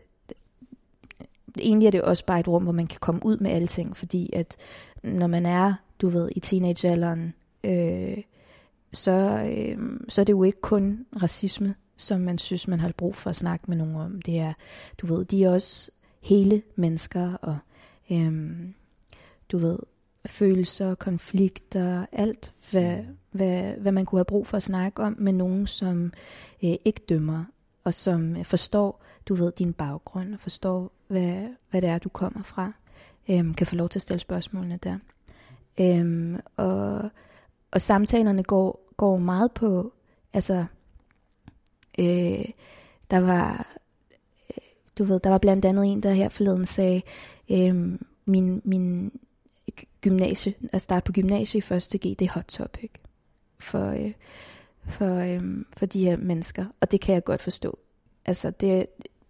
egentlig 1.59 1.87
er 1.87 1.91
det 1.91 2.03
også 2.03 2.27
bare 2.27 2.41
et 2.41 2.49
rum, 2.49 2.63
hvor 2.63 2.73
man 2.73 2.87
kan 2.87 2.99
komme 3.01 3.27
ud 3.27 3.37
med 3.37 3.51
alting, 3.51 3.97
fordi 3.97 4.31
at 4.33 4.57
når 5.03 5.27
man 5.27 5.47
er, 5.47 5.75
du 6.01 6.09
ved, 6.09 6.31
i 6.37 6.41
teenagealderen, 6.41 7.35
øh, 7.65 8.19
så, 8.95 9.47
øh, 9.57 9.79
så 10.09 10.21
er 10.21 10.25
det 10.25 10.33
jo 10.33 10.43
ikke 10.43 10.61
kun 10.61 11.07
racisme, 11.23 11.75
som 11.97 12.21
man 12.21 12.39
synes, 12.39 12.69
man 12.69 12.81
har 12.81 12.93
brug 12.97 13.15
for 13.15 13.31
at 13.31 13.37
snakke 13.37 13.65
med 13.69 13.77
nogen 13.77 13.97
om. 13.97 14.23
Det 14.23 14.39
er, 14.39 14.53
du 14.99 15.07
ved, 15.07 15.25
de 15.25 15.45
er 15.45 15.51
også 15.51 15.91
hele 16.23 16.63
mennesker, 16.77 17.33
og 17.33 17.59
øh, 18.11 18.59
du 19.53 19.59
ved, 19.59 19.79
følelser, 20.27 20.95
konflikter, 20.95 22.07
alt, 22.13 22.53
hvad, 22.71 22.99
hvad, 23.31 23.75
hvad 23.75 23.93
man 23.93 24.05
kunne 24.07 24.19
have 24.19 24.25
brug 24.25 24.47
for 24.47 24.57
at 24.57 24.63
snakke 24.63 25.03
om 25.03 25.17
med 25.19 25.33
nogen, 25.33 25.67
som 25.67 26.13
øh, 26.65 26.75
ikke 26.85 27.01
dømmer, 27.09 27.45
og 27.85 27.95
som 27.95 28.37
øh, 28.37 28.45
forstår, 28.45 29.03
du 29.29 29.35
ved, 29.35 29.53
din 29.59 29.73
baggrund, 29.73 30.35
og 30.35 30.41
forstår, 30.41 30.93
hvad, 31.09 31.49
hvad 31.71 31.83
det 31.83 31.91
er, 31.91 31.99
du 31.99 32.09
kommer 32.09 32.43
fra, 32.43 32.73
øhm, 33.31 33.55
kan 33.55 33.67
få 33.67 33.75
lov 33.75 33.89
til 33.89 33.99
at 33.99 34.03
stille 34.03 34.21
spørgsmålene 34.21 34.79
der. 34.83 34.99
Øhm, 35.81 36.41
og, 36.57 37.11
og 37.71 37.81
samtalerne 37.81 38.43
går, 38.43 38.84
går 38.97 39.19
meget 39.19 39.53
på, 39.53 39.93
altså, 40.33 40.65
øh, 41.99 42.45
der 43.11 43.19
var, 43.19 43.77
øh, 44.51 44.65
du 44.99 45.05
ved, 45.05 45.21
der 45.21 45.31
var 45.31 45.39
blandt 45.39 45.65
andet 45.65 45.85
en, 45.85 46.03
der 46.03 46.13
her 46.13 46.29
forleden 46.29 46.67
sagde, 46.67 47.03
øh, 47.51 47.99
min, 48.27 48.63
min 48.65 49.13
gymnasie, 50.01 50.55
at 50.73 50.83
starte 50.83 51.05
på 51.05 51.13
gymnasie 51.13 51.59
i 51.59 51.61
første 51.61 51.99
G, 51.99 52.03
det 52.03 52.23
er 52.23 52.33
hot 52.33 52.45
topic 52.45 52.91
for, 53.59 53.91
øh, 53.91 54.13
for, 54.85 55.19
øh, 55.19 55.65
for 55.77 55.87
de 55.87 56.05
her 56.05 56.17
mennesker, 56.17 56.65
og 56.81 56.93
det 56.93 57.01
kan 57.01 57.15
jeg 57.15 57.25
godt 57.25 57.41
forstå. 57.41 57.79
Altså, 58.27 58.51
det 58.51 58.87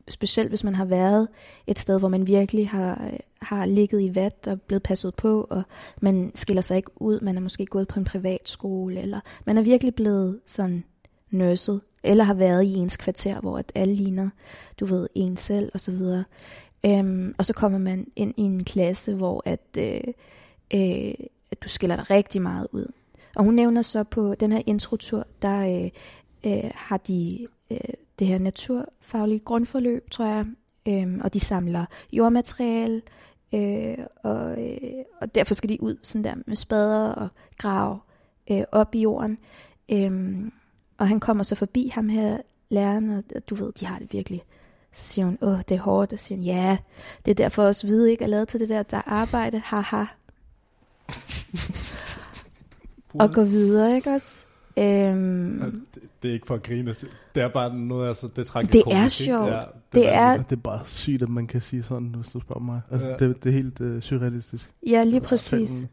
specielt, 0.09 0.49
hvis 0.49 0.65
man 0.65 0.75
har 0.75 0.85
været 0.85 1.29
et 1.67 1.79
sted, 1.79 1.99
hvor 1.99 2.09
man 2.09 2.27
virkelig 2.27 2.69
har, 2.69 3.11
har 3.43 3.67
ligget 3.67 4.03
i 4.03 4.15
vat 4.15 4.47
og 4.47 4.61
blevet 4.61 4.83
passet 4.83 5.15
på, 5.15 5.47
og 5.51 5.63
man 6.03 6.33
skiller 6.35 6.61
sig 6.63 6.77
ikke 6.77 6.91
ud, 7.03 7.21
man 7.21 7.37
er 7.37 7.41
måske 7.41 7.67
gået 7.67 7.89
på 7.89 7.99
en 7.99 8.05
privat 8.05 8.49
skole, 8.49 9.01
eller 9.01 9.21
man 9.47 9.59
er 9.59 9.63
virkelig 9.63 9.95
blevet 9.95 10.41
sådan 10.47 10.85
nørset, 11.31 11.81
eller 12.03 12.25
har 12.25 12.35
været 12.35 12.65
i 12.65 12.75
ens 12.75 12.97
kvarter, 12.97 13.41
hvor 13.41 13.59
at 13.59 13.73
alle 13.75 13.95
ligner, 13.95 14.31
du 14.81 14.87
ved, 14.87 15.09
en 15.15 15.37
selv, 15.37 15.71
og 15.75 15.81
så 15.81 15.91
videre. 15.91 16.25
Øhm, 16.87 17.35
og 17.39 17.45
så 17.45 17.53
kommer 17.53 17.79
man 17.79 18.07
ind 18.17 18.35
i 18.37 18.43
en 18.43 18.65
klasse, 18.65 19.15
hvor 19.15 19.43
at, 19.45 19.61
øh, 19.79 20.01
øh, 20.75 21.15
at 21.51 21.63
du 21.63 21.69
skiller 21.69 21.97
dig 21.97 22.11
rigtig 22.11 22.43
meget 22.43 22.67
ud. 22.73 22.87
Og 23.37 23.45
hun 23.45 23.55
nævner 23.55 23.83
så 23.83 24.05
på 24.05 24.35
den 24.35 24.53
her 24.53 24.63
introtur, 24.67 25.27
der 25.43 25.85
øh, 25.85 25.91
øh, 26.47 26.71
har 26.75 26.97
de, 26.97 27.47
øh, 27.71 27.79
det 28.19 28.27
her 28.27 28.39
naturfaglige 28.39 29.39
grundforløb, 29.39 30.11
tror 30.11 30.25
jeg, 30.25 30.47
øhm, 30.89 31.21
og 31.25 31.35
de 31.35 31.41
samler 31.41 31.85
jordmateriale, 32.13 33.03
øh, 33.55 33.99
og, 34.23 34.65
øh, 34.65 35.05
og 35.21 35.35
derfor 35.35 35.55
skal 35.55 35.71
de 35.71 35.83
ud 35.83 35.97
sådan 36.03 36.25
der 36.25 36.35
med 36.47 36.57
spader 36.57 37.13
og 37.13 37.29
grave 37.59 37.99
øh, 38.51 38.63
op 38.73 38.95
i 38.95 39.01
jorden. 39.01 39.39
Øhm, 39.93 40.53
og 40.99 41.09
han 41.09 41.21
kommer 41.21 41.45
så 41.45 41.55
forbi 41.55 41.91
ham 41.95 42.09
her, 42.09 42.39
læreren, 42.69 43.11
og 43.11 43.23
du 43.51 43.55
ved, 43.55 43.73
de 43.73 43.87
har 43.87 43.99
det 43.99 44.13
virkelig. 44.13 44.43
Så 44.93 45.05
siger 45.05 45.25
hun, 45.25 45.39
åh, 45.43 45.59
det 45.59 45.71
er 45.71 45.81
hårdt, 45.81 46.13
og 46.13 46.19
siger 46.19 46.39
hun, 46.39 46.45
ja, 46.45 46.79
det 47.25 47.31
er 47.31 47.35
derfor 47.35 47.63
også 47.63 47.87
hvide 47.87 48.11
ikke 48.11 48.25
er 48.25 48.29
lavet 48.29 48.49
til 48.49 48.61
det 48.61 48.69
der, 48.69 48.83
der 48.83 49.03
arbejde, 49.07 49.59
haha. 49.59 50.05
og 53.21 53.31
gå 53.35 53.43
videre, 53.43 53.97
ikke 53.97 54.11
også? 54.11 54.47
Øhm, 54.79 55.87
det, 55.95 56.03
det 56.23 56.29
er 56.29 56.33
ikke 56.33 56.47
for 56.47 56.55
at 56.55 56.63
grine. 56.63 56.95
Det 57.35 57.43
er 57.43 57.49
bare 57.49 57.75
noget, 57.75 58.09
altså, 58.09 58.29
det 58.37 58.47
trækker 58.47 58.73
Det 58.73 58.83
er 58.87 59.09
sjovt. 59.09 59.51
Ja, 59.51 59.57
det, 59.57 59.67
det, 59.95 60.15
er, 60.15 60.37
det 60.37 60.53
er 60.53 60.61
bare 60.61 60.81
sygt, 60.85 61.23
at 61.23 61.29
man 61.29 61.47
kan 61.47 61.61
sige 61.61 61.83
sådan, 61.83 62.15
hvis 62.17 62.33
du 62.33 62.41
spørger 62.41 62.63
mig. 62.63 62.81
Altså, 62.91 63.09
ja. 63.09 63.17
det, 63.17 63.45
det 63.45 63.51
er 63.51 63.55
helt 63.55 63.81
uh, 63.81 64.01
surrealistisk. 64.01 64.71
Ja, 64.87 65.05
lige 65.05 65.21
præcis. 65.21 65.85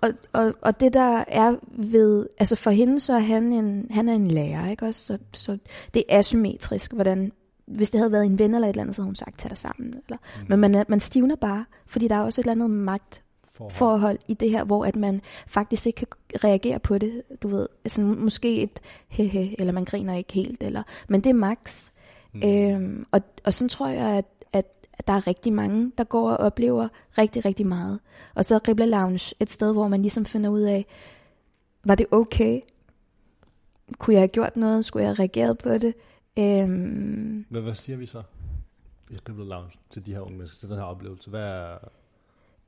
Og, 0.00 0.10
og, 0.32 0.54
og 0.62 0.80
det 0.80 0.92
der 0.92 1.24
er 1.28 1.56
ved, 1.92 2.26
altså 2.38 2.56
for 2.56 2.70
hende 2.70 3.00
så 3.00 3.12
er 3.12 3.18
han 3.18 3.52
en, 3.52 3.86
han 3.90 4.08
er 4.08 4.14
en 4.14 4.28
lærer, 4.28 4.70
ikke 4.70 4.86
også? 4.86 5.06
Så, 5.06 5.18
så 5.32 5.58
det 5.94 6.02
er 6.08 6.18
asymmetrisk, 6.18 6.92
hvordan, 6.92 7.32
hvis 7.66 7.90
det 7.90 8.00
havde 8.00 8.12
været 8.12 8.26
en 8.26 8.38
ven 8.38 8.54
eller 8.54 8.68
et 8.68 8.72
eller 8.72 8.82
andet, 8.82 8.96
så 8.96 9.02
havde 9.02 9.08
hun 9.08 9.14
sagt, 9.14 9.38
tag 9.38 9.48
dig 9.48 9.58
sammen. 9.58 9.94
Eller, 10.06 10.18
mm. 10.40 10.46
Men 10.48 10.60
man, 10.60 10.84
man 10.88 11.00
stivner 11.00 11.36
bare, 11.36 11.64
fordi 11.86 12.08
der 12.08 12.14
er 12.14 12.20
også 12.20 12.40
et 12.40 12.42
eller 12.42 12.64
andet 12.64 12.78
magt 12.78 13.22
forhold. 13.58 13.72
forhold 13.72 14.18
i 14.28 14.34
det 14.34 14.50
her, 14.50 14.64
hvor 14.64 14.84
at 14.84 14.96
man 14.96 15.20
faktisk 15.46 15.86
ikke 15.86 15.98
kan 15.98 16.44
reagere 16.44 16.78
på 16.78 16.98
det, 16.98 17.22
du 17.42 17.48
ved, 17.48 17.68
altså 17.84 18.00
måske 18.00 18.62
et 18.62 18.80
hehe, 19.08 19.60
eller 19.60 19.72
man 19.72 19.84
griner 19.84 20.16
ikke 20.16 20.32
helt, 20.32 20.62
eller, 20.62 20.82
men 21.08 21.20
det 21.20 21.30
er 21.30 21.34
max. 21.34 21.90
Mm. 22.32 22.42
Øhm, 22.44 23.06
og, 23.10 23.20
og 23.44 23.54
sådan 23.54 23.68
tror 23.68 23.88
jeg, 23.88 24.08
at, 24.08 24.24
at, 24.52 24.66
der 25.06 25.12
er 25.12 25.26
rigtig 25.26 25.52
mange, 25.52 25.92
der 25.98 26.04
går 26.04 26.30
og 26.30 26.36
oplever 26.36 26.88
rigtig, 27.18 27.44
rigtig 27.44 27.66
meget. 27.66 28.00
Og 28.34 28.44
så 28.44 28.54
er 28.54 28.68
Ribla 28.68 28.84
Lounge 28.84 29.34
et 29.40 29.50
sted, 29.50 29.72
hvor 29.72 29.88
man 29.88 30.02
ligesom 30.02 30.24
finder 30.24 30.50
ud 30.50 30.60
af, 30.60 30.86
var 31.84 31.94
det 31.94 32.06
okay? 32.10 32.60
Kunne 33.98 34.14
jeg 34.14 34.20
have 34.20 34.28
gjort 34.28 34.56
noget? 34.56 34.84
Skulle 34.84 35.02
jeg 35.02 35.08
have 35.10 35.18
reageret 35.18 35.58
på 35.58 35.78
det? 35.78 35.94
Øhm, 36.38 37.46
hvad, 37.48 37.60
hvad 37.60 37.74
siger 37.74 37.96
vi 37.96 38.06
så 38.06 38.22
i 39.10 39.16
Ribla 39.28 39.44
Lounge 39.44 39.78
til 39.90 40.06
de 40.06 40.12
her 40.12 40.20
unge 40.20 40.36
mennesker, 40.36 40.58
til 40.58 40.68
den 40.68 40.76
her 40.76 40.84
oplevelse? 40.84 41.30
Hvad 41.30 41.40
er, 41.40 41.78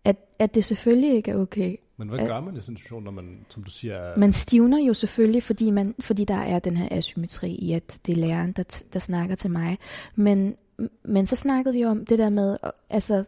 at, 0.04 0.16
at 0.38 0.54
det 0.54 0.64
selvfølgelig 0.64 1.14
ikke 1.14 1.30
er 1.30 1.36
okay. 1.36 1.76
Men 1.96 2.08
hvad 2.08 2.18
at, 2.18 2.28
gør 2.28 2.40
man 2.40 2.56
i 2.56 2.60
sådan 2.60 2.72
en 2.72 2.76
situation, 2.76 3.04
når 3.04 3.10
man, 3.10 3.46
som 3.48 3.62
du 3.62 3.70
siger... 3.70 3.94
Er... 3.94 4.18
Man 4.18 4.32
stivner 4.32 4.78
jo 4.78 4.94
selvfølgelig, 4.94 5.42
fordi, 5.42 5.70
man, 5.70 5.94
fordi 6.00 6.24
der 6.24 6.34
er 6.34 6.58
den 6.58 6.76
her 6.76 6.88
asymmetri 6.90 7.50
i, 7.50 7.72
at 7.72 8.00
det 8.06 8.12
er 8.12 8.16
læreren, 8.16 8.52
der, 8.52 8.82
der 8.92 8.98
snakker 8.98 9.34
til 9.34 9.50
mig. 9.50 9.78
Men, 10.14 10.56
men 11.04 11.26
så 11.26 11.36
snakkede 11.36 11.74
vi 11.74 11.84
om 11.84 12.06
det 12.06 12.18
der 12.18 12.28
med, 12.28 12.56
altså, 12.90 13.24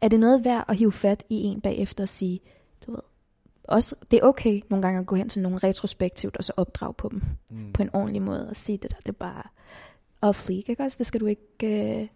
er 0.00 0.08
det 0.08 0.20
noget 0.20 0.44
værd 0.44 0.64
at 0.68 0.76
hive 0.76 0.92
fat 0.92 1.24
i 1.28 1.34
en 1.34 1.60
bagefter 1.60 2.04
og 2.04 2.08
sige, 2.08 2.40
du 2.86 2.90
ved, 2.90 3.00
også, 3.64 3.96
det 4.10 4.18
er 4.18 4.22
okay 4.22 4.60
nogle 4.70 4.82
gange 4.82 5.00
at 5.00 5.06
gå 5.06 5.16
hen 5.16 5.28
til 5.28 5.42
nogle 5.42 5.58
retrospektivt, 5.58 6.36
og 6.36 6.44
så 6.44 6.52
opdrage 6.56 6.94
på 6.94 7.08
dem 7.08 7.22
mm. 7.50 7.72
på 7.72 7.82
en 7.82 7.90
ordentlig 7.92 8.22
måde, 8.22 8.48
og 8.48 8.56
sige, 8.56 8.78
det 8.78 8.90
der, 8.90 8.96
det 8.96 9.08
er 9.08 9.12
bare 9.12 9.42
off 10.22 10.50
ikke 10.50 10.82
også? 10.82 10.98
Det 10.98 11.06
skal 11.06 11.20
du 11.20 11.26
ikke, 11.26 12.00
øh, 12.00 12.08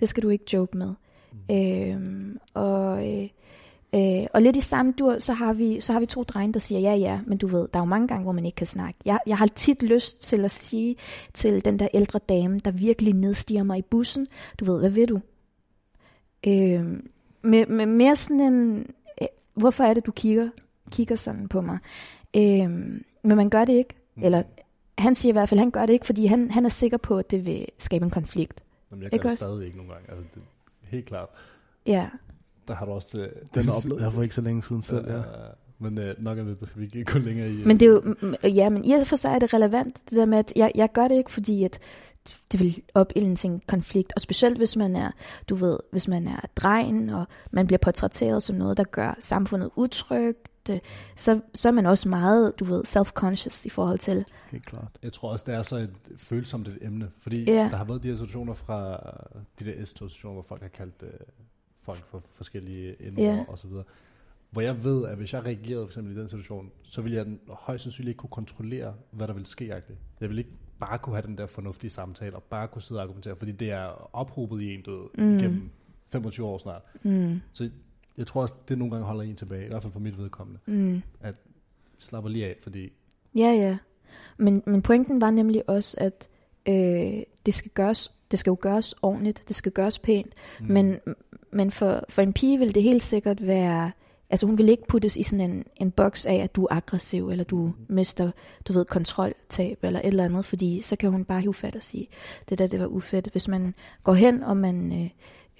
det 0.00 0.08
skal 0.08 0.22
du 0.22 0.28
ikke 0.28 0.44
joke 0.52 0.78
med. 0.78 0.94
Mm. 1.32 1.54
Øhm, 1.56 2.38
og, 2.54 3.08
øh, 3.08 3.28
øh, 3.94 4.26
og 4.34 4.42
lidt 4.42 4.56
i 4.56 4.60
samme 4.60 4.92
dur, 4.98 5.18
så 5.18 5.32
har, 5.32 5.52
vi, 5.52 5.80
så 5.80 5.92
har 5.92 6.00
vi 6.00 6.06
to 6.06 6.22
drenge, 6.22 6.52
der 6.52 6.60
siger, 6.60 6.80
ja 6.80 6.94
ja, 6.94 7.20
men 7.26 7.38
du 7.38 7.46
ved, 7.46 7.68
der 7.72 7.78
er 7.78 7.82
jo 7.82 7.84
mange 7.84 8.08
gange, 8.08 8.22
hvor 8.22 8.32
man 8.32 8.46
ikke 8.46 8.56
kan 8.56 8.66
snakke. 8.66 9.00
Jeg, 9.04 9.18
jeg 9.26 9.38
har 9.38 9.46
tit 9.46 9.82
lyst 9.82 10.22
til 10.22 10.44
at 10.44 10.50
sige 10.50 10.96
til 11.34 11.64
den 11.64 11.78
der 11.78 11.88
ældre 11.94 12.18
dame, 12.28 12.58
der 12.58 12.70
virkelig 12.70 13.14
nedstiger 13.14 13.62
mig 13.62 13.78
i 13.78 13.82
bussen, 13.82 14.26
du 14.60 14.64
ved, 14.64 14.80
hvad 14.80 14.90
ved 14.90 15.06
du? 15.06 15.20
Øhm, 16.46 17.10
med, 17.42 17.66
med 17.66 17.86
mere 17.86 18.16
sådan 18.16 18.40
en, 18.40 18.86
øh, 19.22 19.28
hvorfor 19.54 19.84
er 19.84 19.94
det, 19.94 20.06
du 20.06 20.12
kigger, 20.12 20.48
kigger 20.90 21.16
sådan 21.16 21.48
på 21.48 21.60
mig? 21.60 21.78
Øhm, 22.36 23.04
men 23.22 23.36
man 23.36 23.50
gør 23.50 23.64
det 23.64 23.72
ikke. 23.72 23.94
Mm. 24.16 24.22
Eller 24.22 24.42
han 24.98 25.14
siger 25.14 25.30
i 25.30 25.32
hvert 25.32 25.48
fald, 25.48 25.60
han 25.60 25.70
gør 25.70 25.86
det 25.86 25.92
ikke, 25.92 26.06
fordi 26.06 26.26
han, 26.26 26.50
han 26.50 26.64
er 26.64 26.68
sikker 26.68 26.96
på, 26.96 27.18
at 27.18 27.30
det 27.30 27.46
vil 27.46 27.66
skabe 27.78 28.04
en 28.04 28.10
konflikt. 28.10 28.64
Jamen, 28.90 29.02
jeg 29.02 29.10
gør 29.10 29.16
ikke 29.16 29.28
det 29.28 29.38
stadig 29.38 29.66
ikke 29.66 29.76
nogle 29.76 29.92
gange. 29.92 30.10
Altså, 30.10 30.24
det, 30.34 30.44
helt 30.90 31.06
klart. 31.06 31.28
Ja. 31.86 32.08
Der 32.68 32.74
har 32.74 32.86
du 32.86 32.92
også... 32.92 33.18
Uh, 33.18 33.62
den 33.62 33.70
oplevede 33.70 34.04
jeg 34.04 34.12
for 34.12 34.22
ikke 34.22 34.34
så 34.34 34.40
længe 34.40 34.62
siden 34.62 34.82
selv, 34.82 35.10
ja. 35.10 35.22
Men 35.78 35.98
uh, 35.98 36.04
nok 36.18 36.38
er 36.38 36.44
det, 36.44 36.72
vi 36.76 36.86
kan 36.86 37.04
gå 37.04 37.18
længere 37.18 37.50
i... 37.50 37.64
Men 37.64 37.80
det 37.80 37.88
er 37.88 37.90
jo, 37.90 38.14
ja, 38.48 38.68
men 38.68 38.84
i 38.84 38.92
og 38.92 39.06
for 39.06 39.16
sig 39.16 39.34
er 39.34 39.38
det 39.38 39.54
relevant, 39.54 40.02
det 40.10 40.16
der 40.16 40.26
med, 40.26 40.38
at 40.38 40.52
jeg, 40.56 40.72
jeg 40.74 40.92
gør 40.92 41.08
det 41.08 41.14
ikke, 41.14 41.30
fordi 41.30 41.64
at 41.64 41.78
det 42.52 42.60
vil 42.60 42.82
opilde 42.94 43.34
til 43.34 43.50
en 43.50 43.62
konflikt, 43.66 44.12
og 44.16 44.20
specielt 44.20 44.56
hvis 44.56 44.76
man 44.76 44.96
er, 44.96 45.10
du 45.48 45.54
ved, 45.54 45.78
hvis 45.90 46.08
man 46.08 46.26
er 46.26 46.40
drengen, 46.56 47.10
og 47.10 47.26
man 47.50 47.66
bliver 47.66 47.78
portrætteret 47.78 48.42
som 48.42 48.56
noget, 48.56 48.76
der 48.76 48.84
gør 48.84 49.16
samfundet 49.18 49.70
utrygt, 49.76 50.48
så, 51.16 51.40
så 51.54 51.68
er 51.68 51.72
man 51.72 51.86
også 51.86 52.08
meget, 52.08 52.60
du 52.60 52.64
ved, 52.64 52.84
self-conscious 52.84 53.66
i 53.66 53.68
forhold 53.68 53.98
til. 53.98 54.24
Helt 54.50 54.66
klart. 54.66 54.88
Jeg 55.02 55.12
tror 55.12 55.32
også, 55.32 55.44
det 55.48 55.54
er 55.54 55.62
så 55.62 55.76
et 55.76 55.94
følsomt 56.18 56.68
et 56.68 56.78
emne, 56.80 57.10
fordi 57.20 57.36
yeah. 57.36 57.70
der 57.70 57.76
har 57.76 57.84
været 57.84 58.02
de 58.02 58.08
her 58.08 58.14
situationer 58.14 58.54
fra 58.54 59.00
de 59.60 59.64
der 59.64 59.84
S-situationer, 59.84 60.32
hvor 60.32 60.44
folk 60.48 60.62
har 60.62 60.68
kaldt 60.68 61.02
uh, 61.02 61.08
folk 61.82 62.04
for 62.10 62.22
forskellige 62.34 62.94
indord 63.00 63.24
yeah. 63.24 63.48
og 63.48 63.58
så 63.58 63.68
videre. 63.68 63.84
Hvor 64.50 64.62
jeg 64.62 64.84
ved, 64.84 65.06
at 65.06 65.16
hvis 65.16 65.32
jeg 65.32 65.44
reagerede 65.44 65.84
for 65.84 65.88
eksempel 65.88 66.16
i 66.16 66.20
den 66.20 66.28
situation, 66.28 66.70
så 66.82 67.02
ville 67.02 67.16
jeg 67.16 67.26
højst 67.48 67.82
sandsynligt 67.82 68.10
ikke 68.10 68.18
kunne 68.18 68.30
kontrollere, 68.30 68.94
hvad 69.10 69.28
der 69.28 69.34
ville 69.34 69.46
ske. 69.46 69.66
Jeg 70.20 70.28
ville 70.28 70.40
ikke 70.40 70.54
bare 70.78 70.98
kunne 70.98 71.14
have 71.14 71.26
den 71.26 71.38
der 71.38 71.46
fornuftige 71.46 71.90
samtale, 71.90 72.36
og 72.36 72.42
bare 72.42 72.68
kunne 72.68 72.82
sidde 72.82 72.98
og 72.98 73.02
argumentere, 73.02 73.36
fordi 73.36 73.52
det 73.52 73.70
er 73.70 74.16
ophobet 74.16 74.62
i 74.62 74.74
en 74.74 74.82
død 74.82 75.18
mm. 75.18 75.38
gennem 75.38 75.70
25 76.12 76.46
år 76.46 76.58
snart. 76.58 76.82
Mm. 77.02 77.40
Så 77.52 77.70
jeg 78.18 78.26
tror 78.26 78.42
også, 78.42 78.54
det 78.68 78.78
nogle 78.78 78.90
gange 78.90 79.06
holder 79.06 79.22
en 79.22 79.36
tilbage, 79.36 79.64
i 79.64 79.68
hvert 79.68 79.82
fald 79.82 79.92
for 79.92 80.00
mit 80.00 80.18
vedkommende. 80.18 80.60
Mm. 80.66 81.02
At 81.20 81.34
slapper 81.98 82.30
lige 82.30 82.46
af, 82.46 82.56
fordi... 82.60 82.92
Ja, 83.34 83.50
ja. 83.52 83.78
Men, 84.36 84.62
men 84.66 84.82
pointen 84.82 85.20
var 85.20 85.30
nemlig 85.30 85.68
også, 85.68 85.96
at 86.00 86.28
øh, 86.68 87.22
det, 87.46 87.54
skal 87.54 87.70
gøres, 87.70 88.12
det 88.30 88.38
skal 88.38 88.50
jo 88.50 88.56
gøres 88.60 88.94
ordentligt, 89.02 89.42
det 89.48 89.56
skal 89.56 89.72
gøres 89.72 89.98
pænt, 89.98 90.32
mm. 90.60 90.66
men, 90.66 90.98
men 91.50 91.70
for, 91.70 92.04
for 92.08 92.22
en 92.22 92.32
pige 92.32 92.58
vil 92.58 92.74
det 92.74 92.82
helt 92.82 93.02
sikkert 93.02 93.46
være 93.46 93.90
Altså 94.30 94.46
hun 94.46 94.58
vil 94.58 94.68
ikke 94.68 94.86
puttes 94.86 95.16
i 95.16 95.22
sådan 95.22 95.50
en, 95.50 95.64
en 95.76 95.90
boks 95.90 96.26
af, 96.26 96.34
at 96.34 96.56
du 96.56 96.64
er 96.64 96.74
aggressiv, 96.74 97.30
eller 97.30 97.44
du 97.44 97.72
mister, 97.88 98.30
du 98.68 98.72
ved, 98.72 98.84
kontroltab, 98.84 99.78
eller 99.82 100.00
et 100.00 100.06
eller 100.06 100.24
andet, 100.24 100.44
fordi 100.44 100.80
så 100.80 100.96
kan 100.96 101.10
hun 101.10 101.24
bare 101.24 101.40
hive 101.40 101.54
fat 101.54 101.76
og 101.76 101.82
sige, 101.82 102.06
det 102.48 102.58
der, 102.58 102.66
det 102.66 102.80
var 102.80 102.86
ufedt. 102.86 103.28
Hvis 103.32 103.48
man 103.48 103.74
går 104.02 104.14
hen, 104.14 104.42
og 104.42 104.56
man, 104.56 105.02
øh, 105.02 105.10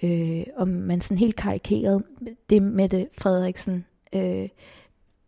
øh, 0.03 0.43
og 0.55 0.67
man 0.67 1.01
sådan 1.01 1.17
helt 1.17 1.35
karikeret, 1.35 2.03
det 2.49 2.61
Mette 2.61 3.07
Frederiksen 3.17 3.85
øh, 4.15 4.49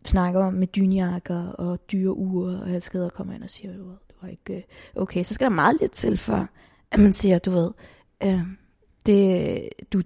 snakker 0.06 0.44
om 0.44 0.54
med 0.54 0.66
dynjakker 0.66 1.46
og 1.48 1.90
dyre 1.92 2.16
uger, 2.16 2.60
og 2.60 2.72
jeg 2.72 2.82
skal 2.82 3.10
kommer 3.10 3.34
ind 3.34 3.42
og 3.42 3.50
siger, 3.50 3.76
du 3.76 3.84
ved, 3.84 3.96
det 4.08 4.16
var 4.22 4.28
ikke 4.28 4.56
øh, 4.56 4.62
okay. 5.02 5.24
Så 5.24 5.34
skal 5.34 5.44
der 5.44 5.54
meget 5.54 5.76
lidt 5.80 5.92
til, 5.92 6.18
for 6.18 6.48
at 6.90 7.00
man 7.00 7.12
siger, 7.12 7.38
du 7.38 7.50
ved, 7.50 7.70
øh, 8.22 8.40
det, 9.06 9.68
du, 9.92 10.02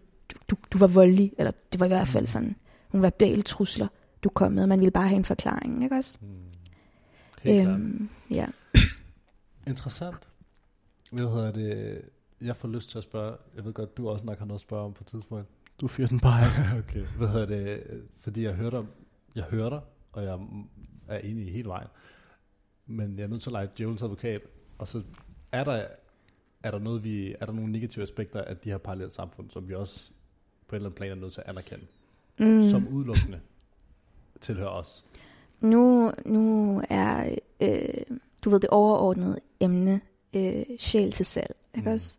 du, 0.51 0.57
du 0.73 0.79
var 0.79 0.87
voldelig, 0.87 1.33
eller 1.39 1.53
det 1.73 1.81
var 1.81 1.87
i 1.87 1.89
hvert 1.89 2.09
fald 2.09 2.27
sådan, 2.27 2.57
nogle 2.93 3.03
verbale 3.03 3.43
trusler, 3.43 3.89
du 4.25 4.29
kom 4.29 4.53
med. 4.53 4.67
Man 4.67 4.81
ville 4.81 4.91
bare 4.91 5.09
have 5.09 5.17
en 5.17 5.25
forklaring, 5.25 5.83
ikke 5.83 5.97
også? 5.97 6.19
Mm. 6.21 6.29
Helt 7.43 7.69
øhm, 7.69 8.09
ja. 8.31 8.47
Interessant. 9.67 10.29
Hvad 11.13 11.29
hedder 11.29 11.53
det? 11.53 12.01
Jeg 12.41 12.57
får 12.57 12.69
lyst 12.69 12.91
til 12.91 12.99
at 12.99 13.05
spørge, 13.05 13.37
jeg 13.57 13.65
ved 13.65 13.73
godt, 13.73 13.97
du 13.97 14.09
også 14.09 14.25
nok 14.25 14.39
har 14.39 14.47
noget 14.47 14.59
at 14.59 14.63
spørge 14.63 14.85
om 14.85 14.93
på 14.93 15.03
et 15.03 15.07
tidspunkt. 15.07 15.49
Du 15.81 15.89
fyrer 15.89 16.09
den 16.09 16.21
bare 16.21 16.43
okay. 16.79 17.07
Hvad 17.07 17.29
hedder 17.29 17.47
det? 17.47 17.83
Fordi 18.17 18.43
jeg 18.43 18.55
hører 18.55 18.71
dig, 18.71 18.85
jeg 19.35 19.45
hører 19.45 19.69
dig, 19.69 19.81
og 20.13 20.23
jeg 20.25 20.39
er 21.09 21.19
enig 21.19 21.47
i 21.47 21.51
hele 21.51 21.69
vejen. 21.69 21.89
Men 22.87 23.19
jeg 23.19 23.25
er 23.25 23.29
nødt 23.29 23.43
til 23.43 23.49
at 23.49 23.53
lege 23.53 23.69
djævelens 23.79 24.03
advokat, 24.03 24.43
og 24.79 24.89
så 24.89 25.03
er 25.53 25.65
der, 25.65 25.87
er 26.63 26.71
der, 26.71 26.79
noget, 26.79 27.05
vi, 27.05 27.35
er 27.41 27.47
der 27.47 27.53
nogle 27.53 27.73
negative 27.73 28.03
aspekter 28.03 28.41
af 28.41 28.57
de 28.57 28.71
her 28.71 28.79
parallelle 28.79 29.13
samfund, 29.13 29.51
som 29.51 29.69
vi 29.69 29.75
også 29.75 30.11
på 30.69 30.77
et 30.77 30.79
eller 30.79 30.89
andet 30.89 30.97
plan 30.97 31.11
er 31.11 31.15
nødt 31.15 31.33
til 31.33 31.41
at 31.41 31.49
anerkende 31.49 31.87
mm. 32.39 32.69
som 32.69 32.89
udelukkende 32.89 33.41
tilhører 34.41 34.69
os? 34.69 35.05
Nu, 35.61 36.13
nu 36.27 36.83
er, 36.91 37.37
øh, 37.61 38.19
du 38.45 38.51
ved, 38.51 38.61
det 38.61 38.71
overordnede 38.71 39.41
emne 39.61 40.01
øh, 40.35 40.63
sjæl 40.79 41.13
til 41.13 41.27
salg, 41.27 41.57
ikke 41.75 41.89
mm. 41.89 41.95
også? 41.95 42.17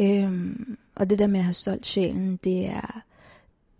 Øhm, 0.00 0.78
og 0.94 1.10
det 1.10 1.18
der 1.18 1.26
med 1.26 1.40
at 1.40 1.44
have 1.44 1.54
solgt 1.54 1.86
sjælen, 1.86 2.36
det 2.44 2.66
er, 2.66 3.02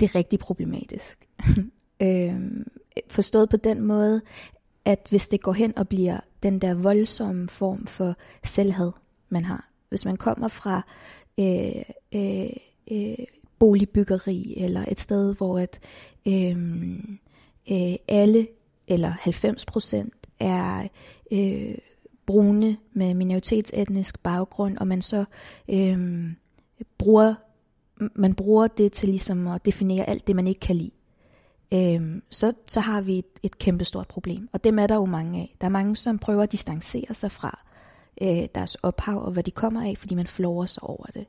det 0.01 0.11
er 0.11 0.15
rigtig 0.15 0.39
problematisk. 0.39 1.29
øhm, 2.03 2.67
forstået 3.09 3.49
på 3.49 3.57
den 3.57 3.81
måde, 3.81 4.21
at 4.85 5.07
hvis 5.11 5.29
det 5.29 5.43
går 5.43 5.53
hen 5.53 5.79
og 5.79 5.89
bliver 5.89 6.21
den 6.43 6.59
der 6.59 6.75
voldsomme 6.75 7.49
form 7.49 7.87
for 7.87 8.17
selvhed, 8.45 8.93
man 9.29 9.45
har. 9.45 9.69
Hvis 9.89 10.05
man 10.05 10.17
kommer 10.17 10.49
fra 10.49 10.83
øh, 11.39 11.83
øh, 12.15 12.51
øh, 12.91 13.27
boligbyggeri, 13.59 14.55
eller 14.57 14.85
et 14.89 15.01
sted, 15.01 15.35
hvor 15.35 15.59
at 15.59 15.81
øh, 16.29 16.57
øh, 17.71 17.95
alle, 18.09 18.47
eller 18.89 19.09
90 19.09 19.65
procent, 19.65 20.15
er 20.41 20.89
øh, 21.33 21.75
brune 22.27 22.77
med 22.93 23.15
minoritetsetnisk 23.15 24.23
baggrund, 24.23 24.79
og 24.79 24.87
man 24.87 25.03
så 25.03 25.25
øh, 25.69 26.31
bruger, 26.99 27.35
man 28.15 28.35
bruger 28.35 28.67
det 28.67 28.93
til 28.93 29.09
ligesom 29.09 29.47
at 29.47 29.67
definere 29.67 30.09
alt 30.09 30.27
det, 30.27 30.37
man 30.37 30.47
ikke 30.47 30.61
kan 30.61 30.77
lide, 30.77 30.91
øh, 31.75 32.23
så, 32.31 32.53
så 32.67 32.81
har 32.81 33.01
vi 33.01 33.19
et, 33.19 33.27
et 33.43 33.59
kæmpestort 33.59 34.09
problem. 34.09 34.49
Og 34.53 34.65
dem 34.65 34.79
er 34.79 34.87
der 34.87 34.95
jo 34.95 35.05
mange 35.05 35.41
af. 35.41 35.57
Der 35.61 35.67
er 35.67 35.71
mange, 35.71 35.97
som 35.97 36.19
prøver 36.19 36.43
at 36.43 36.53
distancere 36.53 37.15
sig 37.15 37.31
fra 37.31 37.65
øh, 38.23 38.49
deres 38.55 38.75
ophav 38.75 39.25
og 39.25 39.33
hvad 39.33 39.43
de 39.43 39.51
kommer 39.51 39.83
af, 39.83 39.95
fordi 39.99 40.15
man 40.15 40.27
flover 40.27 40.67
sig 40.67 40.83
over 40.83 41.07
det. 41.07 41.27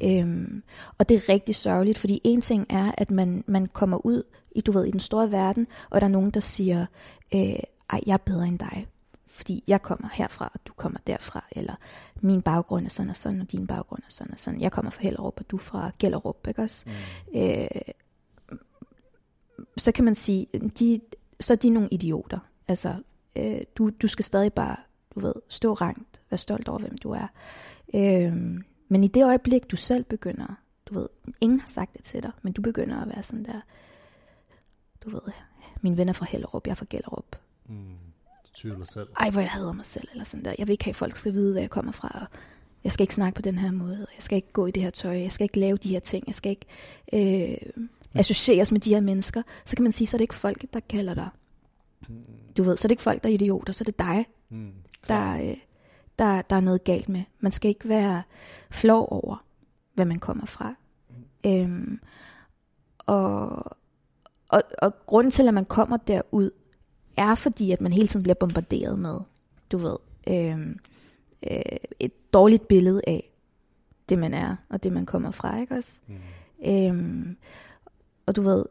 Mm. 0.00 0.08
Øhm, 0.08 0.62
og 0.98 1.08
det 1.08 1.14
er 1.14 1.28
rigtig 1.28 1.54
sørgeligt, 1.54 1.98
fordi 1.98 2.20
en 2.24 2.40
ting 2.40 2.66
er, 2.68 2.92
at 2.98 3.10
man, 3.10 3.44
man 3.46 3.66
kommer 3.66 4.06
ud 4.06 4.22
i, 4.56 4.60
du 4.60 4.72
ved, 4.72 4.84
i 4.84 4.90
den 4.90 5.00
store 5.00 5.30
verden, 5.30 5.66
og 5.90 6.00
der 6.00 6.06
er 6.06 6.10
nogen, 6.10 6.30
der 6.30 6.40
siger, 6.40 6.86
øh, 7.34 7.40
ej, 7.90 8.00
jeg 8.06 8.12
er 8.12 8.16
bedre 8.16 8.48
end 8.48 8.58
dig, 8.58 8.86
fordi 9.40 9.64
jeg 9.66 9.82
kommer 9.82 10.08
herfra, 10.12 10.50
og 10.54 10.60
du 10.66 10.72
kommer 10.72 10.98
derfra, 11.06 11.44
eller 11.52 11.74
min 12.20 12.42
baggrund 12.42 12.84
er 12.84 12.90
sådan 12.90 13.10
og 13.10 13.16
sådan, 13.16 13.40
og 13.40 13.52
din 13.52 13.66
baggrund 13.66 14.02
er 14.02 14.10
sådan 14.10 14.32
og 14.32 14.38
sådan. 14.40 14.60
Jeg 14.60 14.72
kommer 14.72 14.90
fra 14.90 15.02
Hellerup, 15.02 15.40
og 15.40 15.50
du 15.50 15.58
fra 15.58 15.90
Gellerup, 15.98 16.46
ikke 16.48 16.62
også? 16.62 16.88
Mm. 17.34 17.40
Øh, 17.40 17.66
så 19.76 19.92
kan 19.92 20.04
man 20.04 20.14
sige, 20.14 20.46
de, 20.78 21.00
så 21.40 21.52
er 21.52 21.56
de 21.56 21.70
nogle 21.70 21.88
idioter. 21.92 22.38
Altså, 22.68 23.02
øh, 23.36 23.60
du, 23.76 23.90
du 24.02 24.08
skal 24.08 24.24
stadig 24.24 24.52
bare, 24.52 24.76
du 25.14 25.20
ved, 25.20 25.34
stå 25.48 25.72
rangt, 25.72 26.22
være 26.30 26.38
stolt 26.38 26.68
over, 26.68 26.78
hvem 26.78 26.98
du 26.98 27.10
er. 27.10 27.26
Øh, 27.94 28.62
men 28.88 29.04
i 29.04 29.08
det 29.08 29.24
øjeblik, 29.24 29.70
du 29.70 29.76
selv 29.76 30.04
begynder, 30.04 30.54
du 30.86 30.94
ved, 30.94 31.08
ingen 31.40 31.60
har 31.60 31.66
sagt 31.66 31.94
det 31.96 32.04
til 32.04 32.22
dig, 32.22 32.32
men 32.42 32.52
du 32.52 32.62
begynder 32.62 33.00
at 33.02 33.08
være 33.08 33.22
sådan 33.22 33.44
der, 33.44 33.60
du 35.04 35.10
ved, 35.10 35.32
mine 35.80 35.96
venner 35.96 36.12
fra 36.12 36.26
Hellerup, 36.28 36.66
jeg 36.66 36.70
er 36.70 36.74
fra 36.74 36.86
Gellerup. 36.90 37.36
Mm, 37.68 37.96
tvivler 38.56 38.84
selv. 38.84 39.08
Ej, 39.20 39.30
hvor 39.30 39.40
jeg 39.40 39.50
hader 39.50 39.72
mig 39.72 39.86
selv, 39.86 40.08
eller 40.12 40.24
sådan 40.24 40.44
der. 40.44 40.54
Jeg 40.58 40.66
vil 40.66 40.72
ikke 40.72 40.84
have, 40.84 40.92
at 40.92 40.96
folk 40.96 41.16
skal 41.16 41.32
vide, 41.32 41.52
hvor 41.52 41.60
jeg 41.60 41.70
kommer 41.70 41.92
fra, 41.92 42.08
og 42.20 42.40
jeg 42.84 42.92
skal 42.92 43.04
ikke 43.04 43.14
snakke 43.14 43.36
på 43.36 43.42
den 43.42 43.58
her 43.58 43.70
måde, 43.70 43.98
jeg 43.98 44.22
skal 44.22 44.36
ikke 44.36 44.52
gå 44.52 44.66
i 44.66 44.70
det 44.70 44.82
her 44.82 44.90
tøj, 44.90 45.20
jeg 45.20 45.32
skal 45.32 45.44
ikke 45.44 45.60
lave 45.60 45.76
de 45.76 45.88
her 45.88 46.00
ting, 46.00 46.24
jeg 46.26 46.34
skal 46.34 46.50
ikke 46.50 46.66
øh, 47.12 47.84
associeres 48.14 48.72
med 48.72 48.80
de 48.80 48.94
her 48.94 49.00
mennesker. 49.00 49.42
Så 49.64 49.76
kan 49.76 49.82
man 49.82 49.92
sige, 49.92 50.06
så 50.08 50.16
er 50.16 50.18
det 50.18 50.22
ikke 50.22 50.34
folk, 50.34 50.64
der 50.72 50.80
kalder 50.80 51.14
dig. 51.14 51.28
Mm. 52.08 52.24
Du 52.56 52.62
ved, 52.62 52.76
så 52.76 52.86
er 52.86 52.88
det 52.88 52.92
ikke 52.92 53.02
folk, 53.02 53.22
der 53.22 53.28
er 53.28 53.32
idioter, 53.32 53.72
så 53.72 53.82
er 53.82 53.86
det 53.86 53.98
dig, 53.98 54.26
mm, 54.50 54.72
der, 55.08 55.50
øh, 55.50 55.56
der, 56.18 56.42
der 56.42 56.56
er 56.56 56.60
noget 56.60 56.84
galt 56.84 57.08
med. 57.08 57.22
Man 57.40 57.52
skal 57.52 57.68
ikke 57.68 57.88
være 57.88 58.22
flov 58.70 59.08
over, 59.10 59.44
hvad 59.94 60.04
man 60.04 60.18
kommer 60.18 60.46
fra. 60.46 60.74
Mm. 61.10 61.50
Øhm, 61.50 62.00
og, 62.98 63.48
og, 64.48 64.62
og 64.78 64.92
grunden 65.06 65.30
til, 65.30 65.48
at 65.48 65.54
man 65.54 65.64
kommer 65.64 65.96
derud, 65.96 66.50
er 67.16 67.34
fordi, 67.34 67.70
at 67.70 67.80
man 67.80 67.92
hele 67.92 68.08
tiden 68.08 68.22
bliver 68.22 68.34
bombarderet 68.34 68.98
med, 68.98 69.18
du 69.72 69.78
ved, 69.78 69.96
øhm, 70.28 70.78
øh, 71.50 71.62
et 72.00 72.32
dårligt 72.32 72.68
billede 72.68 73.00
af 73.06 73.30
det, 74.08 74.18
man 74.18 74.34
er, 74.34 74.56
og 74.68 74.82
det, 74.82 74.92
man 74.92 75.06
kommer 75.06 75.30
fra, 75.30 75.60
ikke 75.60 75.74
også? 75.74 76.00
Mm. 76.06 76.14
Øhm, 76.66 77.36
og 78.26 78.36
du 78.36 78.42
ved, 78.42 78.64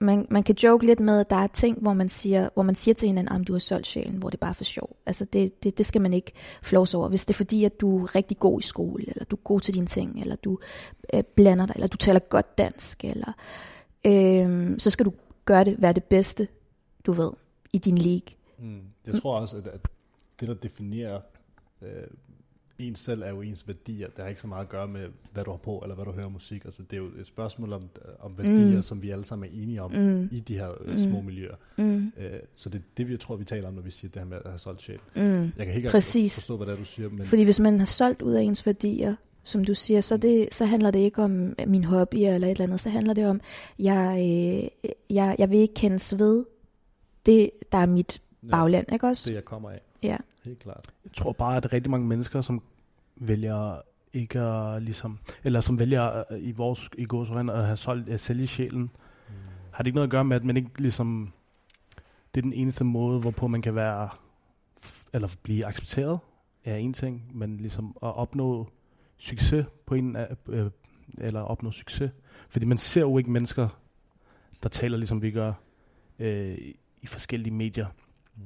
man, 0.00 0.26
man 0.30 0.42
kan 0.42 0.54
joke 0.62 0.86
lidt 0.86 1.00
med, 1.00 1.20
at 1.20 1.30
der 1.30 1.36
er 1.36 1.46
ting, 1.46 1.78
hvor 1.78 1.92
man 1.92 2.08
siger, 2.08 2.48
hvor 2.54 2.62
man 2.62 2.74
siger 2.74 2.94
til 2.94 3.06
hinanden, 3.06 3.40
at 3.40 3.48
du 3.48 3.52
har 3.52 3.58
solgt 3.58 3.86
sjælen, 3.86 4.16
hvor 4.16 4.30
det 4.30 4.36
er 4.36 4.46
bare 4.46 4.54
for 4.54 4.64
sjov. 4.64 4.96
Altså 5.06 5.24
det, 5.24 5.64
det, 5.64 5.78
det 5.78 5.86
skal 5.86 6.00
man 6.00 6.12
ikke 6.12 6.32
flås 6.62 6.94
over. 6.94 7.08
Hvis 7.08 7.26
det 7.26 7.34
er 7.34 7.36
fordi, 7.36 7.64
at 7.64 7.80
du 7.80 8.02
er 8.02 8.14
rigtig 8.14 8.38
god 8.38 8.60
i 8.60 8.62
skole, 8.62 9.04
eller 9.08 9.24
du 9.24 9.36
er 9.36 9.40
god 9.40 9.60
til 9.60 9.74
dine 9.74 9.86
ting, 9.86 10.20
eller 10.20 10.36
du 10.36 10.58
øh, 11.14 11.22
blander 11.36 11.66
dig, 11.66 11.74
eller 11.74 11.86
du 11.86 11.96
taler 11.96 12.20
godt 12.20 12.58
dansk, 12.58 13.04
eller 13.04 13.32
øh, 14.06 14.78
så 14.78 14.90
skal 14.90 15.06
du 15.06 15.12
gøre 15.44 15.64
det, 15.64 15.76
være 15.78 15.92
det 15.92 16.04
bedste, 16.04 16.48
du 17.06 17.12
ved, 17.12 17.30
i 17.72 17.78
din 17.78 17.98
league. 17.98 18.36
Mm. 18.58 18.80
Jeg 19.06 19.14
tror 19.20 19.38
også, 19.38 19.56
at, 19.56 19.66
at 19.66 19.80
det, 20.40 20.48
der 20.48 20.54
definerer 20.54 21.20
øh, 21.82 21.88
en 22.78 22.96
selv 22.96 23.22
er 23.22 23.28
jo 23.28 23.40
ens 23.40 23.66
værdier. 23.66 24.08
Det 24.08 24.18
har 24.18 24.28
ikke 24.28 24.40
så 24.40 24.46
meget 24.46 24.62
at 24.62 24.68
gøre 24.68 24.88
med, 24.88 25.08
hvad 25.32 25.44
du 25.44 25.50
har 25.50 25.58
på, 25.58 25.78
eller 25.78 25.94
hvad 25.94 26.04
du 26.04 26.12
hører 26.12 26.28
musik. 26.28 26.64
Altså, 26.64 26.82
det 26.82 26.92
er 26.92 27.00
jo 27.00 27.08
et 27.20 27.26
spørgsmål 27.26 27.72
om, 27.72 27.82
om 28.20 28.38
værdier, 28.38 28.76
mm. 28.76 28.82
som 28.82 29.02
vi 29.02 29.10
alle 29.10 29.24
sammen 29.24 29.50
er 29.50 29.62
enige 29.62 29.82
om 29.82 29.92
mm. 29.92 30.28
i 30.32 30.40
de 30.40 30.54
her 30.54 30.70
øh, 30.80 30.98
små 30.98 31.20
mm. 31.20 31.26
miljøer. 31.26 31.54
Mm. 31.78 32.12
Øh, 32.16 32.40
så 32.54 32.68
det 32.68 32.80
er 32.80 32.84
det, 32.96 33.08
vi 33.08 33.16
tror, 33.16 33.36
vi 33.36 33.44
taler 33.44 33.68
om, 33.68 33.74
når 33.74 33.82
vi 33.82 33.90
siger 33.90 34.10
det 34.10 34.22
her 34.22 34.28
med 34.28 34.36
at 34.44 34.50
have 34.50 34.58
solgt 34.58 34.82
sjæl. 34.82 34.98
Mm. 35.16 35.52
Jeg 35.58 35.66
kan 35.66 35.74
ikke 35.74 35.88
Præcis. 35.88 36.34
forstå, 36.34 36.56
hvad 36.56 36.66
det 36.66 36.72
er, 36.72 36.76
du 36.76 36.84
siger. 36.84 37.08
Men... 37.08 37.26
Fordi 37.26 37.42
hvis 37.42 37.60
man 37.60 37.78
har 37.78 37.86
solgt 37.86 38.22
ud 38.22 38.32
af 38.32 38.42
ens 38.42 38.66
værdier, 38.66 39.14
som 39.42 39.64
du 39.64 39.74
siger, 39.74 40.00
så, 40.00 40.16
det, 40.16 40.54
så 40.54 40.64
handler 40.64 40.90
det 40.90 40.98
ikke 40.98 41.22
om 41.22 41.54
min 41.66 41.84
hobby 41.84 42.16
eller 42.16 42.48
et 42.48 42.50
eller 42.50 42.64
andet. 42.64 42.80
Så 42.80 42.90
handler 42.90 43.14
det 43.14 43.26
om, 43.26 43.40
jeg, 43.78 44.16
øh, 44.18 44.88
jeg, 45.10 45.36
jeg 45.38 45.50
vil 45.50 45.58
ikke 45.58 45.74
kendes 45.74 46.18
ved 46.18 46.44
det, 47.30 47.50
der 47.72 47.78
er 47.78 47.86
mit 47.86 48.22
bagland, 48.50 48.86
ja, 48.88 48.94
ikke 48.94 49.06
også? 49.06 49.30
Det, 49.30 49.34
jeg 49.34 49.44
kommer 49.44 49.70
af. 49.70 49.80
Ja. 50.02 50.16
Helt 50.44 50.58
klart. 50.58 50.90
Jeg 51.04 51.12
tror 51.12 51.32
bare, 51.32 51.56
at 51.56 51.72
rigtig 51.72 51.90
mange 51.90 52.06
mennesker, 52.06 52.40
som 52.40 52.62
vælger 53.16 53.80
ikke 54.12 54.40
at 54.40 54.82
ligesom, 54.82 55.18
eller 55.44 55.60
som 55.60 55.78
vælger 55.78 56.24
øh, 56.32 56.38
i 56.38 56.52
vores 56.52 56.90
i 56.98 57.04
gåsøjne 57.04 57.52
at 57.52 57.64
have 57.64 57.76
solgt, 57.76 58.08
at 58.08 58.20
sælge 58.20 58.46
sjælen, 58.46 58.80
mm. 58.82 59.34
har 59.70 59.82
det 59.82 59.86
ikke 59.86 59.94
noget 59.94 60.06
at 60.06 60.10
gøre 60.10 60.24
med, 60.24 60.36
at 60.36 60.44
man 60.44 60.56
ikke 60.56 60.70
ligesom, 60.78 61.32
det 62.34 62.40
er 62.40 62.42
den 62.42 62.52
eneste 62.52 62.84
måde, 62.84 63.20
hvorpå 63.20 63.46
man 63.46 63.62
kan 63.62 63.74
være, 63.74 64.08
eller 65.12 65.28
blive 65.42 65.66
accepteret, 65.66 66.18
er 66.64 66.76
en 66.76 66.92
ting, 66.92 67.30
men 67.34 67.56
ligesom 67.56 67.96
at 68.02 68.16
opnå 68.16 68.68
succes 69.18 69.66
på 69.86 69.94
en, 69.94 70.16
øh, 70.48 70.70
eller 71.18 71.40
opnå 71.40 71.70
succes. 71.70 72.10
Fordi 72.48 72.66
man 72.66 72.78
ser 72.78 73.00
jo 73.00 73.18
ikke 73.18 73.30
mennesker, 73.30 73.68
der 74.62 74.68
taler 74.68 74.96
ligesom 74.96 75.22
vi 75.22 75.30
gør 75.30 75.52
øh, 76.18 76.58
i 77.02 77.06
forskellige 77.06 77.54
medier. 77.54 77.86
Mm. 78.36 78.42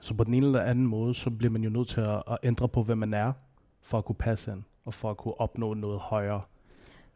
Så 0.00 0.14
på 0.14 0.24
den 0.24 0.34
ene 0.34 0.46
eller 0.46 0.60
anden 0.60 0.86
måde, 0.86 1.14
så 1.14 1.30
bliver 1.30 1.50
man 1.50 1.64
jo 1.64 1.70
nødt 1.70 1.88
til 1.88 2.00
at, 2.00 2.22
at 2.30 2.38
ændre 2.42 2.68
på, 2.68 2.82
hvem 2.82 2.98
man 2.98 3.14
er, 3.14 3.32
for 3.82 3.98
at 3.98 4.04
kunne 4.04 4.16
passe 4.16 4.52
ind, 4.52 4.62
og 4.84 4.94
for 4.94 5.10
at 5.10 5.16
kunne 5.16 5.40
opnå 5.40 5.74
noget 5.74 6.00
højere. 6.00 6.40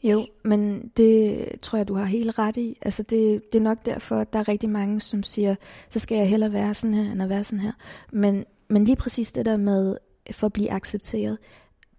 Jo, 0.02 0.26
men 0.44 0.92
det 0.96 1.46
tror 1.62 1.76
jeg, 1.76 1.88
du 1.88 1.94
har 1.94 2.04
helt 2.04 2.38
ret 2.38 2.56
i. 2.56 2.78
Altså 2.82 3.02
det, 3.02 3.52
det 3.52 3.58
er 3.58 3.62
nok 3.62 3.84
derfor, 3.84 4.16
at 4.16 4.32
der 4.32 4.38
er 4.38 4.48
rigtig 4.48 4.70
mange, 4.70 5.00
som 5.00 5.22
siger, 5.22 5.54
så 5.88 5.98
skal 5.98 6.16
jeg 6.16 6.28
hellere 6.28 6.52
være 6.52 6.74
sådan 6.74 6.94
her, 6.94 7.12
end 7.12 7.22
at 7.22 7.28
være 7.28 7.44
sådan 7.44 7.60
her. 7.60 7.72
Men, 8.12 8.44
men 8.68 8.84
lige 8.84 8.96
præcis 8.96 9.32
det 9.32 9.46
der 9.46 9.56
med, 9.56 9.96
for 10.30 10.46
at 10.46 10.52
blive 10.52 10.72
accepteret. 10.72 11.38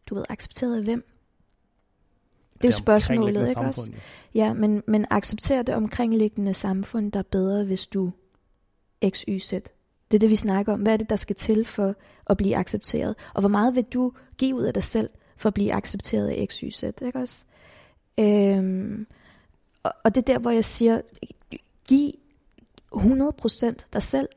Du 0.06 0.16
ved, 0.16 0.24
accepteret 0.30 0.78
af 0.78 0.84
hvem? 0.84 1.06
Det 2.54 2.64
er 2.64 2.68
jo 2.68 2.72
spørgsmålet, 2.72 3.50
ikke 3.50 3.62
også? 3.62 3.92
Ja, 4.34 4.54
men, 4.54 4.84
men 4.88 5.06
acceptere 5.10 5.64
det 5.64 5.76
omkringliggende 5.76 6.54
samfund, 6.54 7.12
der 7.12 7.20
er 7.20 7.24
bedre, 7.24 7.64
hvis 7.64 7.88
du 7.88 8.12
x, 9.06 9.24
y, 9.28 9.40
z. 9.40 9.52
Det 10.12 10.18
er 10.18 10.20
det, 10.20 10.30
vi 10.30 10.36
snakker 10.36 10.74
om. 10.74 10.82
Hvad 10.82 10.94
er 10.94 10.98
det, 10.98 11.10
der 11.10 11.16
skal 11.16 11.36
til 11.36 11.66
for 11.66 11.96
at 12.28 12.38
blive 12.38 12.56
accepteret? 12.56 13.16
Og 13.34 13.40
hvor 13.40 13.50
meget 13.50 13.76
vil 13.76 13.84
du 13.84 14.12
give 14.38 14.56
ud 14.56 14.64
af 14.64 14.74
dig 14.74 14.84
selv 14.84 15.10
for 15.38 15.48
at 15.48 15.54
blive 15.54 15.74
accepteret 15.74 16.28
af 16.28 16.48
X, 16.50 16.58
Y, 16.58 16.72
Z? 16.72 16.84
Ikke 16.84 17.20
også? 17.20 17.46
Øhm, 18.20 19.08
og, 19.84 19.94
og 20.04 20.16
det 20.16 20.22
er 20.22 20.34
der, 20.34 20.40
hvor 20.40 20.52
jeg 20.52 20.66
siger, 20.66 21.02
giv 21.88 22.12
100% 22.96 23.74
dig 23.94 24.04
selv 24.04 24.30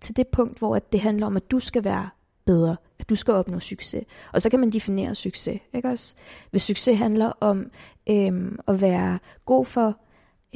til 0.00 0.16
det 0.16 0.28
punkt, 0.28 0.58
hvor 0.58 0.78
det 0.78 1.00
handler 1.00 1.26
om, 1.26 1.36
at 1.36 1.50
du 1.50 1.58
skal 1.58 1.84
være 1.84 2.08
bedre, 2.44 2.76
at 2.98 3.10
du 3.10 3.14
skal 3.14 3.34
opnå 3.34 3.58
succes. 3.58 4.04
Og 4.32 4.42
så 4.42 4.50
kan 4.50 4.60
man 4.60 4.70
definere 4.70 5.14
succes, 5.14 5.60
ikke 5.72 5.88
også? 5.88 6.14
Hvis 6.50 6.62
succes 6.62 6.98
handler 6.98 7.32
om 7.40 7.70
øhm, 8.10 8.58
at 8.68 8.80
være 8.80 9.18
god 9.44 9.64
for, 9.64 9.96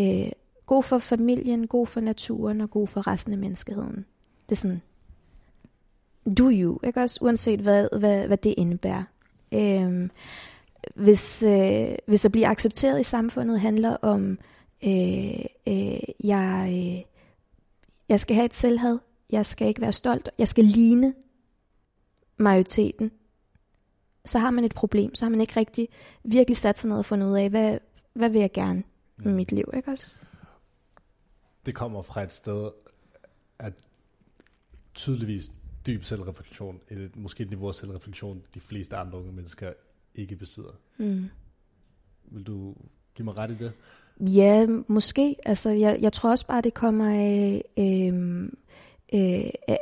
øh, 0.01 0.31
god 0.73 0.83
for 0.83 0.99
familien, 0.99 1.67
god 1.67 1.87
for 1.87 2.01
naturen 2.01 2.61
og 2.61 2.71
god 2.71 2.89
for 2.89 3.07
resten 3.07 3.33
af 3.33 3.39
menneskeheden, 3.39 4.05
det 4.49 4.53
er 4.53 4.57
sådan, 4.57 4.83
do 6.39 6.51
you, 6.53 6.79
ikke 6.85 7.01
også? 7.01 7.19
Uanset 7.23 7.61
hvad, 7.61 7.99
hvad, 7.99 8.27
hvad 8.27 8.37
det 8.37 8.55
indebærer. 8.57 9.03
Øhm, 9.55 10.11
hvis, 10.95 11.43
øh, 11.43 11.95
hvis 12.07 12.25
at 12.25 12.33
blive 12.33 12.47
accepteret 12.47 13.01
i 13.01 13.03
samfundet 13.03 13.61
handler 13.61 13.97
om, 13.97 14.39
øh, 14.85 15.45
øh, 15.69 15.99
jeg, 16.25 16.69
øh, 16.73 17.03
jeg 18.09 18.21
skal 18.21 18.37
have 18.37 18.45
et 18.45 18.55
selvhed, 18.55 18.99
jeg 19.31 19.47
skal 19.47 19.69
ikke 19.69 19.81
være 19.81 19.93
stolt, 19.93 20.31
jeg 20.39 20.49
skal 20.49 20.65
ligne 20.65 21.15
majoriteten, 22.37 23.11
så 24.25 24.39
har 24.39 24.51
man 24.51 24.65
et 24.65 24.75
problem, 24.75 25.15
så 25.15 25.25
har 25.25 25.31
man 25.31 25.41
ikke 25.41 25.61
rigtig 25.61 25.89
virkelig 26.25 26.57
sat 26.57 26.79
sig 26.79 26.91
ned 26.91 26.99
og 26.99 27.05
fundet 27.05 27.27
ud 27.27 27.37
af, 27.37 27.51
hvad, 27.51 27.79
hvad 28.13 28.29
vil 28.29 28.41
jeg 28.41 28.53
gerne 28.53 28.83
med 29.17 29.35
mit 29.35 29.53
liv, 29.53 29.71
ikke 29.75 29.91
også? 29.91 30.21
Det 31.67 31.75
kommer 31.75 32.03
fra 32.03 32.23
et 32.23 32.33
sted, 32.33 32.71
at 33.59 33.73
tydeligvis 34.95 35.53
dyb 35.87 36.05
selvreflektion, 36.05 36.81
et, 36.89 37.17
måske 37.17 37.43
et 37.43 37.49
niveau 37.51 37.69
af 37.69 37.75
selvreflektion, 37.75 38.43
de 38.55 38.61
fleste 38.61 38.97
andre 38.97 39.19
unge 39.19 39.33
mennesker 39.33 39.73
ikke 40.15 40.37
besidder. 40.37 40.73
Mm. 40.99 41.25
Vil 42.25 42.47
du 42.47 42.75
give 43.15 43.25
mig 43.25 43.37
ret 43.37 43.51
i 43.51 43.55
det? 43.55 43.73
Ja, 44.21 44.67
måske. 44.89 45.37
Altså, 45.47 45.71
jeg, 45.71 45.99
jeg 46.01 46.13
tror 46.13 46.31
også 46.31 46.47
bare, 46.47 46.61
det 46.61 46.75
kommer 46.75 47.09
af... 47.09 47.65
Øh, 47.79 48.43
øh, 49.15 49.51
øh, 49.69 49.77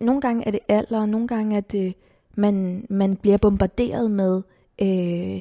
nogle 0.00 0.20
gange 0.20 0.46
er 0.46 0.50
det 0.50 0.60
alder, 0.68 1.00
og 1.00 1.08
nogle 1.08 1.28
gange 1.28 1.56
er 1.56 1.60
det, 1.60 1.94
man, 2.36 2.86
man 2.90 3.16
bliver 3.16 3.36
bombarderet 3.36 4.10
med, 4.10 4.42
øh, 4.82 5.40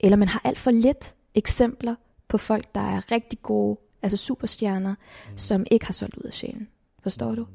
eller 0.00 0.16
man 0.16 0.28
har 0.28 0.40
alt 0.44 0.58
for 0.58 0.70
lidt 0.70 1.14
eksempler 1.34 1.94
på 2.28 2.38
folk, 2.38 2.74
der 2.74 2.80
er 2.80 3.12
rigtig 3.12 3.42
gode, 3.42 3.76
altså 4.02 4.16
superstjerner, 4.16 4.94
mm. 5.30 5.38
som 5.38 5.66
ikke 5.70 5.86
har 5.86 5.92
solgt 5.92 6.16
ud 6.16 6.22
af 6.22 6.32
sjælen. 6.34 6.68
Forstår 7.02 7.30
mm. 7.30 7.36
du? 7.36 7.46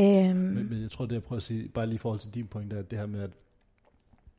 Øhm, 0.00 0.36
Men, 0.36 0.68
men 0.70 0.82
jeg 0.82 0.90
tror, 0.90 1.06
det 1.06 1.12
jeg 1.14 1.22
prøver 1.22 1.36
at 1.36 1.42
sige, 1.42 1.68
bare 1.68 1.86
lige 1.86 1.94
i 1.94 1.98
forhold 1.98 2.20
til 2.20 2.34
din 2.34 2.46
point, 2.46 2.72
er 2.72 2.82
det 2.82 2.98
her 2.98 3.06
med, 3.06 3.20
at 3.22 3.30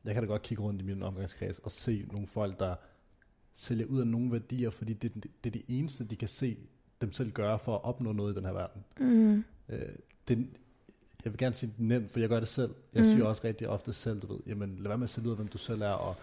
jeg 0.04 0.14
kan 0.14 0.22
da 0.22 0.26
godt 0.26 0.42
kigge 0.42 0.62
rundt 0.62 0.82
i 0.82 0.84
min 0.84 1.02
omgangskreds 1.02 1.58
og 1.58 1.70
se 1.70 2.06
nogle 2.12 2.26
folk, 2.26 2.60
der 2.60 2.74
sælger 3.54 3.86
ud 3.86 4.00
af 4.00 4.06
nogle 4.06 4.32
værdier, 4.32 4.70
fordi 4.70 4.92
det, 4.92 5.14
det, 5.14 5.24
det 5.44 5.50
er 5.50 5.50
det 5.50 5.62
eneste, 5.68 6.04
de 6.04 6.16
kan 6.16 6.28
se 6.28 6.56
dem 7.00 7.12
selv 7.12 7.30
gøre 7.32 7.58
for 7.58 7.74
at 7.74 7.84
opnå 7.84 8.12
noget 8.12 8.32
i 8.32 8.36
den 8.36 8.44
her 8.44 8.52
verden. 8.52 8.82
mm, 9.00 9.44
Øh, 9.68 9.80
det, 10.28 10.38
jeg 11.24 11.32
vil 11.32 11.38
gerne 11.38 11.54
sige 11.54 11.72
det 11.78 11.80
nemt, 11.86 12.10
for 12.12 12.20
jeg 12.20 12.28
gør 12.28 12.38
det 12.38 12.48
selv. 12.48 12.74
Jeg 12.94 13.00
Mm. 13.02 13.08
mm. 13.08 13.12
siger 13.14 13.24
også 13.24 13.42
rigtig 13.44 13.68
ofte 13.68 13.92
selv, 13.92 14.20
du 14.20 14.32
ved, 14.32 14.40
jamen 14.46 14.76
lad 14.76 14.88
være 14.88 14.98
med 14.98 15.04
at 15.04 15.10
sælge 15.10 15.26
ud 15.26 15.30
af, 15.32 15.36
hvem 15.36 15.48
du 15.48 15.58
selv 15.58 15.82
er, 15.82 15.90
og 15.90 16.16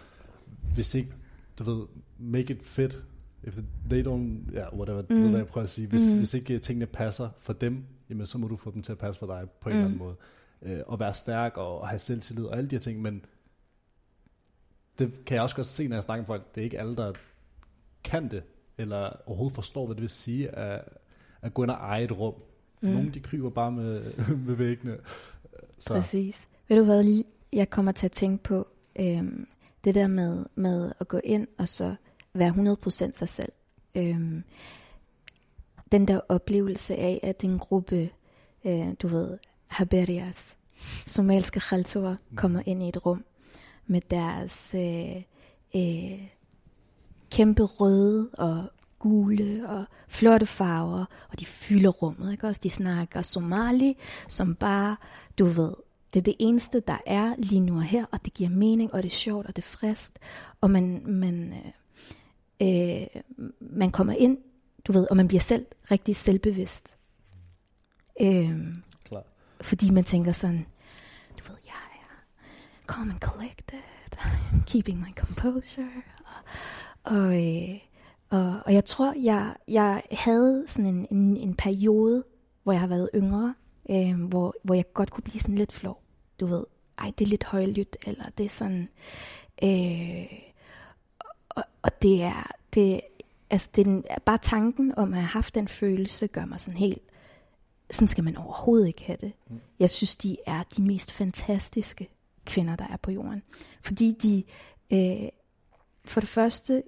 hvis 0.74 0.94
ikke, 0.94 1.12
du 1.58 1.64
ved, 1.64 1.86
make 2.18 2.54
it 2.54 2.62
fit, 2.62 3.02
if 3.46 3.58
they 3.90 4.06
don't, 4.06 4.52
ja, 4.52 4.58
yeah, 4.60 4.74
whatever, 4.74 5.02
Mm. 5.10 5.16
ved, 5.22 5.28
hvad 5.28 5.38
jeg 5.40 5.46
prøver 5.46 5.62
at 5.62 5.70
sige. 5.70 5.86
Hvis, 5.88 6.02
Mm. 6.10 6.12
mm. 6.12 6.18
hvis 6.18 6.34
ikke 6.34 6.58
tingene 6.58 6.86
passer 6.86 7.28
for 7.38 7.52
dem, 7.52 7.84
jamen 8.10 8.26
så 8.26 8.38
må 8.38 8.48
du 8.48 8.56
få 8.56 8.70
dem 8.70 8.82
til 8.82 8.92
at 8.92 8.98
passe 8.98 9.18
for 9.18 9.26
dig 9.26 9.50
på 9.60 9.68
en 9.68 9.74
Mm. 9.74 9.78
eller 9.80 9.84
anden 9.86 9.98
måde. 9.98 10.14
Øh, 10.62 10.80
og 10.86 11.00
være 11.00 11.14
stærk 11.14 11.56
og, 11.56 11.80
og 11.80 11.88
have 11.88 11.98
selvtillid 11.98 12.44
og 12.44 12.56
alle 12.56 12.70
de 12.70 12.74
her 12.74 12.80
ting, 12.80 13.02
men 13.02 13.24
det 14.98 15.24
kan 15.26 15.34
jeg 15.34 15.42
også 15.42 15.56
godt 15.56 15.66
se, 15.66 15.88
når 15.88 15.96
jeg 15.96 16.02
snakker 16.02 16.22
med 16.22 16.26
folk, 16.26 16.54
det 16.54 16.60
er 16.60 16.64
ikke 16.64 16.78
alle, 16.80 16.96
der 16.96 17.12
kan 18.04 18.30
det, 18.30 18.42
eller 18.78 19.10
overhovedet 19.26 19.54
forstår, 19.54 19.86
hvad 19.86 19.94
det 19.96 20.02
vil 20.02 20.10
sige 20.10 20.48
at, 20.48 20.84
at 21.42 21.54
gå 21.54 21.62
ind 21.62 21.70
og 21.70 21.76
eje 21.76 22.04
et 22.04 22.18
rum. 22.18 22.34
mm, 22.34 22.88
Mm. 22.88 22.94
Nogle 22.94 23.10
de 23.10 23.20
kryber 23.20 23.50
bare 23.50 23.72
med, 23.72 24.02
med 24.46 24.54
væggene. 24.54 24.96
Så 25.78 25.94
Præcis. 25.94 26.48
Ved 26.68 26.76
du 26.76 26.84
hvad, 26.84 27.24
jeg 27.52 27.70
kommer 27.70 27.92
til 27.92 28.06
at 28.06 28.12
tænke 28.12 28.42
på 28.44 28.68
øhm, 28.98 29.46
det 29.84 29.94
der 29.94 30.06
med, 30.06 30.44
med 30.54 30.92
at 31.00 31.08
gå 31.08 31.20
ind 31.24 31.46
og 31.58 31.68
så 31.68 31.94
være 32.34 32.76
100% 33.08 33.12
sig 33.12 33.28
selv. 33.28 33.52
Øhm, 33.94 34.44
den 35.92 36.08
der 36.08 36.20
oplevelse 36.28 36.96
af, 36.96 37.20
at 37.22 37.44
en 37.44 37.58
gruppe, 37.58 38.10
øh, 38.64 38.88
du 39.02 39.08
ved, 39.08 39.38
haberias, 39.66 40.56
somaliske 41.06 41.60
khaltorer, 41.60 42.16
kommer 42.36 42.62
ind 42.66 42.82
i 42.82 42.88
et 42.88 43.06
rum 43.06 43.24
med 43.86 44.00
deres 44.10 44.74
øh, 44.74 45.22
øh, 45.76 46.28
kæmpe 47.30 47.62
røde 47.62 48.30
og 48.38 48.64
gule 48.98 49.68
og 49.68 49.84
flotte 50.08 50.46
farver, 50.46 51.04
og 51.30 51.40
de 51.40 51.46
fylder 51.46 51.90
rummet, 51.90 52.32
ikke 52.32 52.46
også? 52.46 52.60
De 52.64 52.70
snakker 52.70 53.22
somali, 53.22 53.96
som 54.28 54.54
bare, 54.54 54.96
du 55.38 55.44
ved, 55.44 55.72
det 56.14 56.20
er 56.20 56.24
det 56.24 56.36
eneste, 56.38 56.80
der 56.80 56.98
er 57.06 57.34
lige 57.38 57.60
nu 57.60 57.76
og 57.76 57.82
her, 57.82 58.04
og 58.10 58.24
det 58.24 58.34
giver 58.34 58.50
mening, 58.50 58.94
og 58.94 59.02
det 59.02 59.08
er 59.08 59.16
sjovt, 59.16 59.46
og 59.46 59.56
det 59.56 59.62
er 59.62 59.66
friskt, 59.66 60.18
og 60.60 60.70
man, 60.70 61.02
man, 61.06 61.52
øh, 61.52 61.72
øh, 62.62 63.22
man 63.60 63.90
kommer 63.90 64.12
ind, 64.12 64.38
du 64.84 64.92
ved, 64.92 65.06
og 65.10 65.16
man 65.16 65.28
bliver 65.28 65.40
selv 65.40 65.66
rigtig 65.90 66.16
selvbevidst. 66.16 66.96
Øh, 68.20 68.58
klar. 69.04 69.24
fordi 69.60 69.90
man 69.90 70.04
tænker 70.04 70.32
sådan, 70.32 70.66
du 71.38 71.52
ved, 71.52 71.58
jeg 71.66 71.72
er 71.72 72.24
calm 72.86 73.10
and 73.10 73.20
collected, 73.20 73.78
I'm 74.16 74.64
keeping 74.66 75.00
my 75.00 75.14
composure. 75.16 75.90
Og, 77.04 77.16
og, 77.16 77.46
øh, 77.46 77.78
og, 78.30 78.60
og 78.66 78.74
jeg 78.74 78.84
tror, 78.84 79.14
jeg, 79.22 79.54
jeg 79.68 80.02
havde 80.12 80.64
sådan 80.66 80.94
en, 80.94 81.06
en, 81.10 81.36
en 81.36 81.54
periode, 81.54 82.24
hvor 82.62 82.72
jeg 82.72 82.80
har 82.80 82.88
været 82.88 83.10
yngre, 83.14 83.54
øh, 83.90 84.24
hvor, 84.24 84.54
hvor 84.64 84.74
jeg 84.74 84.92
godt 84.92 85.10
kunne 85.10 85.24
blive 85.24 85.40
sådan 85.40 85.54
lidt 85.54 85.72
flov. 85.72 86.02
Du 86.40 86.46
ved, 86.46 86.64
ej, 86.98 87.12
det 87.18 87.24
er 87.24 87.28
lidt 87.28 87.44
højlydt, 87.44 87.96
eller 88.06 88.24
det 88.38 88.44
er 88.44 88.48
sådan... 88.48 88.88
Øh, 89.64 90.51
og, 91.56 91.64
og 91.82 92.02
det 92.02 92.22
er, 92.22 92.50
det, 92.74 93.00
altså 93.50 93.68
er 93.78 93.82
den, 93.82 94.04
bare 94.24 94.38
tanken 94.38 94.94
om 94.96 95.12
at 95.12 95.18
have 95.18 95.26
haft 95.26 95.54
den 95.54 95.68
følelse, 95.68 96.26
gør 96.26 96.44
mig 96.44 96.60
sådan 96.60 96.78
helt, 96.78 97.02
sådan 97.90 98.08
skal 98.08 98.24
man 98.24 98.36
overhovedet 98.36 98.86
ikke 98.86 99.04
have 99.04 99.18
det. 99.20 99.32
Mm. 99.50 99.60
Jeg 99.78 99.90
synes, 99.90 100.16
de 100.16 100.36
er 100.46 100.62
de 100.76 100.82
mest 100.82 101.12
fantastiske 101.12 102.08
kvinder, 102.44 102.76
der 102.76 102.86
er 102.90 102.96
på 102.96 103.10
jorden. 103.10 103.42
Fordi 103.82 104.12
de 104.12 104.44
øh, 104.92 105.28
for 106.04 106.20
det 106.20 106.28
første 106.28 106.82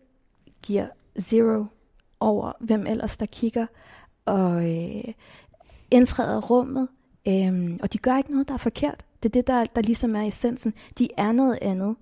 giver 0.62 0.86
zero 1.20 1.64
over, 2.20 2.52
hvem 2.60 2.86
ellers 2.86 3.16
der 3.16 3.26
kigger, 3.26 3.66
og 4.24 4.70
øh, 4.70 5.14
indtræder 5.90 6.40
rummet, 6.40 6.88
øh, 7.28 7.78
og 7.82 7.92
de 7.92 7.98
gør 7.98 8.16
ikke 8.16 8.30
noget, 8.30 8.48
der 8.48 8.54
er 8.54 8.58
forkert. 8.58 9.04
Det 9.22 9.28
er 9.28 9.32
det, 9.32 9.46
der, 9.46 9.64
der 9.64 9.82
ligesom 9.82 10.16
er 10.16 10.22
essensen. 10.22 10.74
De 10.98 11.08
er 11.16 11.32
noget 11.32 11.58
andet, 11.62 11.96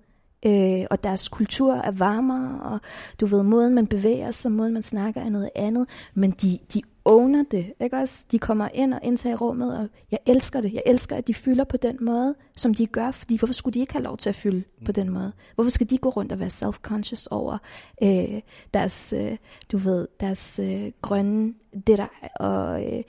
øh, 0.45 0.85
og 0.89 1.03
deres 1.03 1.27
kultur 1.29 1.73
er 1.73 1.91
varmere, 1.91 2.71
og 2.73 2.79
du 3.19 3.25
ved, 3.25 3.43
måden 3.43 3.75
man 3.75 3.87
bevæger 3.87 4.31
sig, 4.31 4.51
måden 4.51 4.73
man 4.73 4.81
snakker 4.83 5.21
er 5.21 5.29
noget 5.29 5.49
andet, 5.55 5.89
men 6.13 6.31
de, 6.31 6.59
de 6.73 6.81
owner 7.05 7.43
det, 7.51 7.73
ikke 7.79 7.97
også? 7.97 8.25
De 8.31 8.39
kommer 8.39 8.67
ind 8.73 8.93
og 8.93 8.99
indtager 9.03 9.37
rummet, 9.37 9.77
og 9.77 9.87
jeg 10.11 10.19
elsker 10.25 10.61
det. 10.61 10.73
Jeg 10.73 10.83
elsker, 10.85 11.15
at 11.15 11.27
de 11.27 11.33
fylder 11.33 11.63
på 11.63 11.77
den 11.77 11.97
måde, 12.01 12.35
som 12.57 12.73
de 12.73 12.85
gør, 12.85 13.11
fordi 13.11 13.37
hvorfor 13.37 13.53
skulle 13.53 13.73
de 13.73 13.79
ikke 13.79 13.93
have 13.93 14.03
lov 14.03 14.17
til 14.17 14.29
at 14.29 14.35
fylde 14.35 14.63
mm. 14.79 14.85
på 14.85 14.91
den 14.91 15.09
måde? 15.09 15.31
Hvorfor 15.55 15.71
skal 15.71 15.89
de 15.89 15.97
gå 15.97 16.09
rundt 16.09 16.31
og 16.31 16.39
være 16.39 16.49
self-conscious 16.49 17.27
over 17.31 17.57
øh, 18.03 18.41
deres, 18.73 19.13
øh, 19.17 19.37
du 19.71 19.77
ved, 19.77 20.07
deres 20.19 20.59
øh, 20.59 20.91
grønne 21.01 21.53
det 21.87 21.97
der, 21.97 22.07
og 22.35 22.83
øh, 22.85 23.03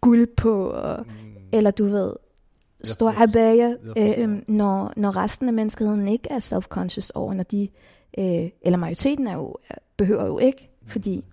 guld 0.00 0.26
på, 0.36 0.70
og, 0.70 1.06
Mm. 1.06 1.12
eller 1.52 1.70
du 1.70 1.84
ved, 1.84 2.12
Jeg 2.80 2.86
forstår. 2.86 3.06
øh, 4.36 4.42
når, 4.48 4.92
når 4.96 5.16
resten 5.16 5.48
af 5.48 5.54
menneskeheden 5.54 6.08
ikke 6.08 6.30
er 6.30 6.38
self-conscious 6.38 7.10
over, 7.14 7.34
når 7.34 7.42
de, 7.44 7.68
øh, 8.18 8.50
eller 8.62 8.76
majoriteten 8.76 9.26
er 9.26 9.34
jo, 9.34 9.56
behøver 9.96 10.26
jo 10.26 10.38
ikke, 10.38 10.70
Mm. 10.82 10.88
fordi 10.88 11.24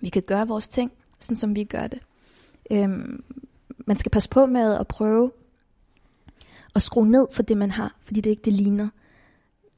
vi 0.00 0.08
kan 0.08 0.22
gøre 0.22 0.48
vores 0.48 0.68
ting, 0.68 0.92
sådan 1.20 1.36
som 1.36 1.54
vi 1.54 1.64
gør 1.64 1.86
det. 1.86 1.98
Øhm, 2.70 3.24
man 3.86 3.96
skal 3.96 4.10
passe 4.10 4.28
på 4.30 4.46
med 4.46 4.74
at 4.74 4.86
prøve 4.88 5.32
at 6.74 6.82
skrue 6.82 7.08
ned 7.08 7.26
for 7.32 7.42
det, 7.42 7.56
man 7.56 7.70
har, 7.70 7.96
fordi 8.02 8.20
det 8.20 8.30
ikke 8.30 8.42
det 8.44 8.52
ligner, 8.52 8.88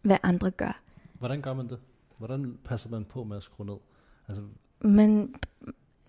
hvad 0.03 0.16
andre 0.23 0.51
gør. 0.51 0.81
Hvordan 1.19 1.43
gør 1.43 1.55
man 1.55 1.69
det? 1.69 1.79
Hvordan 2.19 2.59
passer 2.64 2.90
man 2.90 3.05
på 3.05 3.25
med 3.25 3.37
at 3.37 3.43
skrue 3.43 3.66
ned? 3.66 3.77
Altså, 4.29 4.43
Men 4.81 5.35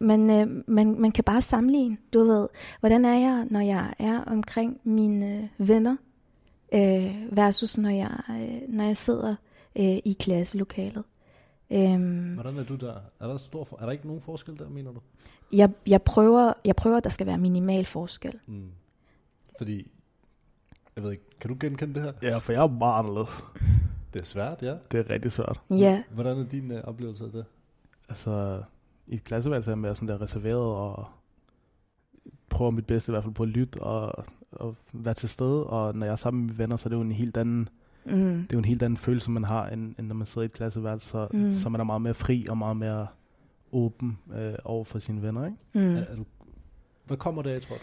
man, 0.01 0.29
øh, 0.29 0.63
man, 0.67 1.01
man 1.01 1.11
kan 1.11 1.23
bare 1.23 1.41
sammenligne. 1.41 1.97
Du 2.13 2.23
ved, 2.23 2.47
hvordan 2.79 3.05
er 3.05 3.19
jeg, 3.19 3.47
når 3.49 3.59
jeg 3.59 3.93
er 3.99 4.23
omkring 4.23 4.79
mine 4.83 5.49
venner, 5.57 5.95
øh, 6.73 7.37
versus 7.37 7.77
når 7.77 7.89
jeg, 7.89 8.21
øh, 8.29 8.75
når 8.75 8.83
jeg 8.83 8.97
sidder 8.97 9.35
øh, 9.75 9.97
i 10.05 10.15
klasselokalet. 10.19 11.03
Øhm, 11.71 12.33
hvordan 12.33 12.57
er 12.57 12.63
du 12.63 12.75
der? 12.75 12.95
Er 13.19 13.27
der, 13.27 13.37
stor 13.37 13.63
for, 13.63 13.77
er 13.81 13.85
der 13.85 13.91
ikke 13.91 14.07
nogen 14.07 14.21
forskel 14.21 14.57
der, 14.57 14.69
mener 14.69 14.91
du? 14.91 14.99
jeg, 15.53 15.69
jeg, 15.87 16.01
prøver, 16.01 16.53
jeg 16.65 16.75
prøver, 16.75 16.97
at 16.97 17.03
der 17.03 17.09
skal 17.09 17.27
være 17.27 17.37
minimal 17.37 17.85
forskel. 17.85 18.39
Mm. 18.47 18.71
Fordi, 19.57 19.91
jeg 20.95 21.03
ved 21.03 21.11
ikke, 21.11 21.23
kan 21.39 21.49
du 21.49 21.57
genkende 21.59 21.93
det 21.93 22.03
her? 22.03 22.13
Ja, 22.21 22.37
for 22.37 22.53
jeg 22.53 22.63
er 22.63 22.67
meget 22.67 22.99
anderledes. 22.99 23.43
Det 24.13 24.21
er 24.21 24.25
svært, 24.25 24.61
ja. 24.61 24.75
Det 24.91 24.99
er 24.99 25.09
rigtig 25.09 25.31
svært. 25.31 25.61
Ja, 25.69 26.03
Hvordan 26.09 26.37
er 26.37 26.43
din 26.43 26.71
uh, 26.71 26.77
oplevelse 26.83 27.25
af 27.25 27.31
det? 27.31 27.45
Altså, 28.09 28.63
i 29.11 29.15
et 29.15 29.23
klasseværelse 29.23 29.69
er 29.69 29.73
jeg 29.73 29.77
mere 29.79 29.95
sådan 29.95 30.07
der 30.07 30.21
reserveret 30.21 30.59
og 30.61 31.05
prøver 32.49 32.71
mit 32.71 32.85
bedste 32.85 33.09
i 33.09 33.13
hvert 33.13 33.23
fald 33.23 33.33
på 33.33 33.43
at 33.43 33.49
lytte 33.49 33.79
og, 33.83 34.25
og 34.51 34.75
være 34.93 35.13
til 35.13 35.29
stede. 35.29 35.67
Og 35.67 35.95
når 35.95 36.05
jeg 36.05 36.11
er 36.13 36.15
sammen 36.15 36.41
med 36.41 36.47
mine 36.47 36.57
venner, 36.57 36.77
så 36.77 36.87
er 36.87 36.89
det 36.89 36.95
jo 36.95 37.01
en 37.01 37.11
helt 37.11 37.37
anden, 37.37 37.69
mm, 38.05 38.11
det 38.11 38.41
er 38.41 38.53
jo 38.53 38.59
en 38.59 38.65
helt 38.65 38.83
anden 38.83 38.97
følelse, 38.97 39.31
man 39.31 39.43
har, 39.43 39.67
end, 39.69 39.95
end 39.99 40.07
når 40.07 40.15
man 40.15 40.27
sidder 40.27 40.41
i 40.41 40.45
et 40.45 40.51
klasseværelse. 40.51 41.07
Så, 41.09 41.27
Mm. 41.33 41.53
så 41.53 41.69
man 41.69 41.81
er 41.81 41.85
meget 41.85 42.01
mere 42.01 42.13
fri 42.13 42.45
og 42.49 42.57
meget 42.57 42.77
mere 42.77 43.07
åben 43.71 44.17
øh, 44.37 44.53
over 44.63 44.83
for 44.83 44.99
sine 44.99 45.21
venner, 45.21 45.45
ikke? 45.45 45.57
mm. 45.73 45.95
Er, 45.95 45.99
er 46.01 46.15
du, 46.15 46.25
hvad 47.05 47.17
kommer 47.17 47.41
det 47.41 47.53
af, 47.53 47.61
tror 47.61 47.75
du? 47.75 47.81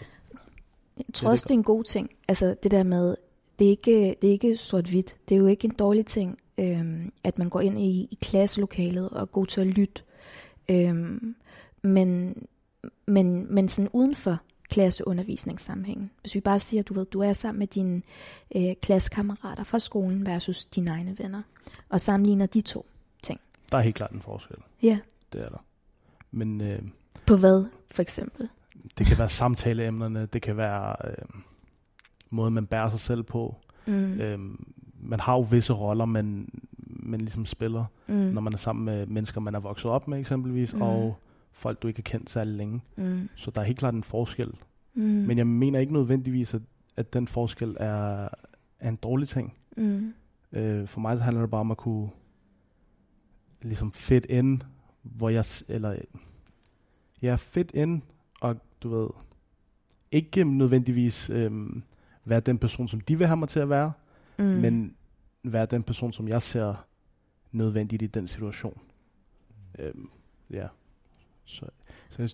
Jeg 0.97 1.05
tror 1.13 1.29
også, 1.29 1.43
det 1.47 1.51
er 1.51 1.57
en 1.57 1.63
god 1.63 1.83
ting. 1.83 2.09
Altså 2.27 2.55
det 2.63 2.71
der 2.71 2.83
med, 2.83 3.15
det 3.59 3.65
er 3.65 3.69
ikke, 3.69 4.15
det 4.21 4.27
er 4.27 4.31
ikke 4.31 4.57
sort-hvidt. 4.57 5.15
Det 5.29 5.35
er 5.35 5.39
jo 5.39 5.45
ikke 5.47 5.65
en 5.65 5.73
dårlig 5.79 6.05
ting, 6.05 6.37
øhm, 6.57 7.11
at 7.23 7.37
man 7.37 7.49
går 7.49 7.59
ind 7.59 7.79
i, 7.79 8.07
i 8.11 8.17
klasselokalet 8.21 9.09
og 9.09 9.21
er 9.21 9.25
god 9.25 9.45
til 9.47 9.61
at 9.61 9.67
lytte. 9.67 10.03
Øhm, 10.71 11.35
men, 11.81 12.35
men, 13.05 13.53
men 13.53 13.69
sådan 13.69 13.89
uden 13.93 14.15
for 14.15 14.37
klasseundervisningssammenhængen. 14.69 16.11
Hvis 16.21 16.35
vi 16.35 16.39
bare 16.39 16.59
siger, 16.59 16.83
du 16.83 16.93
ved, 16.93 17.05
du 17.05 17.19
er 17.19 17.33
sammen 17.33 17.59
med 17.59 17.67
dine 17.67 18.01
øh, 18.55 18.75
klassekammerater 18.81 19.63
fra 19.63 19.79
skolen 19.79 20.25
versus 20.25 20.65
dine 20.65 20.91
egne 20.91 21.19
venner, 21.19 21.41
og 21.89 22.01
sammenligner 22.01 22.45
de 22.45 22.61
to. 22.61 22.85
Der 23.71 23.77
er 23.77 23.81
helt 23.81 23.95
klart 23.95 24.11
en 24.11 24.21
forskel. 24.21 24.57
Ja. 24.81 24.99
Det 25.33 25.41
er 25.41 25.49
der. 25.49 25.63
Men 26.31 26.61
øh, 26.61 26.81
På 27.25 27.35
hvad, 27.37 27.65
for 27.91 28.01
eksempel? 28.01 28.49
det 28.97 29.07
kan 29.07 29.17
være 29.17 29.29
samtaleemnerne, 29.29 30.25
det 30.25 30.41
kan 30.41 30.57
være 30.57 30.95
øh, 31.09 31.41
måden, 32.29 32.53
man 32.53 32.65
bærer 32.65 32.89
sig 32.89 32.99
selv 32.99 33.23
på. 33.23 33.55
Mm. 33.85 34.21
Øh, 34.21 34.39
man 34.99 35.19
har 35.19 35.33
jo 35.33 35.39
visse 35.39 35.73
roller, 35.73 36.05
man, 36.05 36.49
man 37.09 37.19
ligesom 37.21 37.45
spiller, 37.45 37.85
mm. 38.07 38.13
når 38.15 38.41
man 38.41 38.53
er 38.53 38.57
sammen 38.57 38.85
med 38.85 39.05
mennesker, 39.05 39.41
man 39.41 39.55
er 39.55 39.59
vokset 39.59 39.91
op 39.91 40.07
med 40.07 40.19
eksempelvis, 40.19 40.73
Mm. 40.73 40.81
og 40.81 41.19
folk, 41.51 41.81
du 41.81 41.87
ikke 41.87 41.97
har 41.97 42.03
kendt 42.17 42.29
særlig 42.29 42.53
længe. 42.55 42.81
Mm. 42.97 43.29
Så 43.35 43.51
der 43.51 43.61
er 43.61 43.65
helt 43.65 43.79
klart 43.79 43.93
en 43.93 44.03
forskel. 44.03 44.53
Mm. 44.93 45.01
Men 45.03 45.37
jeg 45.37 45.47
mener 45.47 45.79
ikke 45.79 45.93
nødvendigvis, 45.93 46.53
at, 46.53 46.61
at 46.97 47.13
den 47.13 47.27
forskel 47.27 47.77
er, 47.79 48.27
er 48.79 48.89
en 48.89 48.95
dårlig 48.95 49.27
ting. 49.29 49.53
mm. 49.77 50.13
Øh, 50.53 50.87
for 50.87 50.99
mig 50.99 51.17
så 51.17 51.23
handler 51.23 51.41
det 51.41 51.49
bare 51.51 51.61
om 51.61 51.71
at 51.71 51.77
kunne 51.77 52.09
ligesom 53.61 53.91
fit 53.91 54.25
ind, 54.29 54.61
hvor 55.01 55.29
jeg, 55.29 55.45
eller 55.67 55.95
ja, 57.21 57.35
fit 57.35 57.71
ind, 57.73 58.01
og 58.41 58.55
du 58.83 58.89
ved, 58.89 59.09
ikke 60.11 60.43
nødvendigvis 60.43 61.29
øh, 61.29 61.51
være 62.25 62.39
den 62.39 62.57
person, 62.57 62.87
som 62.87 63.01
de 63.01 63.17
vil 63.17 63.27
have 63.27 63.37
mig 63.37 63.49
til 63.49 63.59
at 63.59 63.69
være, 63.69 63.91
mm. 64.39 64.45
men 64.45 64.95
være 65.43 65.65
den 65.65 65.83
person, 65.83 66.11
som 66.11 66.27
jeg 66.27 66.41
ser 66.41 66.85
nødvendigt 67.51 68.01
i 68.01 68.07
den 68.07 68.27
situation. 68.27 68.81
Øh, 69.79 69.93
ja. 70.49 70.67
Så, 71.45 71.65
så 72.09 72.21
jeg, 72.21 72.29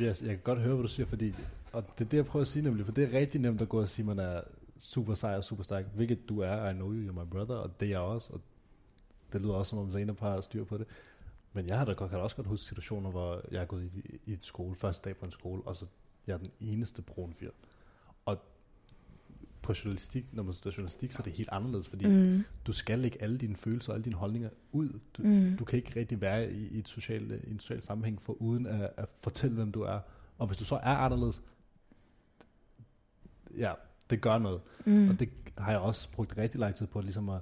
jeg 0.00 0.28
kan 0.28 0.40
godt 0.44 0.60
høre, 0.60 0.74
hvad 0.74 0.82
du 0.82 0.88
siger, 0.88 1.06
fordi, 1.06 1.34
og 1.72 1.84
det 1.98 2.04
er 2.04 2.08
det, 2.08 2.16
jeg 2.16 2.26
prøver 2.26 2.42
at 2.42 2.48
sige 2.48 2.62
nemlig, 2.62 2.84
for 2.84 2.92
det 2.92 3.04
er 3.04 3.18
rigtig 3.18 3.40
nemt 3.40 3.60
at 3.60 3.68
gå 3.68 3.80
og 3.80 3.88
sige, 3.88 4.02
at 4.10 4.16
man 4.16 4.18
er 4.18 4.40
super 4.78 5.14
sej 5.14 5.36
og 5.36 5.44
super 5.44 5.62
stærk, 5.62 5.84
hvilket 5.94 6.28
du 6.28 6.40
er, 6.40 6.70
I 6.70 6.72
know 6.72 6.92
you, 6.92 7.10
you're 7.10 7.24
my 7.24 7.30
brother, 7.30 7.54
og 7.54 7.80
det 7.80 7.86
er 7.86 7.90
jeg 7.90 8.00
også, 8.00 8.32
og 8.32 8.40
det 9.32 9.40
lyder 9.42 9.54
også, 9.54 9.70
som 9.70 9.78
om 9.78 9.92
Zainab 9.92 10.20
har 10.20 10.40
styr 10.40 10.64
på 10.64 10.78
det. 10.78 10.86
Men 11.52 11.66
jeg 11.66 11.78
har 11.78 11.84
da 11.84 11.92
godt, 11.92 12.10
kan 12.10 12.18
da 12.18 12.22
også 12.22 12.36
godt 12.36 12.46
huske 12.46 12.66
situationer, 12.66 13.10
hvor 13.10 13.42
jeg 13.50 13.62
er 13.62 13.64
gået 13.64 13.84
i, 13.84 14.18
i 14.26 14.32
et 14.32 14.46
skole, 14.46 14.74
første 14.74 15.08
dag 15.08 15.16
på 15.16 15.24
en 15.24 15.32
skole, 15.32 15.62
og 15.62 15.76
så 15.76 15.86
jeg 16.26 16.32
er 16.32 16.38
den 16.38 16.52
eneste 16.60 17.02
brun 17.02 17.34
fyr. 17.34 17.50
På 19.70 19.74
journalistik, 19.84 20.24
når 20.32 20.42
man 20.42 20.54
studerer 20.54 20.74
journalistik, 20.76 21.12
så 21.12 21.18
er 21.18 21.22
det 21.22 21.32
helt 21.32 21.48
anderledes, 21.52 21.88
fordi 21.88 22.06
mm. 22.06 22.44
Du 22.66 22.72
skal 22.72 22.98
lægge 22.98 23.22
alle 23.22 23.38
dine 23.38 23.56
følelser 23.56 23.92
og 23.92 23.96
alle 23.96 24.04
dine 24.04 24.16
holdninger 24.16 24.50
ud. 24.72 25.00
Du, 25.16 25.22
Mm. 25.22 25.56
du 25.58 25.64
kan 25.64 25.76
ikke 25.76 26.00
rigtig 26.00 26.20
være 26.20 26.52
i, 26.52 26.68
i, 26.68 26.78
et 26.78 26.88
social, 26.88 27.40
i 27.44 27.50
en 27.50 27.58
social 27.60 27.82
sammenhæng 27.82 28.22
for 28.22 28.32
uden 28.32 28.66
at, 28.66 28.90
at 28.96 29.08
fortælle, 29.20 29.56
hvem 29.56 29.72
du 29.72 29.82
er. 29.82 30.00
Og 30.38 30.46
hvis 30.46 30.58
du 30.58 30.64
så 30.64 30.74
er 30.76 30.96
anderledes, 30.96 31.42
ja, 33.56 33.72
det 34.10 34.20
gør 34.20 34.38
noget. 34.38 34.60
Mm. 34.84 35.08
Og 35.08 35.20
det 35.20 35.28
har 35.58 35.70
jeg 35.70 35.80
også 35.80 36.10
brugt 36.12 36.38
rigtig 36.38 36.60
lang 36.60 36.74
tid 36.74 36.86
på, 36.86 37.00
ligesom 37.00 37.28
at, 37.28 37.40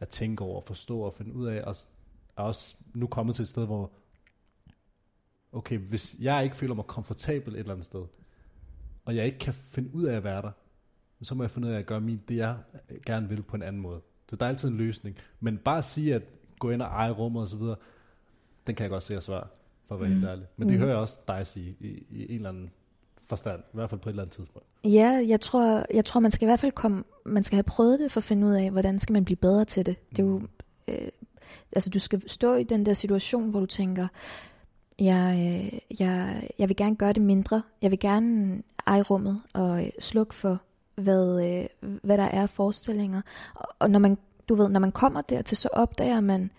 at 0.00 0.08
tænke 0.08 0.44
over, 0.44 0.60
forstå 0.60 1.00
og 1.00 1.14
finde 1.14 1.34
ud 1.34 1.46
af. 1.46 1.62
Og 1.62 1.74
er 2.36 2.42
også 2.42 2.76
nu 2.94 3.06
kommet 3.06 3.34
til 3.36 3.42
et 3.42 3.48
sted, 3.48 3.66
hvor, 3.66 3.92
okay, 5.52 5.78
hvis 5.78 6.16
jeg 6.20 6.44
ikke 6.44 6.56
føler 6.56 6.74
mig 6.74 6.84
komfortabel 6.84 7.54
et 7.54 7.58
eller 7.58 7.72
andet 7.72 7.86
sted, 7.86 8.04
og 9.04 9.16
jeg 9.16 9.26
ikke 9.26 9.38
kan 9.38 9.54
finde 9.54 9.94
ud 9.94 10.04
af 10.04 10.16
at 10.16 10.24
være 10.24 10.42
der, 10.42 10.50
så 11.22 11.34
må 11.34 11.42
jeg 11.42 11.50
finde 11.50 11.68
ud 11.68 11.72
af 11.72 11.78
at 11.78 11.86
gøre 11.86 12.00
min, 12.00 12.20
det 12.28 12.36
jeg 12.36 12.56
gerne 13.06 13.28
vil 13.28 13.42
på 13.42 13.56
en 13.56 13.62
anden 13.62 13.82
måde. 13.82 14.00
Så 14.30 14.36
der 14.36 14.44
er 14.44 14.48
altid 14.48 14.68
en 14.68 14.76
løsning. 14.76 15.16
Men 15.40 15.58
bare 15.58 15.78
at 15.78 15.84
sige, 15.84 16.14
at 16.14 16.22
gå 16.58 16.70
ind 16.70 16.82
og 16.82 16.88
eje 16.88 17.10
rummet 17.10 17.42
og 17.42 17.48
så 17.48 17.56
videre, 17.56 17.76
den 18.66 18.74
kan 18.74 18.82
jeg 18.82 18.90
godt 18.90 19.02
se 19.02 19.14
er 19.14 19.20
svær, 19.20 19.48
for 19.88 19.94
at 19.94 20.00
være 20.00 20.08
mm. 20.08 20.14
helt 20.14 20.28
ærlig. 20.28 20.46
Men 20.56 20.68
det 20.68 20.74
Mm. 20.76 20.80
hører 20.80 20.90
jeg 20.90 20.98
også 20.98 21.20
dig 21.28 21.46
sige 21.46 21.76
i, 21.80 21.86
i 22.10 22.22
en 22.28 22.34
eller 22.36 22.48
anden 22.48 22.70
forstand, 23.22 23.60
i 23.60 23.70
hvert 23.72 23.90
fald 23.90 24.00
på 24.00 24.08
et 24.08 24.12
eller 24.12 24.22
andet 24.22 24.36
tidspunkt. 24.36 24.66
Ja, 24.84 25.24
jeg 25.28 25.40
tror, 25.40 25.84
jeg 25.94 26.04
tror, 26.04 26.20
man 26.20 26.30
skal 26.30 26.46
i 26.46 26.48
hvert 26.48 26.60
fald 26.60 26.72
komme, 26.72 27.04
man 27.24 27.42
skal 27.42 27.56
have 27.56 27.62
prøvet 27.62 27.98
det 27.98 28.12
for 28.12 28.20
at 28.20 28.24
finde 28.24 28.46
ud 28.46 28.52
af, 28.52 28.70
hvordan 28.70 28.98
skal 28.98 29.12
man 29.12 29.24
blive 29.24 29.36
bedre 29.36 29.64
til 29.64 29.86
det. 29.86 30.10
Det 30.10 30.18
er 30.18 30.22
jo, 30.26 30.42
øh, 30.88 31.08
altså 31.72 31.90
du 31.90 31.98
skal 31.98 32.28
stå 32.28 32.54
i 32.54 32.62
den 32.62 32.86
der 32.86 32.92
situation, 32.94 33.50
hvor 33.50 33.60
du 33.60 33.66
tænker, 33.66 34.08
jeg, 34.98 35.34
øh, 35.38 35.78
jeg, 36.00 36.48
jeg 36.58 36.68
vil 36.68 36.76
gerne 36.76 36.96
gøre 36.96 37.12
det 37.12 37.22
mindre. 37.22 37.62
Jeg 37.82 37.90
vil 37.90 37.98
gerne 37.98 38.62
eje 38.86 39.02
rummet 39.02 39.42
og 39.54 39.84
øh, 39.84 39.90
slukke 40.00 40.34
for, 40.34 40.62
hvad, 40.98 41.44
øh, 41.44 41.90
hvad 42.02 42.18
der 42.18 42.24
er 42.24 42.42
af 42.42 42.50
forestillinger. 42.50 43.22
Og, 43.54 43.66
og 43.78 43.90
når 43.90 43.98
man, 43.98 44.18
du 44.48 44.54
ved, 44.54 44.68
når 44.68 44.80
man 44.80 44.92
kommer 44.92 45.20
dertil, 45.20 45.56
så 45.56 45.68
opdager 45.72 46.20
man, 46.20 46.50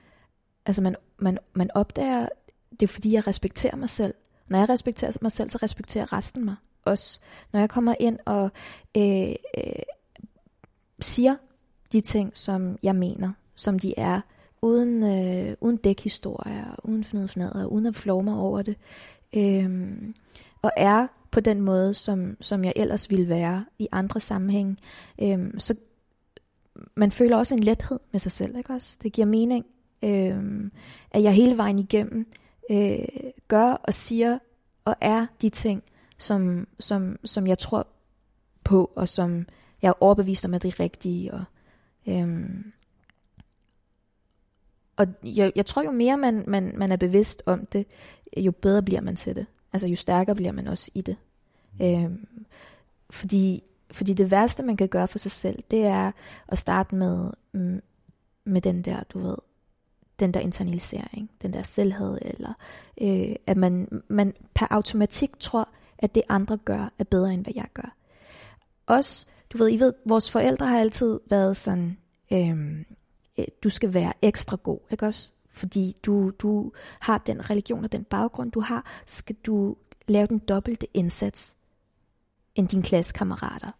altså 0.66 0.82
man, 0.82 0.96
man, 1.18 1.38
man 1.54 1.70
opdager, 1.76 2.28
det 2.72 2.84
er 2.84 2.88
fordi, 2.88 3.14
jeg 3.14 3.28
respekterer 3.28 3.76
mig 3.76 3.90
selv. 3.90 4.14
Når 4.48 4.60
jeg 4.60 4.70
respekterer 4.70 5.12
mig 5.22 5.32
selv, 5.32 5.50
så 5.50 5.60
respekterer 5.64 6.14
resten 6.14 6.46
mig 6.46 6.56
også. 6.86 7.20
Når 7.54 7.60
jeg 7.60 7.70
kommer 7.70 7.96
ind 8.00 8.20
og 8.26 8.52
øh, 8.98 9.34
øh, 9.58 9.84
siger 11.00 11.36
de 11.92 12.02
ting, 12.02 12.38
som 12.38 12.78
jeg 12.84 12.96
mener, 12.96 13.34
som 13.56 13.80
de 13.80 13.94
er, 13.98 14.22
uden, 14.62 15.04
øh, 15.04 15.56
uden 15.62 15.78
dækhistorier, 15.78 16.76
uden 16.84 17.04
fnidfnader, 17.04 17.66
uden 17.66 17.86
at 17.86 17.96
flove 17.96 18.24
mig 18.24 18.38
over 18.38 18.62
det, 18.62 18.76
øh, 19.36 19.94
og 20.62 20.72
er 20.78 21.08
på 21.32 21.40
den 21.40 21.62
måde, 21.62 21.94
som, 21.94 22.38
som 22.42 22.64
jeg 22.64 22.74
ellers 22.76 23.10
ville 23.10 23.30
være 23.30 23.66
i 23.80 23.88
andre 23.92 24.20
sammenhænge, 24.20 24.78
øhm, 25.22 25.60
så 25.60 25.76
man 26.96 27.12
føler 27.12 27.38
også 27.38 27.56
en 27.56 27.64
lethed 27.64 28.00
med 28.12 28.20
sig 28.20 28.32
selv, 28.32 28.58
ikke 28.58 28.74
også? 28.74 28.98
Det 29.04 29.14
giver 29.14 29.28
mening, 29.28 29.66
øhm, 30.04 30.72
at 31.12 31.24
jeg 31.24 31.34
hele 31.34 31.58
vejen 31.58 31.80
igennem 31.80 32.28
øh, 32.72 33.00
gør 33.48 33.72
og 33.72 33.94
siger 33.94 34.40
og 34.86 34.96
er 35.02 35.26
de 35.42 35.50
ting, 35.50 35.84
som, 36.18 36.68
som, 36.80 37.18
som 37.26 37.48
jeg 37.48 37.58
tror 37.58 37.88
på, 38.64 38.92
og 38.96 39.10
som 39.10 39.46
jeg 39.82 39.90
er 39.90 40.04
overbevist 40.04 40.46
om 40.46 40.54
er 40.54 40.58
det 40.58 40.80
rigtige. 40.80 41.34
Og, 41.34 41.44
øhm, 42.08 42.72
og 44.98 45.08
jeg, 45.24 45.52
jeg 45.56 45.66
tror, 45.66 45.84
jo 45.84 45.92
mere 45.92 46.18
man, 46.18 46.44
man, 46.48 46.74
man 46.78 46.92
er 46.92 46.98
bevidst 46.98 47.44
om 47.46 47.66
det, 47.66 47.86
jo 48.38 48.52
bedre 48.52 48.84
bliver 48.84 49.02
man 49.02 49.16
til 49.16 49.36
det. 49.36 49.46
Altså 49.74 49.88
jo 49.88 49.96
stærkere 49.96 50.36
bliver 50.36 50.52
man 50.52 50.68
også 50.68 50.92
i 50.94 51.02
det. 51.02 51.18
Øhm, 51.82 52.28
fordi, 53.10 53.64
fordi 53.92 54.14
det 54.14 54.32
værste, 54.32 54.64
man 54.64 54.78
kan 54.78 54.88
gøre 54.88 55.08
for 55.08 55.18
sig 55.18 55.32
selv, 55.32 55.64
det 55.72 55.86
er 55.86 56.12
at 56.48 56.58
starte 56.58 56.96
med, 56.96 57.32
mm, 57.52 57.82
med 58.46 58.62
den 58.62 58.82
der, 58.82 59.04
du 59.04 59.20
ved, 59.20 59.36
den 60.20 60.34
der 60.34 60.40
internalisering, 60.40 61.32
den 61.42 61.54
der 61.54 61.64
selvhed, 61.64 62.18
eller 62.22 62.54
øh, 63.02 63.36
at 63.48 63.58
man, 63.58 64.02
man 64.08 64.34
per 64.54 64.68
automatik 64.70 65.40
tror, 65.40 65.70
at 65.98 66.16
det 66.16 66.24
andre 66.30 66.58
gør 66.58 66.92
er 67.00 67.04
bedre, 67.04 67.34
end 67.34 67.44
hvad 67.44 67.54
jeg 67.56 67.68
gør. 67.74 67.96
Også, 68.88 69.26
du 69.50 69.58
ved, 69.58 69.72
I 69.72 69.80
ved, 69.80 69.94
vores 70.06 70.32
forældre 70.32 70.66
har 70.66 70.80
altid 70.80 71.20
været 71.30 71.58
sådan, 71.58 71.98
øhm, 72.34 72.86
øh, 73.40 73.46
du 73.64 73.70
skal 73.70 73.94
være 73.94 74.14
ekstra 74.22 74.58
god, 74.64 74.80
ikke 74.92 75.06
også? 75.06 75.32
Fordi 75.52 75.96
du, 76.06 76.32
du 76.40 76.72
har 77.00 77.18
den 77.18 77.50
religion 77.50 77.84
og 77.84 77.92
den 77.92 78.04
baggrund, 78.04 78.52
du 78.52 78.60
har, 78.60 78.86
skal 79.06 79.36
du 79.46 79.76
lave 80.08 80.28
den 80.28 80.40
dobbelte 80.40 80.88
indsats 80.94 81.58
end 82.56 82.68
dine 82.68 82.84
klassekammerater, 82.84 83.72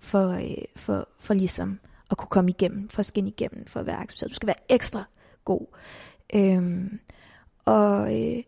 for, 0.00 0.28
øh, 0.28 0.64
for, 0.76 1.08
for 1.18 1.34
ligesom 1.34 1.80
at 2.10 2.16
kunne 2.16 2.28
komme 2.28 2.50
igennem, 2.50 2.88
for 2.88 3.00
at 3.00 3.06
skinne 3.06 3.30
igennem, 3.30 3.66
for 3.66 3.80
at 3.80 3.86
være 3.86 3.96
accepteret. 3.96 4.30
Du 4.30 4.34
skal 4.34 4.46
være 4.46 4.72
ekstra 4.72 5.04
god. 5.44 5.66
Øhm, 6.34 7.00
og, 7.64 8.20
øh, 8.20 8.42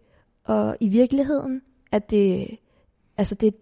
og 0.45 0.77
i 0.81 0.89
virkeligheden 0.89 1.63
er 1.93 1.99
det, 1.99 2.59
altså 3.17 3.35
det, 3.35 3.55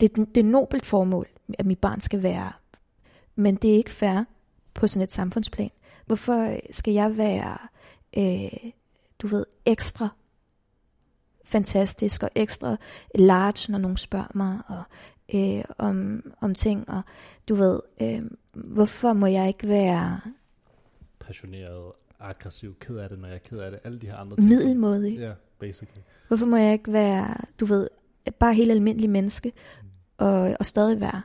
det, 0.00 0.16
det 0.16 0.36
er 0.36 0.44
nobelt 0.44 0.86
formål, 0.86 1.28
at 1.58 1.66
mit 1.66 1.78
barn 1.78 2.00
skal 2.00 2.22
være, 2.22 2.52
men 3.34 3.54
det 3.54 3.70
er 3.70 3.76
ikke 3.76 3.90
fair 3.90 4.24
på 4.74 4.86
sådan 4.86 5.04
et 5.04 5.12
samfundsplan. 5.12 5.70
Hvorfor 6.06 6.52
øh, 6.52 6.58
skal 6.70 6.92
jeg 6.92 7.16
være, 7.16 7.58
øh, 8.18 8.70
du 9.18 9.26
ved, 9.26 9.46
ekstra 9.66 10.08
fantastisk 11.44 12.22
og 12.22 12.30
ekstra 12.34 12.76
large, 13.14 13.72
når 13.72 13.78
nogen 13.78 13.96
spørger 13.96 14.30
mig 14.34 14.60
og, 14.68 14.82
øh, 15.34 15.64
om, 15.78 16.22
om 16.40 16.54
ting, 16.54 16.88
og 16.88 17.02
du 17.48 17.54
ved, 17.54 17.80
øh, 18.00 18.22
hvorfor 18.52 19.12
må 19.12 19.26
jeg 19.26 19.48
ikke 19.48 19.68
være 19.68 20.20
Passioneret, 21.18 21.92
aggressiv, 22.20 22.78
ked 22.78 22.96
af 22.96 23.08
det, 23.08 23.18
når 23.18 23.28
jeg 23.28 23.34
er 23.34 23.38
ked 23.38 23.58
af 23.58 23.70
det, 23.70 23.80
alle 23.84 23.98
de 23.98 24.06
her 24.06 24.16
andre 24.16 24.36
ting. 24.36 24.48
middelmådig? 24.48 25.14
Ja, 25.18 25.20
yeah, 25.20 25.36
basically. 25.58 26.02
Hvorfor 26.28 26.46
må 26.46 26.56
jeg 26.56 26.72
ikke 26.72 26.92
være, 26.92 27.36
du 27.60 27.64
ved, 27.64 27.88
bare 28.38 28.54
helt 28.54 28.70
almindelig 28.70 29.10
menneske, 29.10 29.52
og, 30.18 30.56
og 30.60 30.66
stadig 30.66 31.00
være 31.00 31.22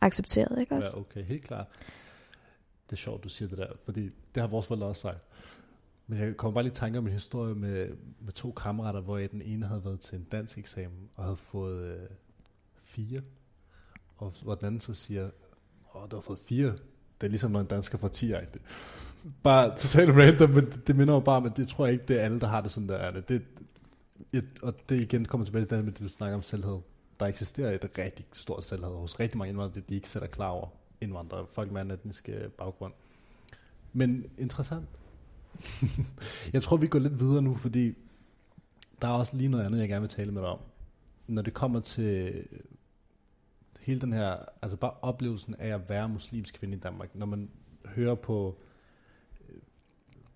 accepteret, 0.00 0.60
ikke 0.60 0.74
også? 0.74 0.90
Ja, 0.94 1.00
okay, 1.00 1.24
helt 1.24 1.44
klart. 1.44 1.66
Det 2.86 2.92
er 2.92 3.00
sjovt, 3.00 3.24
du 3.24 3.28
siger 3.28 3.48
det 3.48 3.58
der, 3.58 3.72
fordi 3.84 4.10
det 4.34 4.40
har 4.40 4.46
vores 4.46 4.66
forældre 4.66 4.86
også 4.86 5.02
sagt. 5.02 5.22
Men 6.10 6.18
jeg 6.18 6.36
kommer 6.36 6.54
bare 6.54 6.64
lige 6.64 6.72
i 6.72 6.74
tanke 6.74 6.98
om 6.98 7.06
en 7.06 7.12
historie 7.12 7.54
med, 7.54 7.88
med 8.20 8.32
to 8.32 8.52
kammerater, 8.52 9.00
hvor 9.00 9.18
den 9.18 9.42
ene 9.42 9.66
havde 9.66 9.84
været 9.84 10.00
til 10.00 10.18
en 10.18 10.24
dansk 10.24 10.58
eksamen 10.58 11.08
og 11.16 11.24
havde 11.24 11.36
fået 11.36 11.84
øh, 11.84 12.08
fire. 12.84 13.20
Og 14.16 14.34
hvor 14.42 14.54
den 14.54 14.66
anden 14.66 14.80
så 14.80 14.94
siger, 14.94 15.28
åh, 15.94 16.10
du 16.10 16.16
har 16.16 16.20
fået 16.20 16.38
fire. 16.38 16.70
Det 17.20 17.26
er 17.26 17.28
ligesom, 17.28 17.50
når 17.50 17.60
en 17.60 17.66
dansker 17.66 17.98
får 17.98 18.08
10 18.08 18.26
det. 18.26 18.60
Bare 19.42 19.78
totalt 19.78 20.10
random, 20.10 20.50
men 20.50 20.64
det, 20.64 20.86
det 20.86 20.96
minder 20.96 21.14
mig 21.14 21.24
bare 21.24 21.36
om, 21.36 21.46
at 21.46 21.56
det 21.56 21.68
tror 21.68 21.86
jeg 21.86 21.92
ikke, 21.92 22.04
det 22.08 22.20
er 22.20 22.24
alle, 22.24 22.40
der 22.40 22.46
har 22.46 22.60
det 22.60 22.70
sådan, 22.70 22.88
der 22.88 22.96
er 22.96 23.10
det. 23.10 23.28
det 23.28 23.42
et, 24.32 24.48
og 24.62 24.74
det 24.88 25.00
igen 25.00 25.24
kommer 25.24 25.44
tilbage 25.44 25.64
til 25.64 25.76
det 25.76 25.84
med 25.84 25.92
det, 25.92 26.02
du 26.02 26.08
snakker 26.08 26.36
om 26.36 26.42
selvhed. 26.42 26.78
Der 27.20 27.26
eksisterer 27.26 27.74
et 27.74 27.98
rigtig 27.98 28.26
stort 28.32 28.64
selvhed 28.64 28.94
hos 28.94 29.20
rigtig 29.20 29.38
mange 29.38 29.48
indvandrere, 29.50 29.74
det 29.74 29.88
de 29.88 29.94
ikke 29.94 30.08
selv 30.08 30.24
er 30.24 30.28
klar 30.28 30.48
over 30.48 30.68
indvandrere, 31.00 31.46
folk 31.50 31.72
med 31.72 31.80
anden 31.80 31.94
etnisk 31.94 32.28
øh, 32.28 32.50
baggrund. 32.50 32.92
Men 33.92 34.24
interessant. 34.38 34.84
jeg 36.52 36.62
tror, 36.62 36.76
vi 36.76 36.86
går 36.86 36.98
lidt 36.98 37.20
videre 37.20 37.42
nu, 37.42 37.54
fordi 37.54 37.94
der 39.02 39.08
er 39.08 39.12
også 39.12 39.36
lige 39.36 39.48
noget 39.48 39.64
andet, 39.64 39.80
jeg 39.80 39.88
gerne 39.88 40.00
vil 40.00 40.10
tale 40.10 40.32
med 40.32 40.42
dig 40.42 40.50
om. 40.50 40.58
Når 41.26 41.42
det 41.42 41.54
kommer 41.54 41.80
til 41.80 42.44
hele 43.80 44.00
den 44.00 44.12
her, 44.12 44.36
altså 44.62 44.76
bare 44.76 44.92
oplevelsen 45.02 45.54
af 45.58 45.74
at 45.74 45.88
være 45.88 46.08
muslimsk 46.08 46.54
kvinde 46.54 46.76
i 46.76 46.80
Danmark, 46.80 47.14
når 47.14 47.26
man 47.26 47.50
hører 47.84 48.14
på 48.14 48.58
øh, 49.48 49.56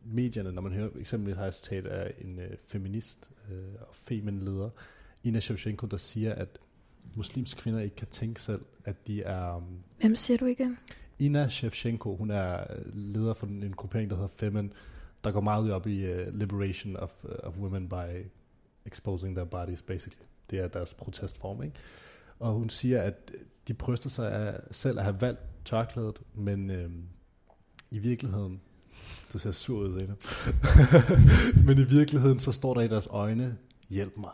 medierne, 0.04 0.52
når 0.52 0.62
man 0.62 0.72
hører, 0.72 0.88
eksempelvis 1.00 1.36
har 1.36 1.44
jeg 1.44 1.54
citat 1.54 1.86
af 1.86 2.14
en 2.18 2.38
øh, 2.38 2.50
feminist 2.68 3.30
øh, 3.50 3.74
og 3.80 3.96
feminleder, 3.96 4.70
Ina 5.24 5.40
Shevchenko, 5.40 5.86
der 5.86 5.96
siger, 5.96 6.34
at 6.34 6.58
muslimske 7.14 7.60
kvinder 7.60 7.80
ikke 7.80 7.96
kan 7.96 8.08
tænke 8.08 8.42
selv, 8.42 8.64
at 8.84 9.06
de 9.06 9.22
er... 9.22 9.56
Um, 9.56 9.78
Hvem 10.00 10.16
siger 10.16 10.38
du 10.38 10.44
igen? 10.46 10.78
Ina 11.18 11.48
Shevchenko, 11.48 12.16
hun 12.16 12.30
er 12.30 12.60
øh, 12.60 12.96
leder 12.96 13.34
for 13.34 13.46
en, 13.46 13.62
en 13.62 13.72
gruppering, 13.72 14.10
der 14.10 14.16
hedder 14.16 14.28
Femin, 14.36 14.72
der 15.24 15.32
går 15.32 15.40
meget 15.40 15.72
op 15.72 15.86
i 15.86 16.12
uh, 16.12 16.34
liberation 16.34 16.96
of, 16.96 17.24
uh, 17.24 17.30
of 17.42 17.58
women 17.58 17.88
by 17.88 18.26
exposing 18.86 19.36
their 19.36 19.46
bodies, 19.46 19.82
basically. 19.82 20.26
Det 20.50 20.58
er 20.58 20.68
deres 20.68 20.94
protestform, 20.94 21.62
ikke? 21.62 21.76
og 22.38 22.52
hun 22.52 22.68
siger, 22.68 23.02
at 23.02 23.32
de 23.68 23.74
bryster 23.74 24.10
sig 24.10 24.32
af 24.32 24.60
selv 24.70 24.98
at 24.98 25.04
have 25.04 25.20
valgt 25.20 25.40
tørklædet, 25.64 26.20
men 26.34 26.70
øh, 26.70 26.90
i 27.90 27.98
virkeligheden, 27.98 28.60
du 29.32 29.38
ser 29.38 29.50
sur 29.50 29.78
ud, 29.78 30.00
Zena. 30.00 30.14
men 31.66 31.78
i 31.78 31.84
virkeligheden, 31.84 32.38
så 32.38 32.52
står 32.52 32.74
der 32.74 32.80
i 32.80 32.88
deres 32.88 33.06
øjne, 33.10 33.56
hjælp 33.88 34.16
mig. 34.16 34.30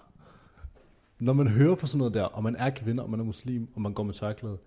Når 1.19 1.33
man 1.33 1.49
hører 1.49 1.75
på 1.75 1.87
sådan 1.87 1.99
noget 1.99 2.15
der, 2.15 2.23
og 2.23 2.43
man 2.43 2.57
er 2.57 2.71
kvinde, 2.71 3.03
og 3.03 3.11
man 3.11 3.21
er 3.21 3.25
muslim, 3.25 3.69
og 3.75 3.81
man 3.81 3.95
går 3.95 4.03
med 4.03 4.15
tørklæde, 4.15 4.59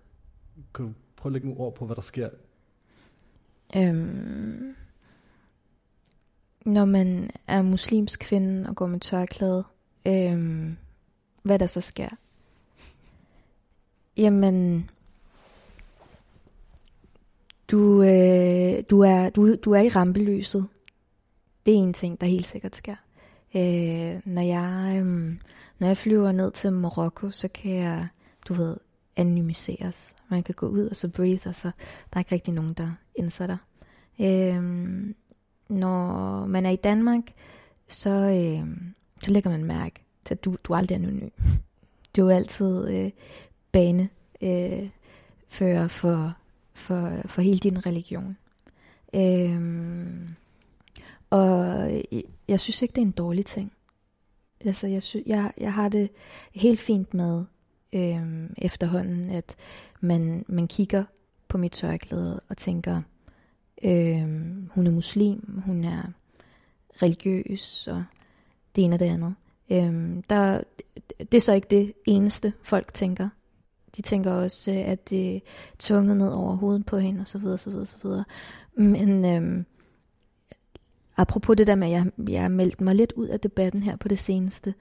kan 0.74 0.86
du 0.86 0.92
prøve 1.16 1.30
at 1.30 1.32
lægge 1.32 1.48
nogle 1.48 1.60
ord 1.60 1.74
på, 1.74 1.86
hvad 1.86 1.96
der 1.96 2.02
sker? 2.02 2.28
Øhm, 3.76 4.74
når 6.64 6.84
man 6.84 7.30
er 7.46 7.62
muslimsk 7.62 8.20
kvinde 8.20 8.68
og 8.68 8.76
går 8.76 8.86
med 8.86 9.00
tørklæde, 9.00 9.64
øhm, 10.06 10.76
hvad 11.42 11.58
der 11.58 11.66
så 11.66 11.80
sker? 11.80 12.08
Jamen, 14.16 14.90
du, 17.70 18.02
øh, 18.02 18.82
du, 18.90 19.00
er, 19.00 19.30
du, 19.30 19.54
du 19.54 19.72
er 19.72 19.80
i 19.80 19.88
rampelyset. 19.88 20.66
Det 21.66 21.74
er 21.74 21.78
en 21.78 21.92
ting, 21.92 22.20
der 22.20 22.26
helt 22.26 22.46
sikkert 22.46 22.76
sker. 22.76 22.96
Øh, 23.56 24.20
når, 24.24 24.42
jeg, 24.42 24.96
øh, 24.98 25.38
når 25.78 25.86
jeg 25.86 25.96
flyver 25.96 26.32
ned 26.32 26.50
til 26.50 26.72
Marokko, 26.72 27.30
så 27.30 27.48
kan 27.48 27.74
jeg, 27.74 28.08
du 28.48 28.54
ved, 28.54 28.76
anonymiseres. 29.16 30.14
Man 30.28 30.42
kan 30.42 30.54
gå 30.54 30.66
ud 30.66 30.86
og 30.86 30.96
så 30.96 31.08
breathe, 31.08 31.48
og 31.48 31.54
så 31.54 31.70
der 32.10 32.16
er 32.16 32.18
ikke 32.18 32.34
rigtig 32.34 32.54
nogen, 32.54 32.72
der 32.72 32.90
indser 33.14 33.46
dig. 33.46 33.58
Øh, 34.20 35.14
når 35.68 36.46
man 36.46 36.66
er 36.66 36.70
i 36.70 36.76
Danmark, 36.76 37.22
så, 37.86 38.10
øh, 38.10 38.76
så 39.22 39.30
lægger 39.30 39.50
man 39.50 39.64
mærke 39.64 40.04
til, 40.24 40.34
at 40.34 40.44
du, 40.44 40.56
du 40.64 40.72
er 40.72 40.76
aldrig 40.76 40.96
anonym. 40.96 41.28
Du 42.16 42.28
er 42.28 42.36
altid 42.36 42.88
øh, 42.88 43.10
bane 43.72 44.08
øh, 44.40 44.88
for, 45.48 45.88
for, 45.88 46.36
for, 46.74 47.12
for 47.26 47.42
hele 47.42 47.58
din 47.58 47.86
religion. 47.86 48.36
Øh, 49.14 50.26
og 51.30 51.90
jeg 52.48 52.60
synes 52.60 52.82
ikke, 52.82 52.92
det 52.92 53.02
er 53.02 53.06
en 53.06 53.10
dårlig 53.10 53.46
ting. 53.46 53.72
Altså, 54.60 54.86
jeg, 54.86 55.02
sy- 55.02 55.26
jeg, 55.26 55.52
jeg 55.58 55.72
har 55.72 55.88
det 55.88 56.10
helt 56.52 56.80
fint 56.80 57.14
med 57.14 57.44
øh, 57.92 58.50
efterhånden, 58.58 59.30
at 59.30 59.56
man, 60.00 60.44
man 60.48 60.68
kigger 60.68 61.04
på 61.48 61.58
mit 61.58 61.72
tørklæde 61.72 62.40
og 62.48 62.56
tænker, 62.56 63.02
øh, 63.84 64.28
hun 64.70 64.86
er 64.86 64.90
muslim, 64.90 65.62
hun 65.66 65.84
er 65.84 66.02
religiøs, 67.02 67.88
og 67.88 68.04
det 68.76 68.84
ene 68.84 68.96
og 68.96 69.00
det 69.00 69.06
andet. 69.06 69.34
Øh, 69.70 70.22
der, 70.30 70.60
det 71.18 71.34
er 71.34 71.40
så 71.40 71.52
ikke 71.52 71.66
det 71.70 71.92
eneste, 72.06 72.52
folk 72.62 72.94
tænker. 72.94 73.28
De 73.96 74.02
tænker 74.02 74.32
også, 74.32 74.70
øh, 74.70 74.88
at 74.88 75.10
det 75.10 75.36
er 75.36 75.40
tunget 75.78 76.16
ned 76.16 76.28
over 76.28 76.56
hovedet 76.56 76.86
på 76.86 76.96
hende, 76.96 77.20
og 77.20 77.28
så 77.28 77.38
videre, 77.38 77.58
så 77.58 77.70
videre, 77.70 77.86
så 77.86 77.96
videre. 78.02 78.24
Men 78.74 79.24
øh, 79.24 79.64
apropos 81.16 81.56
det 81.56 81.66
der 81.66 81.74
med, 81.74 81.86
at 81.86 81.92
jeg, 81.92 82.06
jeg 82.28 82.42
har 82.42 82.48
meldt 82.48 82.80
mig 82.80 82.94
lidt 82.94 83.12
ud 83.12 83.28
af 83.28 83.40
debatten 83.40 83.82
her 83.82 83.96
på 83.96 84.08
det 84.08 84.18
seneste, 84.18 84.74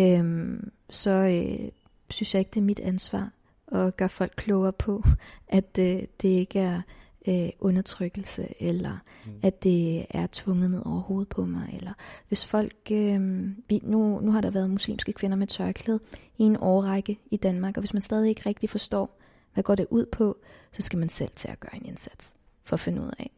øh, 0.00 0.56
så 0.90 1.10
øh, 1.10 1.68
synes 2.10 2.34
jeg 2.34 2.38
ikke, 2.38 2.50
det 2.54 2.60
er 2.60 2.64
mit 2.64 2.80
ansvar 2.80 3.30
at 3.68 3.96
gøre 3.96 4.08
folk 4.08 4.32
klogere 4.36 4.72
på, 4.72 5.04
at 5.48 5.78
øh, 5.78 6.02
det 6.22 6.28
ikke 6.28 6.58
er 6.58 6.80
øh, 7.28 7.48
undertrykkelse, 7.60 8.54
eller 8.60 8.98
mm. 9.26 9.32
at 9.42 9.62
det 9.62 10.06
er 10.10 10.26
tvunget 10.32 10.70
ned 10.70 10.82
over 10.86 11.00
hovedet 11.00 11.28
på 11.28 11.44
mig. 11.44 11.70
Eller 11.76 11.92
hvis 12.28 12.44
folk, 12.44 12.76
øh, 12.92 13.48
vi, 13.68 13.80
nu, 13.82 14.20
nu 14.20 14.32
har 14.32 14.40
der 14.40 14.50
været 14.50 14.70
muslimske 14.70 15.12
kvinder 15.12 15.36
med 15.36 15.46
tørklæde 15.46 16.00
i 16.38 16.42
en 16.42 16.56
årrække 16.60 17.18
i 17.30 17.36
Danmark, 17.36 17.76
og 17.76 17.80
hvis 17.80 17.94
man 17.94 18.02
stadig 18.02 18.28
ikke 18.28 18.42
rigtig 18.46 18.70
forstår, 18.70 19.20
hvad 19.54 19.64
går 19.64 19.74
det 19.74 19.86
ud 19.90 20.06
på, 20.06 20.36
så 20.72 20.82
skal 20.82 20.98
man 20.98 21.08
selv 21.08 21.30
til 21.30 21.48
at 21.48 21.60
gøre 21.60 21.76
en 21.76 21.86
indsats 21.86 22.34
for 22.62 22.74
at 22.74 22.80
finde 22.80 23.02
ud 23.02 23.10
af, 23.18 23.30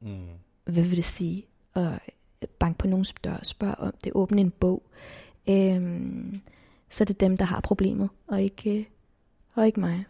mm. 0.00 0.26
hvad 0.64 0.82
vil 0.82 0.96
det 0.96 1.04
sige 1.04 1.46
at 1.74 2.00
banke 2.58 2.78
på 2.78 2.86
nogens 2.86 3.14
dør 3.24 3.36
og 3.36 3.46
spørge 3.46 3.78
om 3.78 3.92
det, 4.04 4.12
åbne 4.14 4.40
en 4.40 4.50
bog. 4.50 4.82
Øh, 5.48 6.34
så 6.88 7.04
er 7.04 7.06
det 7.06 7.20
dem, 7.20 7.36
der 7.36 7.44
har 7.44 7.60
problemet, 7.60 8.08
og 8.26 8.42
ikke, 8.42 8.78
øh, 8.78 8.84
og 9.54 9.66
ikke 9.66 9.80
mig. 9.80 10.04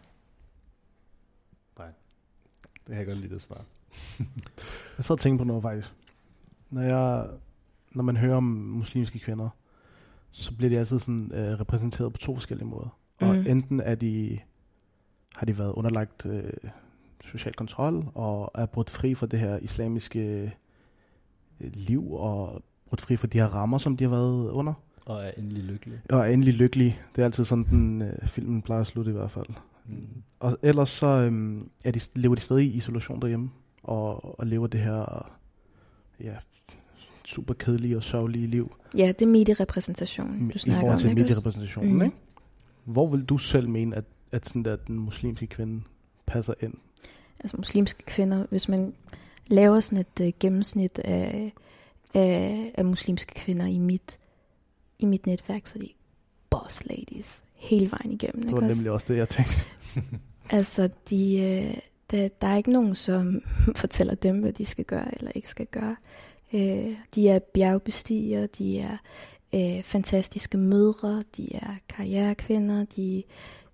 Det 2.87 2.95
kan 2.95 2.97
jeg 2.97 3.05
godt 3.05 3.17
lide 3.17 3.33
det 3.33 3.41
svar. 3.41 3.61
jeg 4.97 5.05
sad 5.05 5.11
og 5.11 5.19
tænkte 5.19 5.41
på 5.41 5.47
noget 5.47 5.63
faktisk. 5.63 5.93
Når, 6.69 6.81
jeg, 6.81 7.27
når 7.91 8.03
man 8.03 8.17
hører 8.17 8.35
om 8.35 8.43
muslimske 8.43 9.19
kvinder, 9.19 9.49
så 10.31 10.55
bliver 10.55 10.69
de 10.69 10.79
altid 10.79 10.99
sådan, 10.99 11.31
øh, 11.33 11.59
repræsenteret 11.59 12.13
på 12.13 12.17
to 12.17 12.35
forskellige 12.35 12.67
måder. 12.67 12.97
Mm. 13.21 13.27
Og 13.27 13.35
enten 13.35 13.79
er 13.79 13.95
de, 13.95 14.39
har 15.35 15.45
de 15.45 15.57
været 15.57 15.71
underlagt 15.71 16.25
øh, 16.25 16.43
social 17.25 17.53
kontrol, 17.53 18.05
og 18.13 18.51
er 18.55 18.65
brudt 18.65 18.89
fri 18.89 19.15
fra 19.15 19.25
det 19.25 19.39
her 19.39 19.57
islamiske 19.57 20.53
øh, 21.59 21.71
liv, 21.73 22.13
og 22.13 22.63
brudt 22.89 23.01
fri 23.01 23.17
fra 23.17 23.27
de 23.27 23.37
her 23.37 23.47
rammer, 23.47 23.77
som 23.77 23.97
de 23.97 24.03
har 24.03 24.11
været 24.11 24.49
under. 24.49 24.73
Og 25.05 25.23
er 25.23 25.31
endelig 25.37 25.63
lykkelig. 25.63 26.01
Og 26.09 26.19
er 26.19 26.25
endelig 26.25 26.53
lykkelig. 26.53 27.01
Det 27.15 27.21
er 27.21 27.25
altid 27.25 27.45
sådan, 27.45 27.63
den 27.63 28.01
øh, 28.01 28.27
filmen 28.27 28.61
plejer 28.61 28.81
at 28.81 28.87
slutte 28.87 29.11
i 29.11 29.13
hvert 29.13 29.31
fald. 29.31 29.47
Mm. 29.87 30.07
Og 30.39 30.57
ellers 30.61 30.89
så 30.89 31.07
øhm, 31.07 31.69
er 31.83 31.91
de, 31.91 31.99
lever 32.15 32.35
de 32.35 32.41
stadig 32.41 32.65
i 32.65 32.77
isolation 32.77 33.21
derhjemme, 33.21 33.49
og, 33.83 34.39
og 34.39 34.47
lever 34.47 34.67
det 34.67 34.79
her 34.79 35.31
ja, 36.19 36.35
super 37.25 37.53
kedelige 37.53 37.97
og 37.97 38.03
sørgelige 38.03 38.47
liv. 38.47 38.75
Ja, 38.97 39.07
det 39.07 39.21
er 39.21 39.29
medierepræsentation, 39.29 40.49
du 40.53 40.59
snakker 40.59 40.81
om. 40.81 40.85
I 40.85 40.87
forhold 40.87 40.99
til 40.99 41.09
om, 41.09 41.15
medierepræsentationen, 41.15 41.93
mm. 41.93 42.01
ikke? 42.01 42.17
Hvor 42.83 43.07
vil 43.07 43.25
du 43.25 43.37
selv 43.37 43.69
mene, 43.69 43.95
at, 43.95 44.03
at 44.31 44.47
sådan 44.47 44.63
der, 44.63 44.75
den 44.75 44.99
muslimske 44.99 45.47
kvinde 45.47 45.81
passer 46.25 46.53
ind? 46.61 46.73
Altså 47.39 47.57
muslimske 47.57 48.03
kvinder, 48.03 48.45
hvis 48.49 48.69
man 48.69 48.93
laver 49.47 49.79
sådan 49.79 50.05
et 50.17 50.27
uh, 50.27 50.39
gennemsnit 50.39 50.99
af, 50.99 51.53
af, 52.13 52.71
af 52.77 52.85
muslimske 52.85 53.33
kvinder 53.33 53.65
i 53.65 53.77
mit 53.77 54.19
i 54.99 55.05
mit 55.05 55.27
netværk, 55.27 55.67
så 55.67 55.73
er 55.75 55.79
de 55.79 55.89
boss 56.49 56.85
ladies 56.85 57.43
hele 57.65 57.91
vejen 57.91 58.11
igennem. 58.11 58.43
Det 58.43 58.51
var 58.51 58.61
ikke 58.61 58.75
nemlig 58.75 58.91
også 58.91 59.13
det, 59.13 59.19
jeg 59.19 59.29
tænkte. 59.29 59.55
altså, 60.57 60.89
de, 61.09 61.39
øh, 61.39 61.77
der, 62.11 62.27
der 62.41 62.47
er 62.47 62.57
ikke 62.57 62.71
nogen, 62.71 62.95
som 62.95 63.41
fortæller 63.75 64.15
dem, 64.15 64.39
hvad 64.39 64.53
de 64.53 64.65
skal 64.65 64.85
gøre 64.85 65.15
eller 65.17 65.31
ikke 65.35 65.49
skal 65.49 65.65
gøre. 65.65 65.95
Øh, 66.53 66.95
de 67.15 67.29
er 67.29 67.39
bjergbestiger, 67.39 68.47
de 68.47 68.79
er 68.79 68.97
øh, 69.55 69.83
fantastiske 69.83 70.57
mødre, 70.57 71.23
de 71.37 71.55
er 71.55 71.75
karrierekvinder, 71.89 72.85
de, 72.95 73.23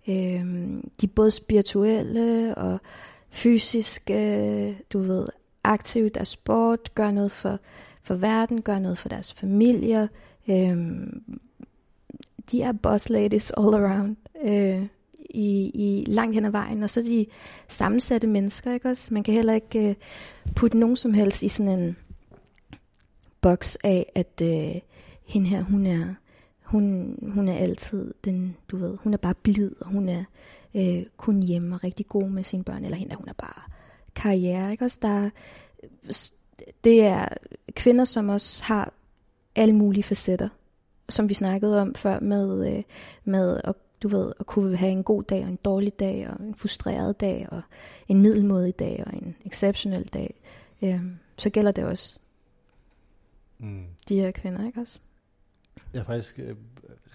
øh, 0.08 0.46
de 1.02 1.06
er 1.06 1.12
både 1.16 1.32
spirituelle 1.32 2.56
og 2.56 2.80
fysiske, 3.30 4.78
du 4.94 5.00
ved, 5.00 5.28
aktive 5.64 6.06
i 6.06 6.10
deres 6.10 6.30
sport, 6.30 6.96
gør 6.96 7.12
noget 7.12 7.32
for, 7.32 7.60
for 8.04 8.16
verden, 8.16 8.62
gør 8.62 8.80
noget 8.80 8.98
for 8.98 9.10
deres 9.10 9.34
familier, 9.34 10.08
Øhm, 10.50 11.24
de 12.52 12.62
er 12.62 12.72
boss 12.72 13.10
ladies 13.10 13.52
all 13.52 13.74
around 13.74 14.16
øh, 14.46 14.86
i, 15.30 15.72
i 15.74 16.04
langt 16.08 16.36
hen 16.36 16.46
ad 16.46 16.52
vejen, 16.52 16.84
og 16.84 16.90
så 16.90 17.00
er 17.00 17.04
de 17.04 17.26
sammensatte 17.68 18.28
mennesker, 18.28 18.74
ikke 18.74 18.90
også? 18.90 19.14
Man 19.14 19.24
kan 19.24 19.34
heller 19.34 19.54
ikke 19.54 19.90
øh, 19.90 19.96
putte 20.56 20.78
nogen 20.78 20.98
som 20.98 21.14
helst 21.14 21.44
i 21.44 21.48
sådan 21.48 21.80
en 21.80 21.98
boks 23.42 23.78
af, 23.84 24.12
at 24.16 24.42
øh, 24.44 24.82
hende 25.26 25.48
her, 25.48 25.64
hun 25.64 25.86
er, 25.86 26.14
hun, 26.62 27.16
hun 27.34 27.48
er 27.48 27.56
altid 27.56 28.14
den, 28.26 28.58
du 28.72 28.78
ved, 28.78 28.98
hun 29.04 29.14
er 29.14 29.18
bare 29.18 29.36
blid, 29.44 29.72
og 29.80 29.88
hun 29.88 30.10
er 30.10 30.24
øh, 30.76 31.04
kun 31.18 31.44
hjemme 31.44 31.76
og 31.76 31.84
rigtig 31.84 32.08
god 32.08 32.30
med 32.30 32.44
sine 32.44 32.64
børn, 32.64 32.84
eller 32.86 32.98
hende, 32.98 33.16
hun 33.16 33.30
er 33.30 33.34
bare 33.34 33.62
karriere, 34.16 34.72
ikke 34.72 34.86
også? 34.86 35.00
Der, 35.02 35.30
det 36.84 37.04
er 37.04 37.26
kvinder, 37.76 38.06
som 38.06 38.30
også 38.30 38.64
har 38.64 38.94
alle 39.56 39.76
mulige 39.76 40.04
facetter, 40.04 40.50
som 41.12 41.30
vi 41.30 41.34
snakkede 41.34 41.82
om 41.82 41.96
før 41.96 42.20
med, 42.20 42.78
øh, 42.78 42.84
med 43.24 43.62
at, 43.64 43.76
du 44.04 44.08
ved, 44.08 44.34
at 44.40 44.46
kunne 44.46 44.76
have 44.76 44.92
en 44.92 45.04
god 45.04 45.24
dag 45.24 45.44
og 45.44 45.50
en 45.50 45.60
dårlig 45.66 46.00
dag, 46.00 46.30
og 46.30 46.46
en 46.46 46.56
frustreret 46.56 47.22
dag, 47.22 47.48
og 47.52 47.62
en 48.08 48.22
middelmodig 48.22 48.80
dag, 48.80 49.04
og 49.08 49.14
en 49.14 49.36
exceptionel 49.46 50.04
dag. 50.04 50.42
Øh, 50.82 51.02
så 51.38 51.50
gælder 51.50 51.72
det 51.72 51.84
også 51.84 52.20
mm. 53.60 53.86
de 54.10 54.16
her 54.16 54.32
kvinder, 54.32 54.66
ikke 54.66 54.80
også? 54.80 55.00
Jeg 55.94 56.00
er 56.00 56.04
faktisk 56.04 56.40
øh, 56.40 56.56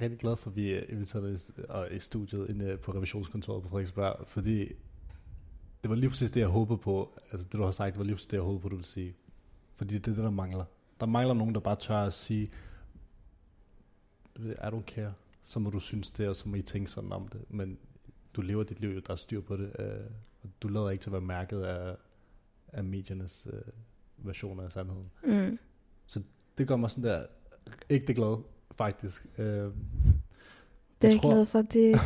rigtig 0.01 0.19
glad 0.19 0.37
for, 0.37 0.51
at 0.51 0.57
vi 0.57 0.79
inviterede 0.79 1.39
dig 1.57 1.89
i 1.91 1.99
studiet 1.99 2.51
inde 2.51 2.77
på 2.77 2.93
revisionskontoret 2.93 3.63
på 3.63 3.69
Frederiksberg, 3.69 4.17
fordi 4.27 4.73
det 5.83 5.91
var 5.91 5.95
lige 5.97 6.11
præcis 6.11 6.31
det, 6.31 6.41
jeg 6.41 6.49
håbede 6.49 6.79
på. 6.79 7.19
Altså 7.33 7.45
det, 7.45 7.53
du 7.53 7.63
har 7.63 7.71
sagt, 7.71 7.93
det 7.93 7.99
var 7.99 8.05
lige 8.05 8.15
præcis 8.15 8.27
det, 8.27 8.37
jeg 8.37 8.43
håbede 8.43 8.61
på, 8.61 8.69
du 8.69 8.75
ville 8.75 8.87
sige. 8.87 9.15
Fordi 9.75 9.95
det 9.95 10.11
er 10.11 10.15
det, 10.15 10.25
der 10.25 10.31
mangler. 10.31 10.65
Der 11.01 11.07
mangler 11.07 11.35
nogen, 11.35 11.55
der 11.55 11.61
bare 11.61 11.77
tør 11.77 11.97
at 11.97 12.13
sige, 12.13 12.49
I 14.39 14.53
don't 14.67 14.85
care, 14.85 15.13
så 15.43 15.59
må 15.59 15.71
du 15.71 15.81
synes 15.81 16.11
det, 16.11 16.29
og 16.29 16.37
så 16.37 16.49
må 16.49 16.57
I 16.57 16.63
tænke 16.63 16.91
sådan 16.91 17.13
om 17.13 17.29
det. 17.29 17.41
Men 17.49 17.79
du 18.35 18.41
lever 18.41 18.65
dit 18.65 18.81
liv, 18.81 19.01
der 19.03 19.13
er 19.13 19.17
styr 19.17 19.41
på 19.41 19.57
det, 19.57 19.73
øh, 19.79 19.87
og 20.43 20.49
du 20.63 20.69
lader 20.69 20.91
ikke 20.91 21.03
til 21.03 21.09
at 21.09 21.13
være 21.13 21.21
mærket 21.21 21.63
af, 21.63 21.97
af 22.73 22.85
mediernes 22.85 23.47
øh, 23.53 23.61
version 24.17 24.61
af 24.61 24.73
sandheden. 24.73 25.11
Mm. 25.25 25.59
Så 26.07 26.23
det 26.59 26.69
gør 26.69 26.77
mig 26.77 26.91
sådan 26.91 27.05
der, 27.05 27.27
ikke 27.89 28.07
det 28.07 28.17
glad, 28.17 28.43
faktisk. 28.77 29.27
Øh, 29.39 29.45
Det 29.47 29.65
er 29.65 29.73
Jeg 31.03 31.13
jeg 31.13 31.21
tror- 31.21 31.31
glad 31.33 31.47
for. 31.47 31.63
Det, 31.63 31.97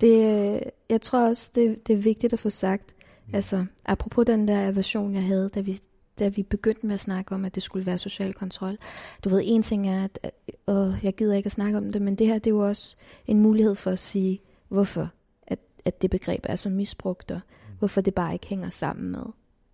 det, 0.00 0.54
øh, 0.56 0.60
jeg 0.90 1.00
tror 1.00 1.28
også, 1.28 1.52
det, 1.54 1.86
det 1.88 1.92
er 1.98 2.02
vigtigt 2.02 2.32
at 2.32 2.38
få 2.38 2.50
sagt. 2.50 2.94
Mm. 3.26 3.34
Altså, 3.34 3.66
apropos 3.84 4.26
den 4.26 4.48
der 4.48 4.68
aversion, 4.68 5.14
jeg 5.14 5.24
havde, 5.26 5.48
da 5.48 5.60
vi, 5.60 5.78
da 6.18 6.28
vi 6.28 6.42
begyndte 6.42 6.86
med 6.86 6.94
at 6.94 7.00
snakke 7.00 7.34
om, 7.34 7.44
at 7.44 7.54
det 7.54 7.62
skulle 7.62 7.86
være 7.86 7.98
social 7.98 8.34
kontrol. 8.34 8.78
Du 9.24 9.28
ved, 9.28 9.42
en 9.44 9.62
ting 9.62 9.88
er, 9.88 10.04
at 10.04 10.32
øh, 10.68 11.04
jeg 11.04 11.14
gider 11.14 11.34
ikke 11.34 11.46
at 11.46 11.52
snakke 11.52 11.78
om 11.78 11.92
det, 11.92 12.02
men 12.02 12.14
det 12.14 12.26
her, 12.26 12.34
det 12.34 12.46
er 12.46 12.54
jo 12.54 12.66
også 12.68 12.96
en 13.26 13.40
mulighed 13.40 13.74
for 13.74 13.90
at 13.90 13.98
sige, 13.98 14.40
hvorfor 14.68 15.10
at, 15.46 15.58
at 15.84 16.02
det 16.02 16.10
begreb 16.10 16.46
er 16.48 16.56
så 16.56 16.70
misbrugt, 16.70 17.30
og 17.30 17.40
hvorfor 17.78 18.00
det 18.00 18.14
bare 18.14 18.32
ikke 18.32 18.46
hænger 18.46 18.70
sammen 18.70 19.12
med 19.12 19.24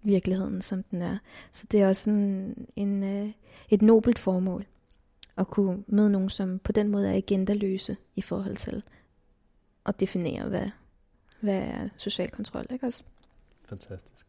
virkeligheden, 0.02 0.62
som 0.62 0.82
den 0.82 1.02
er. 1.02 1.18
Så 1.52 1.66
det 1.70 1.82
er 1.82 1.88
også 1.88 2.10
en, 2.10 2.54
en, 2.76 3.02
øh, 3.02 3.32
et 3.70 3.82
nobelt 3.82 4.18
formål 4.18 4.66
at 5.36 5.48
kunne 5.48 5.84
møde 5.86 6.10
nogen, 6.10 6.30
som 6.30 6.58
på 6.58 6.72
den 6.72 6.88
måde 6.90 7.08
er 7.08 7.16
agendaløse 7.16 7.96
i 8.16 8.22
forhold 8.22 8.56
til 8.56 8.82
at 9.86 10.00
definere, 10.00 10.48
hvad, 10.48 10.68
hvad 11.40 11.58
er 11.58 11.88
social 11.96 12.30
kontrol, 12.30 12.66
ikke 12.70 12.86
også? 12.86 13.04
Fantastisk. 13.68 14.26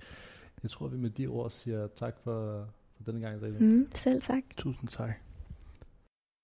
Jeg 0.66 0.72
tror, 0.72 0.88
vi 0.88 0.98
med 0.98 1.10
de 1.10 1.28
ord 1.28 1.50
siger 1.50 1.88
tak 1.88 2.20
for, 2.24 2.68
for 2.96 3.04
denne 3.04 3.22
gang, 3.22 3.40
Celia. 3.40 3.60
Mm, 3.60 3.88
selv 3.94 4.22
tak. 4.22 4.44
Tusind 4.58 4.90
tak. 4.90 5.25